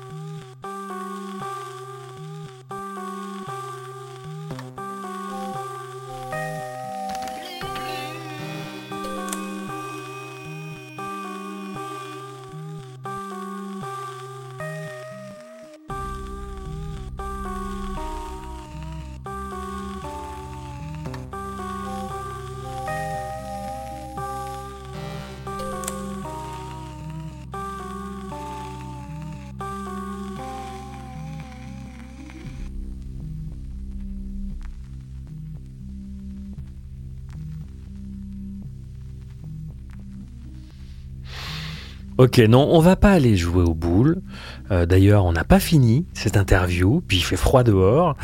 Ok, 42.22 42.38
non, 42.38 42.68
on 42.70 42.78
va 42.78 42.94
pas 42.94 43.10
aller 43.10 43.36
jouer 43.36 43.64
aux 43.64 43.74
boules. 43.74 44.22
Euh, 44.70 44.86
D'ailleurs, 44.86 45.24
on 45.24 45.32
n'a 45.32 45.42
pas 45.42 45.58
fini 45.58 46.06
cette 46.14 46.36
interview, 46.36 47.02
puis 47.08 47.16
il 47.16 47.22
fait 47.24 47.34
froid 47.34 47.64
dehors. 47.64 48.16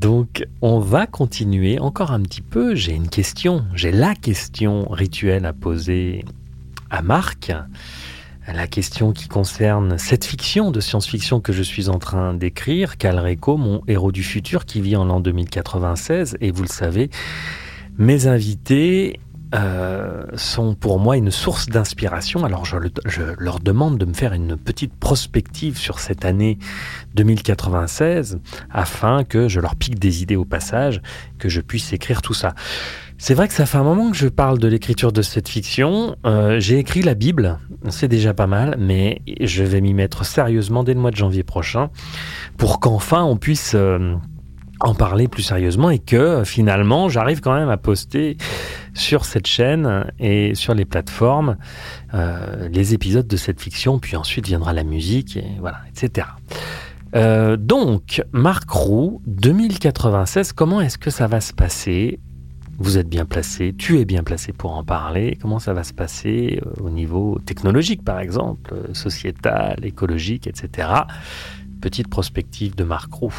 Donc, 0.00 0.44
on 0.60 0.80
va 0.80 1.06
continuer 1.06 1.78
encore 1.78 2.10
un 2.10 2.20
petit 2.22 2.40
peu. 2.40 2.74
J'ai 2.74 2.90
une 2.94 3.08
question, 3.08 3.64
j'ai 3.74 3.92
la 3.92 4.16
question 4.16 4.88
rituelle 4.90 5.46
à 5.46 5.52
poser 5.52 6.24
à 6.90 7.00
Marc. 7.00 7.52
La 8.48 8.66
question 8.66 9.12
qui 9.12 9.28
concerne 9.28 9.98
cette 9.98 10.24
fiction 10.24 10.72
de 10.72 10.80
science-fiction 10.80 11.40
que 11.40 11.52
je 11.52 11.62
suis 11.62 11.88
en 11.88 12.00
train 12.00 12.34
d'écrire, 12.34 12.96
Calreco, 12.96 13.56
mon 13.56 13.82
héros 13.86 14.10
du 14.10 14.24
futur 14.24 14.64
qui 14.64 14.80
vit 14.80 14.96
en 14.96 15.04
l'an 15.04 15.20
2096. 15.20 16.38
Et 16.40 16.50
vous 16.50 16.62
le 16.62 16.68
savez, 16.68 17.08
mes 17.98 18.26
invités 18.26 19.20
euh, 19.54 20.24
sont 20.34 20.74
pour 20.74 20.98
moi 20.98 21.16
une 21.16 21.30
source 21.30 21.66
d'inspiration. 21.66 22.44
Alors 22.44 22.64
je, 22.64 22.76
leur 23.38 23.60
demande 23.60 23.98
de 23.98 24.06
me 24.06 24.14
faire 24.14 24.32
une 24.32 24.56
petite 24.56 24.94
prospective 24.94 25.76
sur 25.76 25.98
cette 25.98 26.24
année 26.24 26.58
2096 27.14 28.38
afin 28.70 29.24
que 29.24 29.48
je 29.48 29.60
leur 29.60 29.76
pique 29.76 29.98
des 29.98 30.22
idées 30.22 30.36
au 30.36 30.44
passage, 30.44 31.02
que 31.38 31.48
je 31.48 31.60
puisse 31.60 31.92
écrire 31.92 32.22
tout 32.22 32.34
ça. 32.34 32.54
C'est 33.18 33.34
vrai 33.34 33.46
que 33.46 33.54
ça 33.54 33.66
fait 33.66 33.78
un 33.78 33.84
moment 33.84 34.10
que 34.10 34.16
je 34.16 34.26
parle 34.26 34.58
de 34.58 34.66
l'écriture 34.66 35.12
de 35.12 35.22
cette 35.22 35.48
fiction. 35.48 36.16
Euh, 36.26 36.58
J'ai 36.58 36.78
écrit 36.78 37.02
la 37.02 37.14
Bible, 37.14 37.58
c'est 37.88 38.08
déjà 38.08 38.34
pas 38.34 38.48
mal, 38.48 38.76
mais 38.78 39.22
je 39.40 39.62
vais 39.62 39.80
m'y 39.80 39.94
mettre 39.94 40.24
sérieusement 40.24 40.82
dès 40.82 40.94
le 40.94 41.00
mois 41.00 41.10
de 41.12 41.16
janvier 41.16 41.44
prochain 41.44 41.90
pour 42.56 42.80
qu'enfin 42.80 43.22
on 43.22 43.36
puisse... 43.36 43.72
Euh, 43.74 44.14
en 44.82 44.94
parler 44.94 45.28
plus 45.28 45.42
sérieusement 45.42 45.90
et 45.90 45.98
que 45.98 46.44
finalement 46.44 47.08
j'arrive 47.08 47.40
quand 47.40 47.54
même 47.54 47.70
à 47.70 47.76
poster 47.76 48.36
sur 48.94 49.24
cette 49.24 49.46
chaîne 49.46 50.06
et 50.18 50.54
sur 50.54 50.74
les 50.74 50.84
plateformes 50.84 51.56
euh, 52.14 52.68
les 52.68 52.92
épisodes 52.92 53.26
de 53.26 53.36
cette 53.36 53.60
fiction, 53.60 53.98
puis 53.98 54.16
ensuite 54.16 54.46
viendra 54.46 54.74
la 54.74 54.84
musique, 54.84 55.38
et 55.38 55.46
voilà, 55.60 55.78
etc. 55.88 56.26
Euh, 57.14 57.56
donc, 57.56 58.22
Marc 58.32 58.68
Roux, 58.68 59.22
2096, 59.26 60.52
comment 60.52 60.82
est-ce 60.82 60.98
que 60.98 61.08
ça 61.10 61.26
va 61.26 61.40
se 61.40 61.54
passer? 61.54 62.20
Vous 62.78 62.98
êtes 62.98 63.08
bien 63.08 63.24
placé, 63.24 63.74
tu 63.76 63.98
es 63.98 64.04
bien 64.04 64.22
placé 64.22 64.52
pour 64.52 64.76
en 64.76 64.84
parler. 64.84 65.38
Comment 65.40 65.58
ça 65.58 65.72
va 65.72 65.84
se 65.84 65.94
passer 65.94 66.60
euh, 66.66 66.82
au 66.82 66.90
niveau 66.90 67.38
technologique, 67.46 68.04
par 68.04 68.18
exemple, 68.18 68.74
sociétal, 68.92 69.78
écologique, 69.82 70.46
etc. 70.46 70.88
Petite 71.80 72.08
prospective 72.08 72.74
de 72.74 72.84
Marc 72.84 73.12
Roux. 73.12 73.34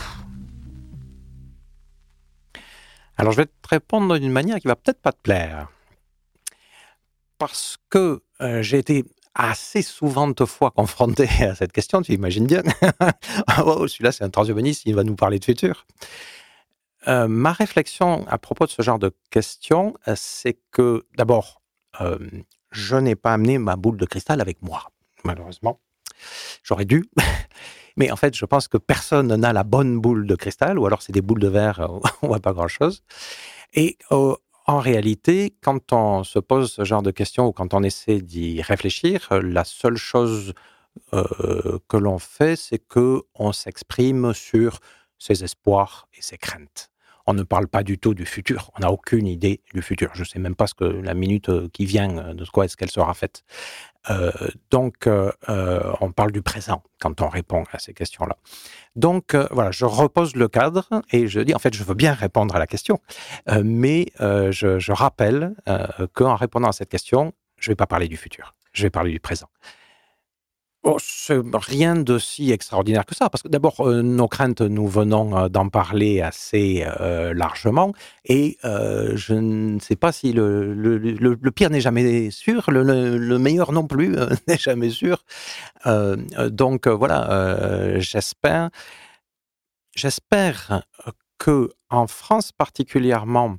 Alors, 3.18 3.32
je 3.32 3.38
vais 3.38 3.46
te 3.46 3.68
répondre 3.70 4.18
d'une 4.18 4.32
manière 4.32 4.60
qui 4.60 4.68
va 4.68 4.76
peut-être 4.76 5.02
pas 5.02 5.12
te 5.12 5.22
plaire. 5.22 5.70
Parce 7.38 7.78
que 7.90 8.22
euh, 8.42 8.62
j'ai 8.62 8.80
été 8.80 9.06
assez 9.36 9.82
souvent 9.82 10.28
de 10.28 10.46
fois 10.46 10.72
confronté 10.72 11.28
à 11.42 11.56
cette 11.56 11.72
question, 11.72 12.02
tu 12.02 12.14
imagines 12.14 12.48
bien. 12.48 12.64
oh, 13.66 13.88
celui-là, 13.88 14.12
c'est 14.12 14.24
un 14.24 14.30
transhumaniste, 14.30 14.84
il 14.86 14.96
va 14.96 15.04
nous 15.04 15.16
parler 15.16 15.40
de 15.40 15.46
futur. 15.46 15.86
Euh, 17.08 17.28
ma 17.28 17.52
réflexion 17.52 18.26
à 18.28 18.38
propos 18.38 18.66
de 18.66 18.72
ce 18.72 18.82
genre 18.82 19.00
de 19.00 19.12
questions, 19.30 19.94
euh, 20.08 20.14
c'est 20.16 20.58
que 20.72 21.06
d'abord, 21.18 21.62
je 22.72 22.96
n'ai 22.96 23.16
pas 23.16 23.34
amené 23.34 23.60
ma 23.60 23.76
boule 23.76 23.98
de 23.98 24.06
cristal 24.06 24.42
avec 24.42 24.62
moi, 24.64 24.90
malheureusement. 25.24 25.80
J'aurais 26.64 26.86
dû. 26.86 27.04
Mais 27.98 28.12
en 28.12 28.16
fait, 28.16 28.36
je 28.36 28.46
pense 28.46 28.68
que 28.68 28.78
personne 28.78 29.36
n'a 29.36 29.54
la 29.54 29.64
bonne 29.64 30.00
boule 30.00 30.28
de 30.28 30.36
cristal, 30.36 30.80
ou 30.80 30.86
alors 30.86 31.02
c'est 31.02 31.12
des 31.12 31.22
boules 31.22 31.40
de 31.40 31.48
verre, 31.48 31.80
euh, 31.82 32.00
on 32.22 32.28
voit 32.28 32.40
pas 32.40 32.54
grand-chose. 32.54 33.04
Et 33.74 33.98
euh, 34.12 34.36
en 34.66 34.80
réalité, 34.80 35.56
quand 35.62 35.92
on 35.94 36.24
se 36.24 36.40
pose 36.40 36.72
ce 36.72 36.84
genre 36.86 37.02
de 37.02 37.12
questions 37.12 37.48
ou 37.48 37.52
quand 37.52 37.74
on 37.74 37.84
essaie 37.84 38.22
d'y 38.22 38.62
réfléchir, 38.62 39.28
la 39.32 39.64
seule 39.64 39.98
chose 39.98 40.54
euh, 41.14 41.80
que 41.88 41.98
l'on 41.98 42.20
fait, 42.20 42.56
c'est 42.56 42.80
que 42.80 43.24
on 43.36 43.52
s'exprime 43.52 44.34
sur 44.34 44.80
ses 45.18 45.44
espoirs 45.44 46.08
et 46.14 46.22
ses 46.22 46.38
craintes. 46.38 46.93
On 47.26 47.34
ne 47.34 47.44
parle 47.44 47.68
pas 47.68 47.84
du 47.84 47.98
tout 47.98 48.14
du 48.14 48.26
futur. 48.26 48.72
On 48.78 48.82
n'a 48.82 48.92
aucune 48.92 49.28
idée 49.28 49.62
du 49.74 49.82
futur. 49.82 50.12
Je 50.14 50.22
ne 50.22 50.26
sais 50.26 50.40
même 50.40 50.56
pas 50.56 50.68
ce 50.68 50.74
que 50.74 50.84
la 50.84 51.14
minute 51.14 51.50
qui 51.72 51.86
vient, 51.86 52.34
de 52.34 52.46
quoi 52.46 52.66
est-ce 52.66 52.76
qu'elle 52.76 52.92
sera 52.92 53.14
faite. 53.14 53.44
Euh, 54.10 54.32
donc, 54.70 55.08
euh, 55.08 55.32
on 56.02 56.12
parle 56.12 56.32
du 56.32 56.42
présent 56.42 56.84
quand 57.00 57.22
on 57.22 57.30
répond 57.30 57.64
à 57.72 57.80
ces 57.80 57.94
questions-là. 57.94 58.36
Donc, 58.96 59.34
euh, 59.34 59.48
voilà, 59.52 59.72
je 59.72 59.86
repose 59.86 60.36
le 60.36 60.48
cadre 60.48 60.88
et 61.12 61.28
je 61.28 61.40
dis, 61.40 61.56
en 61.56 61.60
fait, 61.60 61.74
je 61.74 61.84
veux 61.84 61.94
bien 61.94 62.14
répondre 62.14 62.56
à 62.56 62.60
la 62.60 62.68
question, 62.68 63.00
mais 63.64 64.08
je, 64.20 64.78
je, 64.80 64.92
rappelle 64.92 65.56
qu'en 66.14 66.36
répondant 66.36 66.70
à 66.70 66.74
cette 66.74 66.90
question, 66.90 67.34
je 67.58 67.70
ne 67.70 67.72
vais 67.72 67.76
pas 67.76 67.88
parler 67.88 68.08
du 68.08 68.18
futur, 68.18 68.56
je 68.74 68.84
vais 68.84 68.90
parler 68.90 69.12
du 69.12 69.20
présent. 69.20 69.48
Oh, 70.86 70.98
rien 71.54 71.96
de 71.96 72.20
si 72.20 72.52
extraordinaire 72.52 73.06
que 73.06 73.16
ça, 73.16 73.30
parce 73.30 73.42
que 73.42 73.48
d'abord, 73.48 73.88
euh, 73.88 74.02
nos 74.02 74.28
craintes, 74.28 74.60
nous 74.60 74.86
venons 74.86 75.38
euh, 75.38 75.48
d'en 75.48 75.70
parler 75.70 76.20
assez 76.20 76.84
euh, 77.00 77.34
largement, 77.34 77.94
et 78.26 78.58
je 78.64 79.34
ne 79.34 79.80
sais 79.80 79.96
pas 79.96 80.12
si 80.12 80.34
le, 80.34 80.74
le, 80.74 81.52
pire 81.52 81.70
n'est 81.70 81.80
jamais 81.80 82.32
sûr, 82.32 82.70
le, 82.70 83.38
meilleur 83.38 83.72
non 83.72 83.88
plus 83.88 84.18
n'est 84.48 84.58
jamais 84.58 84.90
sûr. 84.90 85.24
donc 85.86 86.88
voilà, 86.88 88.00
j'espère, 88.00 88.70
j'espère 89.96 90.84
que 91.38 91.72
en 91.90 92.08
France 92.08 92.52
particulièrement, 92.52 93.56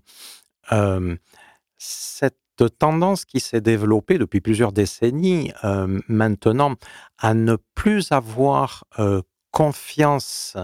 cette 1.78 2.43
tendance 2.62 3.24
qui 3.24 3.40
s'est 3.40 3.60
développée 3.60 4.18
depuis 4.18 4.40
plusieurs 4.40 4.72
décennies 4.72 5.52
euh, 5.64 6.01
maintenant 6.09 6.76
à 7.18 7.35
ne 7.35 7.56
plus 7.74 8.12
avoir 8.12 8.85
euh, 8.98 9.22
confiance 9.51 10.56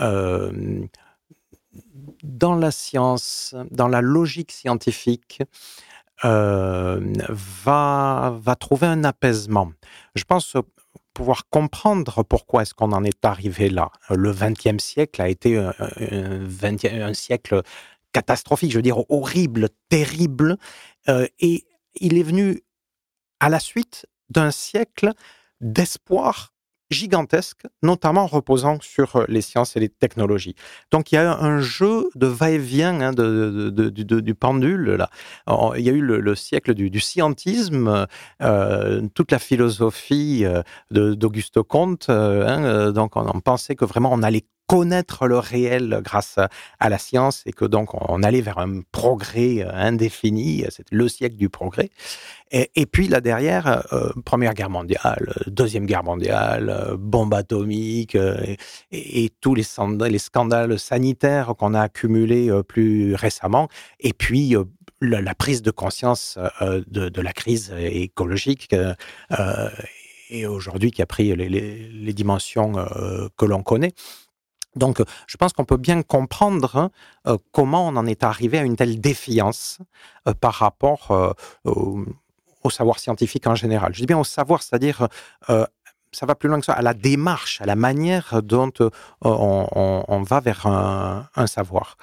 euh, 0.00 0.80
dans 2.22 2.54
la 2.54 2.70
science, 2.70 3.54
dans 3.70 3.88
la 3.88 4.00
logique 4.00 4.52
scientifique, 4.52 5.42
va, 6.22 7.18
va 8.40 8.56
trouver 8.58 8.86
un 8.86 9.04
apaisement. 9.04 9.72
Je 10.14 10.24
pense 10.24 10.56
pouvoir 11.12 11.48
comprendre 11.50 12.22
pourquoi 12.22 12.62
est-ce 12.62 12.74
qu'on 12.74 12.92
en 12.92 13.04
est 13.04 13.24
arrivé 13.24 13.68
là. 13.68 13.90
Le 14.10 14.32
XXe 14.32 14.82
siècle 14.82 15.20
a 15.20 15.28
été 15.28 15.58
un, 15.58 17.14
siècle 17.14 17.62
catastrophique, 18.12 18.70
je 18.70 18.76
veux 18.78 18.82
dire 18.82 19.10
horrible, 19.10 19.68
terrible, 19.90 20.56
euh, 21.08 21.26
et 21.38 21.64
il 21.94 22.18
est 22.18 22.22
venu 22.22 22.62
à 23.40 23.48
la 23.48 23.60
suite 23.60 24.06
d'un 24.30 24.50
siècle 24.50 25.12
d'espoir 25.60 26.52
gigantesque, 26.90 27.62
notamment 27.82 28.26
reposant 28.26 28.78
sur 28.80 29.16
euh, 29.16 29.24
les 29.28 29.40
sciences 29.40 29.76
et 29.76 29.80
les 29.80 29.88
technologies. 29.88 30.54
Donc 30.92 31.10
il 31.10 31.16
y 31.16 31.18
a 31.18 31.36
un 31.36 31.60
jeu 31.60 32.08
de 32.14 32.26
va-et-vient 32.26 33.00
hein, 33.00 33.12
de, 33.12 33.70
du 33.70 34.34
pendule. 34.34 34.90
Là. 34.92 35.10
Il 35.76 35.82
y 35.82 35.90
a 35.90 35.92
eu 35.92 36.00
le, 36.00 36.20
le 36.20 36.34
siècle 36.36 36.74
du, 36.74 37.00
scientisme, 37.00 38.06
euh, 38.40 39.08
toute 39.14 39.32
la 39.32 39.40
philosophie 39.40 40.44
d'Auguste 40.92 41.60
Comte. 41.62 42.08
Hein, 42.08 42.92
donc 42.92 43.16
on, 43.16 43.26
on 43.34 43.40
pensait 43.40 43.74
que 43.74 43.84
vraiment 43.84 44.12
on 44.12 44.22
allait 44.22 44.44
connaître 44.66 45.26
le 45.26 45.38
réel 45.38 46.00
grâce 46.02 46.38
à 46.80 46.88
la 46.88 46.98
science 46.98 47.42
et 47.46 47.52
que 47.52 47.64
donc 47.64 47.94
on 47.94 48.22
allait 48.22 48.40
vers 48.40 48.58
un 48.58 48.80
progrès 48.92 49.62
euh, 49.62 49.70
indéfini, 49.72 50.64
c'est 50.70 50.86
le 50.90 51.08
siècle 51.08 51.36
du 51.36 51.48
progrès. 51.48 51.90
Et, 52.52 52.86
puis 52.86 53.08
là 53.08 53.20
derrière, 53.20 53.84
euh, 53.92 54.10
Première 54.24 54.54
Guerre 54.54 54.70
mondiale, 54.70 55.34
Deuxième 55.48 55.84
Guerre 55.84 56.04
mondiale, 56.04 56.70
euh, 56.70 56.96
bombe 56.96 57.34
atomique 57.34 58.14
euh, 58.14 58.36
et, 58.92 59.30
tous 59.40 59.54
les, 59.54 59.64
les 60.08 60.18
scandales 60.18 60.78
sanitaires 60.78 61.54
qu'on 61.58 61.74
a 61.74 61.80
accumulés 61.80 62.48
euh, 62.48 62.62
plus 62.62 63.14
récemment, 63.14 63.68
et 64.00 64.12
puis 64.12 64.54
la, 65.00 65.34
prise 65.34 65.62
de 65.62 65.70
conscience 65.70 66.38
de, 66.60 67.20
la 67.20 67.32
crise 67.32 67.74
écologique 67.78 68.74
et 70.30 70.46
aujourd'hui 70.46 70.90
qui 70.90 71.02
a 71.02 71.06
pris 71.06 71.36
les 71.36 72.12
dimensions 72.12 72.72
que 73.36 73.44
l'on 73.44 73.62
connaît. 73.62 73.92
Donc, 74.76 75.02
je 75.26 75.36
pense 75.36 75.52
qu'on 75.52 75.64
peut 75.64 75.76
bien 75.76 76.02
comprendre 76.02 76.90
euh, 77.26 77.36
comment 77.52 77.88
on 77.88 77.96
en 77.96 78.06
est 78.06 78.22
arrivé 78.22 78.58
à 78.58 78.62
une 78.62 78.76
telle 78.76 79.00
défiance 79.00 79.78
euh, 80.28 80.34
par 80.34 80.54
rapport 80.54 81.10
euh, 81.10 81.32
au, 81.64 82.70
savoir 82.70 82.98
scientifique 82.98 83.46
en 83.46 83.54
général. 83.54 83.94
Je 83.94 84.00
dis 84.00 84.06
bien 84.06 84.18
au 84.18 84.24
savoir, 84.24 84.60
c'est-à-dire, 84.60 85.06
ça 85.46 86.26
va 86.26 86.34
plus 86.34 86.48
loin 86.48 86.58
que 86.58 86.66
ça, 86.66 86.72
à 86.72 86.82
la 86.82 86.94
démarche, 86.94 87.60
à 87.60 87.64
la 87.64 87.76
manière 87.76 88.42
dont 88.42 88.72
on, 89.22 90.22
va 90.28 90.40
vers 90.40 90.66
un 90.66 91.46
savoir. 91.46 91.96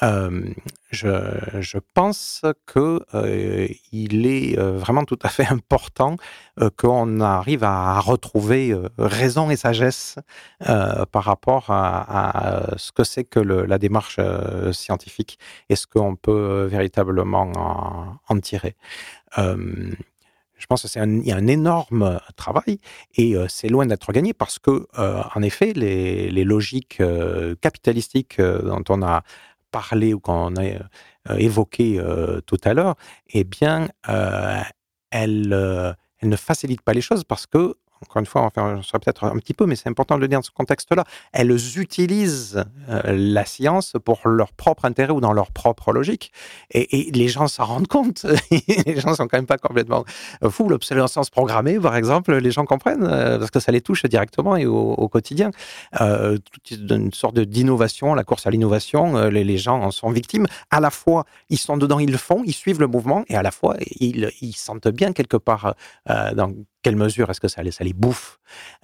Je, 0.00 1.78
pense 1.94 2.42
que 2.66 3.00
euh, 3.14 3.68
il 3.92 4.26
est 4.26 4.56
vraiment 4.56 5.04
tout 5.04 5.18
à 5.22 5.28
fait 5.28 5.46
important 5.46 6.16
qu'on 6.76 7.20
arrive 7.20 7.64
à 7.64 7.98
retrouver 8.00 8.74
raison 8.98 9.50
et 9.50 9.56
sagesse 9.56 10.16
par 10.60 11.24
rapport 11.24 11.66
à, 11.70 12.74
ce 12.76 12.92
que 12.92 13.04
c'est 13.04 13.24
que 13.24 13.40
la 13.40 13.78
démarche 13.78 14.20
scientifique 14.72 15.38
et 15.68 15.76
ce 15.76 15.86
qu'on 15.86 16.16
peut 16.16 16.64
véritablement 16.64 18.18
en, 18.28 18.40
tirer. 18.40 18.76
Je 19.36 20.64
pense 20.66 20.90
qu'il 20.90 21.26
y 21.26 21.32
a 21.32 21.36
un 21.36 21.46
énorme 21.46 22.20
travail 22.36 22.80
et 23.16 23.34
c'est 23.48 23.68
loin 23.68 23.86
d'être 23.86 24.12
gagné 24.12 24.32
parce 24.32 24.58
que, 24.58 24.86
en 24.96 25.42
effet, 25.42 25.72
les, 25.74 26.30
les 26.30 26.44
logiques 26.44 27.02
capitalistiques 27.60 28.40
dont 28.40 28.84
on 28.88 29.02
a 29.02 29.22
parlé 29.76 30.14
ou 30.14 30.20
qu'on 30.20 30.54
a 30.56 30.64
évoqué 31.38 32.00
tout 32.46 32.60
à 32.64 32.72
l'heure, 32.74 32.94
eh 33.28 33.44
bien, 33.44 33.88
elles, 35.10 35.94
elles 36.20 36.28
ne 36.28 36.36
facilitent 36.36 36.82
pas 36.88 36.94
les 36.94 37.02
choses 37.02 37.24
parce 37.24 37.46
que 37.46 37.76
encore 38.02 38.20
une 38.20 38.26
fois, 38.26 38.50
on 38.56 38.82
faire 38.82 39.00
peut-être 39.00 39.24
un 39.24 39.38
petit 39.38 39.54
peu, 39.54 39.66
mais 39.66 39.76
c'est 39.76 39.88
important 39.88 40.16
de 40.16 40.20
le 40.20 40.28
dire 40.28 40.38
dans 40.38 40.42
ce 40.42 40.50
contexte-là, 40.50 41.04
elles 41.32 41.78
utilisent 41.78 42.64
euh, 42.88 43.02
la 43.06 43.44
science 43.44 43.94
pour 44.04 44.28
leur 44.28 44.52
propre 44.52 44.84
intérêt 44.84 45.12
ou 45.12 45.20
dans 45.20 45.32
leur 45.32 45.50
propre 45.50 45.92
logique. 45.92 46.32
Et, 46.70 47.10
les 47.12 47.28
gens 47.28 47.48
s'en 47.48 47.64
rendent 47.64 47.86
compte. 47.86 48.26
les 48.86 49.00
gens 49.00 49.14
sont 49.14 49.26
quand 49.26 49.38
même 49.38 49.46
pas 49.46 49.58
complètement 49.58 50.04
fous. 50.50 50.68
L'obsolescence 50.68 51.30
programmée, 51.30 51.78
par 51.80 51.96
exemple, 51.96 52.34
les 52.36 52.50
gens 52.50 52.64
comprennent 52.64 53.04
euh, 53.04 53.38
parce 53.38 53.50
que 53.50 53.60
ça 53.60 53.72
les 53.72 53.80
touche 53.80 54.04
directement 54.04 54.56
et 54.56 54.66
au, 54.66 55.08
quotidien. 55.08 55.50
Euh, 56.00 56.38
une 56.70 57.12
sorte 57.12 57.38
d'innovation, 57.38 58.14
la 58.14 58.24
course 58.24 58.46
à 58.46 58.50
l'innovation, 58.50 59.28
les, 59.28 59.58
gens 59.58 59.80
en 59.80 59.90
sont 59.90 60.10
victimes. 60.10 60.46
À 60.70 60.80
la 60.80 60.90
fois, 60.90 61.24
ils 61.48 61.58
sont 61.58 61.76
dedans, 61.76 61.98
ils 61.98 62.10
le 62.10 62.18
font, 62.18 62.42
ils 62.44 62.52
suivent 62.52 62.80
le 62.80 62.88
mouvement, 62.88 63.24
et 63.28 63.36
à 63.36 63.42
la 63.42 63.50
fois, 63.50 63.76
ils, 64.00 64.54
sentent 64.54 64.88
bien 64.88 65.12
quelque 65.12 65.36
part 65.36 65.74
quelle 66.82 66.96
mesure 66.96 67.30
est-ce 67.30 67.40
que 67.40 67.48
ça 67.48 67.62
les, 67.62 67.92
bouffe? 67.92 68.38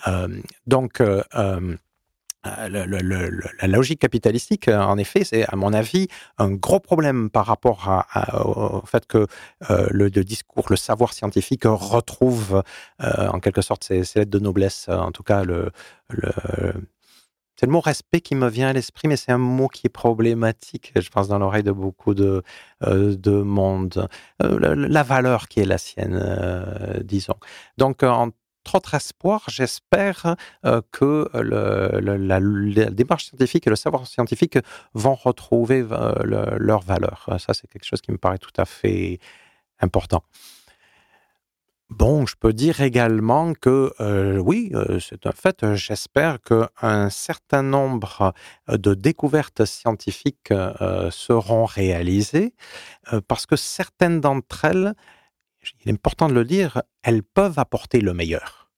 Euh, 0.08 0.28
Donc, 0.66 1.00
euh, 1.00 1.22
euh, 1.34 1.76
la 2.44 3.68
logique 3.68 4.00
capitalistique, 4.00 4.66
en 4.66 4.98
effet, 4.98 5.22
c'est 5.22 5.44
à 5.48 5.54
mon 5.54 5.72
avis 5.72 6.08
un 6.38 6.50
gros 6.50 6.80
problème 6.80 7.30
par 7.30 7.46
rapport 7.46 8.04
au 8.44 8.84
fait 8.84 9.06
que 9.06 9.28
le, 9.70 10.08
discours, 10.10 10.66
le 10.68 10.74
savoir 10.74 11.12
scientifique 11.12 11.62
retrouve 11.66 12.64
en 12.98 13.38
quelque 13.38 13.62
sorte 13.62 13.84
ses, 13.84 14.00
lettres 14.16 14.32
de 14.32 14.40
noblesse, 14.40 14.88
en 14.88 15.12
tout 15.12 15.22
cas 15.22 15.44
le, 15.44 15.70
c'est 17.62 17.66
le 17.66 17.72
mot 17.72 17.80
respect 17.80 18.20
qui 18.20 18.34
me 18.34 18.48
vient 18.48 18.70
à 18.70 18.72
l'esprit, 18.72 19.06
mais 19.06 19.16
c'est 19.16 19.30
un 19.30 19.38
mot 19.38 19.68
qui 19.68 19.86
est 19.86 19.88
problématique, 19.88 20.90
je 20.96 21.08
pense, 21.10 21.28
dans 21.28 21.38
l'oreille 21.38 21.62
de 21.62 21.70
beaucoup 21.70 22.12
de, 22.12 22.42
euh, 22.82 23.14
de 23.14 23.40
monde. 23.40 24.08
Euh, 24.42 24.74
la, 24.74 25.02
valeur 25.04 25.46
qui 25.46 25.60
est 25.60 25.64
la 25.64 25.78
sienne, 25.78 26.18
euh, 26.20 26.98
disons. 27.04 27.36
Donc, 27.78 28.02
entre 28.02 28.34
autres 28.74 28.94
espoirs, 28.94 29.44
j'espère 29.46 30.34
que 30.90 31.30
la, 31.34 32.40
démarche 32.90 33.26
scientifique 33.26 33.68
et 33.68 33.70
le 33.70 33.76
savoir 33.76 34.08
scientifique 34.08 34.58
vont 34.94 35.14
retrouver 35.14 35.86
leur 36.24 36.80
valeur. 36.80 37.26
Ça, 37.38 37.54
c'est 37.54 37.68
quelque 37.68 37.86
chose 37.86 38.00
qui 38.00 38.10
me 38.10 38.18
paraît 38.18 38.38
tout 38.38 38.50
à 38.56 38.64
fait 38.64 39.20
important. 39.78 40.24
Bon, 41.98 42.24
je 42.24 42.36
peux 42.40 42.54
dire 42.54 42.80
également 42.80 43.52
que 43.52 43.92
euh, 44.00 44.38
oui, 44.38 44.70
euh, 44.72 44.98
c'est 44.98 45.26
un 45.26 45.32
fait. 45.32 45.74
J'espère 45.74 46.38
qu'un 46.40 47.10
certain 47.10 47.62
nombre 47.62 48.32
de 48.66 48.94
découvertes 48.94 49.66
scientifiques 49.66 50.52
euh, 50.52 51.10
seront 51.10 51.66
réalisées 51.66 52.54
parce 53.28 53.44
que 53.44 53.56
certaines 53.56 54.22
d'entre 54.22 54.64
elles, 54.64 54.94
il 55.84 55.90
est 55.90 55.92
important 55.92 56.28
de 56.28 56.32
le 56.32 56.46
dire, 56.46 56.82
elles 57.02 57.22
peuvent 57.22 57.58
apporter 57.58 58.00
le 58.00 58.14
meilleur. 58.14 58.70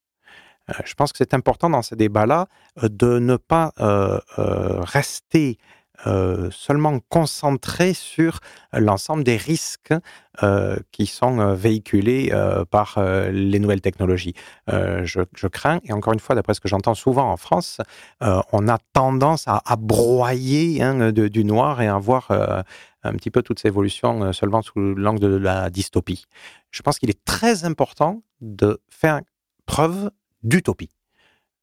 je 0.85 0.95
pense 0.95 1.13
que 1.13 1.19
c'est 1.19 1.35
important 1.35 1.71
dans 1.71 1.83
ces 1.83 1.95
débats-là 1.95 2.49
de 2.83 3.21
ne 3.21 3.37
pas 3.37 3.73
rester 3.77 5.59
euh, 6.07 6.51
seulement 6.51 6.99
concentré 7.09 7.95
sur 7.95 8.41
l'ensemble 8.73 9.23
des 9.23 9.37
risques 9.37 9.95
euh, 10.43 10.77
qui 10.91 11.07
sont 11.07 11.39
euh, 11.39 11.55
véhiculés 11.55 12.33
par 12.71 12.99
les 13.31 13.59
nouvelles 13.59 13.81
technologies. 13.81 14.35
Je, 14.69 15.47
crains, 15.47 15.81
et 15.85 15.93
encore 15.93 16.13
une 16.13 16.21
fois, 16.21 16.35
d'après 16.35 16.55
ce 16.55 16.61
que 16.61 16.69
j'entends 16.69 16.95
souvent 16.95 17.31
en 17.31 17.37
France, 17.37 17.81
on 18.21 18.69
a 18.69 18.79
tendance 18.93 19.45
à, 19.47 19.77
broyer 19.77 20.83
hein, 20.83 21.13
du 21.13 21.45
noir 21.45 21.81
et 21.81 21.89
à 21.89 21.99
voir 21.99 22.29
un 22.31 23.13
petit 23.13 23.31
peu 23.31 23.43
toute 23.43 23.61
ces 23.61 23.69
évolutions 23.69 24.33
seulement 24.33 24.63
sous 24.63 24.79
l'angle 24.79 25.21
de 25.21 25.37
la 25.37 25.71
dystopie. 25.71 26.25
Je 26.71 26.83
pense 26.83 26.99
qu'il 26.99 27.11
est 27.11 27.25
très 27.25 27.65
important 27.65 28.23
de 28.41 28.81
faire 28.89 29.21
preuve 29.67 30.11
d'utopie. 30.43 30.91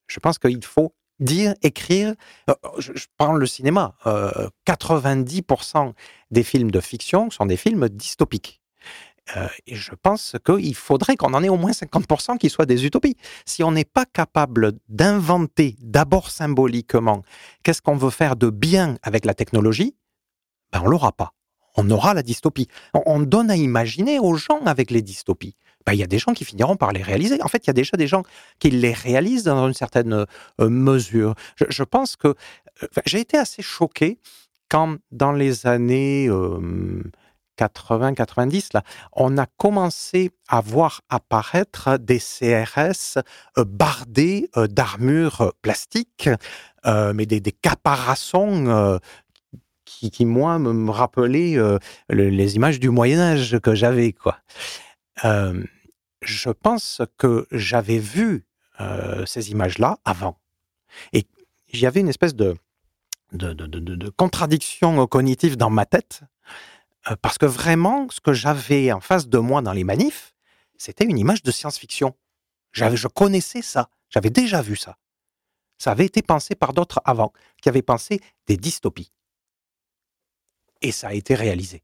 Je 0.08 0.20
pense 0.20 0.38
qu'il 0.40 0.64
faut 0.64 0.94
dire, 1.22 1.54
écrire. 1.62 2.16
Euh, 2.50 2.54
je, 2.80 2.92
parle 3.18 3.40
le 3.40 3.46
cinéma. 3.46 3.96
90% 4.06 5.88
euh, 5.88 5.92
des 6.32 6.44
films 6.44 6.72
de 6.72 6.82
fiction 6.82 7.30
sont 7.30 7.46
des 7.46 7.58
films 7.58 7.88
dystopiques. 7.88 8.62
Euh, 9.38 9.48
et 9.68 9.76
je 9.76 9.92
pense 10.02 10.36
qu'il 10.44 10.76
faudrait 10.76 11.16
qu'on 11.16 11.34
en 11.34 11.44
ait 11.44 11.50
au 11.50 11.58
moins 11.58 11.72
50% 11.72 12.38
qui 12.38 12.50
soient 12.50 12.66
des 12.66 12.86
utopies. 12.86 13.16
Si 13.46 13.64
on 13.64 13.72
n'est 13.72 13.86
pas 13.86 14.06
capable 14.06 14.74
d'inventer 14.90 15.76
d'abord 15.80 16.32
symboliquement 16.32 17.22
qu'est-ce 17.64 17.82
qu'on 17.82 17.96
veut 17.96 18.10
faire 18.10 18.36
de 18.36 18.50
bien 18.50 18.98
avec 19.04 19.26
la 19.26 19.34
technologie, 19.34 19.96
ben 20.74 20.82
on 20.84 20.88
l'aura 20.88 21.12
pas. 21.12 21.34
On 21.78 21.90
aura 21.90 22.14
la 22.14 22.24
dystopie. 22.24 22.68
on 22.94 23.22
donne 23.22 23.50
à 23.50 23.56
imaginer 23.56 24.20
aux 24.20 24.36
gens 24.36 24.60
avec 24.66 24.92
les 24.92 25.02
dystopies. 25.02 25.56
Il 25.90 25.96
y 25.96 26.04
a 26.04 26.08
des 26.08 26.20
gens 26.20 26.34
qui 26.34 26.46
finiront 26.46 26.76
par 26.76 26.92
les 26.92 27.02
réaliser. 27.02 27.42
En 27.42 27.48
fait, 27.48 27.66
il 27.66 27.68
y 27.68 27.72
a 27.72 27.74
déjà 27.74 27.98
des 27.98 28.08
gens 28.08 28.24
qui 28.60 28.70
les 28.70 28.94
réalisent 28.94 29.44
dans 29.44 29.68
une 29.68 29.74
certaine 29.74 30.14
euh, 30.14 30.70
mesure. 30.70 31.36
Je, 31.56 31.84
pense 31.84 32.16
que 32.16 32.30
euh, 32.30 32.88
j'ai 33.06 33.20
été 33.20 33.38
assez 33.38 33.62
choqué 33.62 34.20
quand, 34.70 34.98
dans 35.12 35.34
les 35.34 35.68
années 35.68 36.30
80-90, 37.60 38.70
là, 38.74 38.84
on 39.12 39.38
a 39.38 39.46
commencé 39.58 40.32
à 40.48 40.62
voir 40.62 41.02
apparaître 41.10 41.98
des 41.98 42.20
CRS 42.20 43.18
euh, 43.58 43.66
bardés 43.66 44.50
d'armures 44.56 45.54
plastiques, 45.62 46.30
mais 46.86 47.26
des, 47.26 47.42
caparaçons 47.52 49.00
qui, 49.86 50.26
moi, 50.26 50.58
me 50.58 50.90
rappelaient 50.90 51.58
les 52.10 52.56
images 52.56 52.80
du 52.80 52.90
Moyen 52.90 53.20
Âge 53.20 53.60
que 53.60 53.76
j'avais, 53.76 54.14
quoi 54.14 54.38
je 55.24 56.50
pense 56.50 57.02
que 57.18 57.48
j'avais 57.52 58.00
vu 58.00 58.46
ces 59.26 59.52
images-là 59.52 60.00
avant. 60.06 60.40
Et 61.14 61.26
il 61.70 61.80
y 61.80 61.86
avait 61.86 62.02
une 62.02 62.10
espèce 62.10 62.36
de, 62.36 62.56
de, 63.32 64.10
contradiction 64.10 65.06
cognitive 65.08 65.58
dans 65.58 65.70
ma 65.70 65.86
tête, 65.86 66.22
parce 67.22 67.38
que 67.38 67.46
vraiment, 67.46 68.08
ce 68.10 68.20
que 68.20 68.34
j'avais 68.34 68.92
en 68.92 69.00
face 69.00 69.28
de 69.28 69.38
moi 69.38 69.62
dans 69.62 69.74
les 69.74 69.84
manifs, 69.84 70.34
c'était 70.78 71.06
une 71.06 71.18
image 71.18 71.44
de 71.44 71.52
science-fiction. 71.52 72.16
Je 72.72 73.08
connaissais 73.08 73.62
ça, 73.62 73.90
j'avais 74.10 74.30
déjà 74.30 74.62
vu 74.62 74.76
ça. 74.76 74.98
Ça 75.78 75.92
avait 75.92 76.06
été 76.06 76.22
pensé 76.22 76.54
par 76.56 76.74
d'autres 76.74 77.02
avant, 77.06 77.34
qui 77.62 77.70
avaient 77.70 77.82
pensé 77.82 78.22
des 78.46 78.58
dystopies. 78.58 79.12
Et 80.82 80.92
ça 80.92 81.10
a 81.10 81.14
été 81.14 81.36
réalisé 81.36 81.84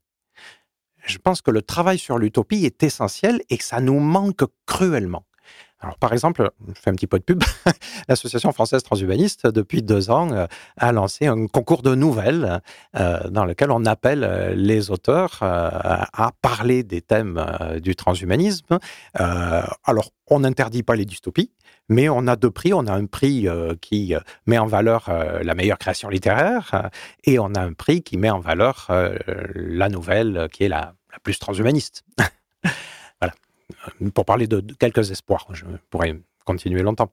je 1.04 1.18
pense 1.18 1.40
que 1.42 1.50
le 1.50 1.62
travail 1.62 1.98
sur 1.98 2.18
l'utopie 2.18 2.64
est 2.64 2.82
essentiel 2.82 3.42
et 3.50 3.58
que 3.58 3.64
ça 3.64 3.80
nous 3.80 3.98
manque 3.98 4.44
cruellement. 4.66 5.24
Alors, 5.80 5.96
par 5.98 6.12
exemple, 6.12 6.50
je 6.66 6.80
fais 6.80 6.90
un 6.90 6.94
petit 6.94 7.06
peu 7.06 7.18
de 7.18 7.24
pub, 7.24 7.42
l'Association 8.08 8.52
française 8.52 8.82
transhumaniste, 8.82 9.46
depuis 9.46 9.82
deux 9.82 10.10
ans, 10.10 10.32
euh, 10.32 10.46
a 10.76 10.90
lancé 10.92 11.26
un 11.26 11.46
concours 11.46 11.82
de 11.82 11.94
nouvelles 11.94 12.60
euh, 12.96 13.28
dans 13.30 13.44
lequel 13.44 13.70
on 13.70 13.84
appelle 13.84 14.24
euh, 14.24 14.54
les 14.54 14.90
auteurs 14.90 15.38
à 15.40 16.32
parler 16.42 16.82
des 16.82 17.00
thèmes 17.00 17.44
du 17.80 17.94
transhumanisme. 17.94 18.78
alors, 19.14 20.10
on 20.26 20.40
n'interdit 20.40 20.82
pas 20.82 20.96
les 20.96 21.04
dystopies, 21.04 21.52
mais 21.88 22.08
on 22.08 22.26
a 22.26 22.36
deux 22.36 22.50
prix. 22.50 22.72
On 22.72 22.86
a 22.86 22.92
un 22.92 23.06
prix 23.06 23.46
qui 23.80 24.14
met 24.46 24.58
en 24.58 24.66
valeur 24.66 25.10
la 25.42 25.54
meilleure 25.54 25.78
création 25.78 26.08
littéraire 26.08 26.90
et 27.24 27.38
on 27.38 27.54
a 27.54 27.60
un 27.60 27.72
prix 27.72 28.02
qui 28.02 28.16
met 28.16 28.30
en 28.30 28.40
valeur 28.40 28.90
la 29.54 29.88
nouvelle 29.88 30.48
qui 30.52 30.64
est 30.64 30.68
la 30.68 30.94
la 31.12 31.18
plus 31.20 31.38
transhumaniste. 31.38 32.04
Pour 34.14 34.24
parler 34.24 34.46
de 34.46 34.60
quelques 34.78 35.10
espoirs, 35.10 35.46
je 35.52 35.64
pourrais 35.90 36.18
continuer 36.44 36.82
longtemps. 36.82 37.10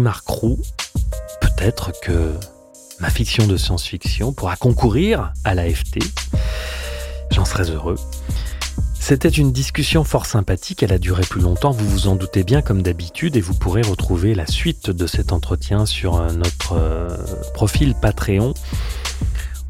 Marc 0.00 0.26
Roux. 0.28 0.58
Peut-être 1.40 1.92
que 2.02 2.34
ma 3.00 3.10
fiction 3.10 3.46
de 3.46 3.56
science-fiction 3.56 4.32
pourra 4.32 4.56
concourir 4.56 5.32
à 5.44 5.54
l'AFT. 5.54 5.98
J'en 7.30 7.44
serais 7.44 7.70
heureux. 7.70 7.96
C'était 8.98 9.28
une 9.28 9.52
discussion 9.52 10.04
fort 10.04 10.26
sympathique, 10.26 10.82
elle 10.82 10.92
a 10.92 10.98
duré 10.98 11.22
plus 11.22 11.40
longtemps, 11.40 11.70
vous 11.70 11.88
vous 11.88 12.08
en 12.08 12.16
doutez 12.16 12.44
bien 12.44 12.60
comme 12.60 12.82
d'habitude, 12.82 13.36
et 13.36 13.40
vous 13.40 13.54
pourrez 13.54 13.80
retrouver 13.80 14.34
la 14.34 14.46
suite 14.46 14.90
de 14.90 15.06
cet 15.06 15.32
entretien 15.32 15.86
sur 15.86 16.20
notre 16.32 16.74
euh, 16.74 17.08
profil 17.54 17.94
Patreon. 17.94 18.52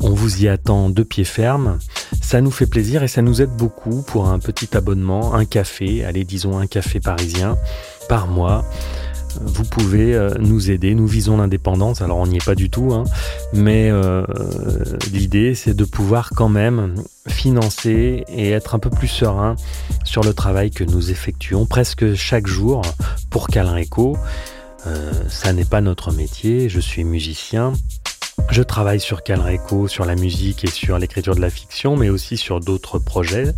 On 0.00 0.10
vous 0.10 0.42
y 0.42 0.48
attend 0.48 0.90
de 0.90 1.02
pied 1.02 1.24
ferme. 1.24 1.78
Ça 2.20 2.40
nous 2.40 2.50
fait 2.50 2.66
plaisir 2.66 3.02
et 3.02 3.08
ça 3.08 3.22
nous 3.22 3.42
aide 3.42 3.50
beaucoup 3.50 4.02
pour 4.02 4.28
un 4.28 4.38
petit 4.38 4.76
abonnement, 4.76 5.34
un 5.34 5.44
café, 5.44 6.04
allez 6.04 6.24
disons 6.24 6.58
un 6.58 6.66
café 6.66 7.00
parisien 7.00 7.56
par 8.08 8.26
mois 8.26 8.64
vous 9.40 9.64
pouvez 9.64 10.14
euh, 10.14 10.30
nous 10.38 10.70
aider. 10.70 10.94
Nous 10.94 11.06
visons 11.06 11.36
l'indépendance, 11.36 12.02
alors 12.02 12.18
on 12.18 12.26
n'y 12.26 12.36
est 12.36 12.44
pas 12.44 12.54
du 12.54 12.70
tout, 12.70 12.92
hein. 12.92 13.04
mais 13.52 13.88
euh, 13.90 14.24
l'idée 15.12 15.54
c'est 15.54 15.74
de 15.74 15.84
pouvoir 15.84 16.30
quand 16.34 16.48
même 16.48 16.94
financer 17.28 18.24
et 18.28 18.50
être 18.50 18.74
un 18.74 18.78
peu 18.78 18.90
plus 18.90 19.08
serein 19.08 19.56
sur 20.04 20.22
le 20.22 20.32
travail 20.32 20.70
que 20.70 20.84
nous 20.84 21.10
effectuons 21.10 21.66
presque 21.66 22.14
chaque 22.14 22.46
jour 22.46 22.82
pour 23.30 23.48
Calreco. 23.48 24.16
Euh, 24.86 25.12
ça 25.28 25.52
n'est 25.52 25.64
pas 25.64 25.80
notre 25.80 26.12
métier, 26.12 26.68
je 26.68 26.80
suis 26.80 27.04
musicien, 27.04 27.72
je 28.50 28.62
travaille 28.62 29.00
sur 29.00 29.22
Calreco, 29.22 29.88
sur 29.88 30.04
la 30.04 30.14
musique 30.14 30.64
et 30.64 30.70
sur 30.70 30.98
l'écriture 30.98 31.34
de 31.34 31.40
la 31.40 31.50
fiction, 31.50 31.96
mais 31.96 32.08
aussi 32.08 32.36
sur 32.36 32.60
d'autres 32.60 32.98
projets. 32.98 33.52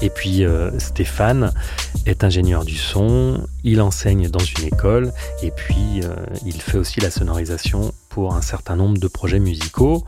Et 0.00 0.10
puis 0.10 0.44
euh, 0.44 0.70
Stéphane 0.78 1.52
est 2.06 2.24
ingénieur 2.24 2.64
du 2.64 2.76
son, 2.76 3.46
il 3.64 3.80
enseigne 3.80 4.28
dans 4.28 4.38
une 4.38 4.64
école 4.64 5.12
et 5.42 5.50
puis 5.50 6.02
euh, 6.04 6.14
il 6.46 6.60
fait 6.60 6.78
aussi 6.78 7.00
la 7.00 7.10
sonorisation 7.10 7.92
pour 8.08 8.34
un 8.34 8.42
certain 8.42 8.76
nombre 8.76 8.98
de 8.98 9.08
projets 9.08 9.40
musicaux. 9.40 10.04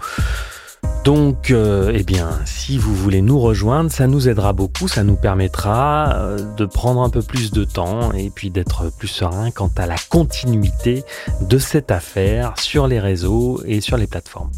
Donc, 1.04 1.50
euh, 1.50 1.92
eh 1.94 2.02
bien, 2.02 2.28
si 2.44 2.76
vous 2.76 2.94
voulez 2.94 3.22
nous 3.22 3.40
rejoindre, 3.40 3.90
ça 3.90 4.06
nous 4.06 4.28
aidera 4.28 4.52
beaucoup, 4.52 4.86
ça 4.86 5.02
nous 5.02 5.16
permettra 5.16 6.14
euh, 6.14 6.54
de 6.56 6.66
prendre 6.66 7.00
un 7.00 7.08
peu 7.08 7.22
plus 7.22 7.52
de 7.52 7.64
temps 7.64 8.12
et 8.12 8.28
puis 8.28 8.50
d'être 8.50 8.92
plus 8.98 9.08
serein 9.08 9.50
quant 9.50 9.70
à 9.78 9.86
la 9.86 9.96
continuité 10.10 11.04
de 11.40 11.58
cette 11.58 11.90
affaire 11.90 12.52
sur 12.58 12.86
les 12.86 13.00
réseaux 13.00 13.62
et 13.64 13.80
sur 13.80 13.96
les 13.96 14.06
plateformes. 14.06 14.50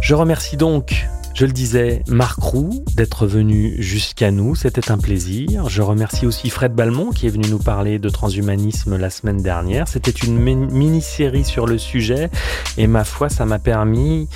Je 0.00 0.14
remercie 0.14 0.56
donc, 0.56 1.08
je 1.34 1.44
le 1.44 1.52
disais, 1.52 2.04
Marc 2.06 2.38
Roux 2.40 2.84
d'être 2.94 3.26
venu 3.26 3.74
jusqu'à 3.78 4.30
nous, 4.30 4.54
c'était 4.54 4.92
un 4.92 4.98
plaisir. 4.98 5.68
Je 5.68 5.82
remercie 5.82 6.26
aussi 6.26 6.50
Fred 6.50 6.72
Balmont 6.72 7.10
qui 7.10 7.26
est 7.26 7.30
venu 7.30 7.48
nous 7.48 7.58
parler 7.58 7.98
de 7.98 8.08
transhumanisme 8.10 8.96
la 8.96 9.10
semaine 9.10 9.42
dernière. 9.42 9.88
C'était 9.88 10.10
une 10.10 10.38
mini-série 10.38 11.44
sur 11.44 11.66
le 11.66 11.78
sujet 11.78 12.30
et 12.76 12.86
ma 12.86 13.04
foi, 13.04 13.28
ça 13.28 13.44
m'a 13.44 13.58
permis 13.58 14.28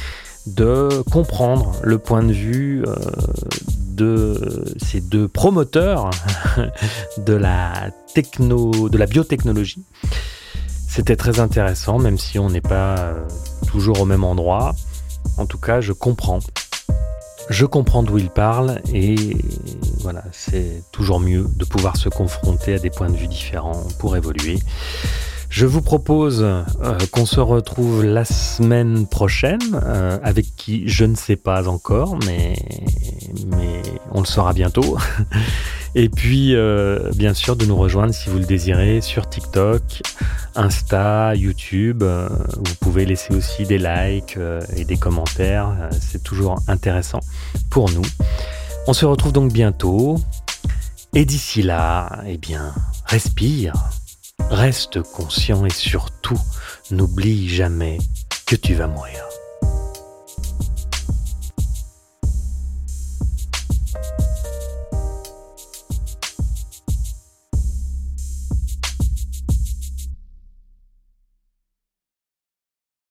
de 0.47 1.02
comprendre 1.10 1.73
le 1.82 1.98
point 1.98 2.23
de 2.23 2.32
vue 2.32 2.85
euh, 2.86 2.94
de 3.89 4.64
ces 4.82 5.01
deux 5.01 5.28
promoteurs 5.28 6.10
de 7.18 7.32
la 7.32 7.90
techno, 8.14 8.89
de 8.89 8.98
la 8.98 9.06
biotechnologie. 9.06 9.85
C'était 10.89 11.16
très 11.16 11.40
intéressant, 11.40 11.98
même 11.98 12.18
si 12.18 12.39
on 12.39 12.48
n'est 12.48 12.60
pas 12.60 12.98
euh, 12.98 13.24
toujours 13.66 14.01
au 14.01 14.05
même 14.05 14.24
endroit. 14.24 14.74
En 15.36 15.47
tout 15.47 15.59
cas, 15.59 15.81
je 15.81 15.93
comprends. 15.93 16.39
Je 17.48 17.64
comprends 17.64 18.02
d'où 18.02 18.18
ils 18.18 18.31
parlent 18.31 18.81
et 18.93 19.36
voilà, 20.01 20.24
c'est 20.32 20.82
toujours 20.90 21.20
mieux 21.20 21.47
de 21.55 21.64
pouvoir 21.64 21.97
se 21.97 22.09
confronter 22.09 22.74
à 22.74 22.78
des 22.78 22.90
points 22.90 23.10
de 23.10 23.16
vue 23.16 23.28
différents 23.28 23.85
pour 23.98 24.16
évoluer. 24.16 24.59
Je 25.48 25.66
vous 25.66 25.82
propose 25.82 26.43
euh, 26.43 26.64
qu'on 27.12 27.27
se 27.27 27.40
retrouve 27.40 28.05
la 28.05 28.24
semaine 28.24 29.06
prochaine, 29.06 29.60
euh, 29.74 30.18
avec 30.23 30.55
qui 30.56 30.89
je 30.89 31.05
ne 31.05 31.14
sais 31.14 31.36
pas 31.36 31.68
encore, 31.68 32.18
mais, 32.27 32.56
on 34.12 34.20
le 34.20 34.27
saura 34.27 34.52
bientôt. 34.52 34.97
Et 35.94 36.09
puis, 36.09 36.55
euh, 36.55 37.10
bien 37.14 37.32
sûr, 37.32 37.56
de 37.56 37.64
nous 37.64 37.77
rejoindre 37.77 38.12
si 38.12 38.28
vous 38.28 38.39
le 38.39 38.44
désirez 38.44 39.01
sur 39.01 39.28
TikTok, 39.28 40.02
Insta, 40.55 41.35
YouTube. 41.35 42.02
vous 42.02 42.74
pouvez 42.81 43.06
laisser 43.06 43.35
aussi 43.35 43.64
des 43.64 43.78
likes 43.78 44.39
et 44.77 44.85
des 44.85 44.97
commentaires. 44.98 45.89
C'est 45.98 46.23
toujours 46.23 46.56
intéressant 46.68 47.20
pour 47.70 47.90
nous. 47.90 48.02
On 48.86 48.93
se 48.93 49.06
retrouve 49.06 49.32
donc 49.32 49.52
bientôt. 49.52 50.18
Et 51.14 51.24
d'ici 51.24 51.62
là, 51.62 52.20
eh 52.27 52.36
bien, 52.36 52.74
respire. 53.06 53.73
Reste 54.51 55.03
conscient 55.03 55.65
et 55.67 55.71
surtout, 55.71 56.41
n'oublie 56.91 57.49
jamais 57.49 57.99
que 58.47 58.57
tu 58.57 58.75
vas 58.75 58.87
mourir. 58.87 59.25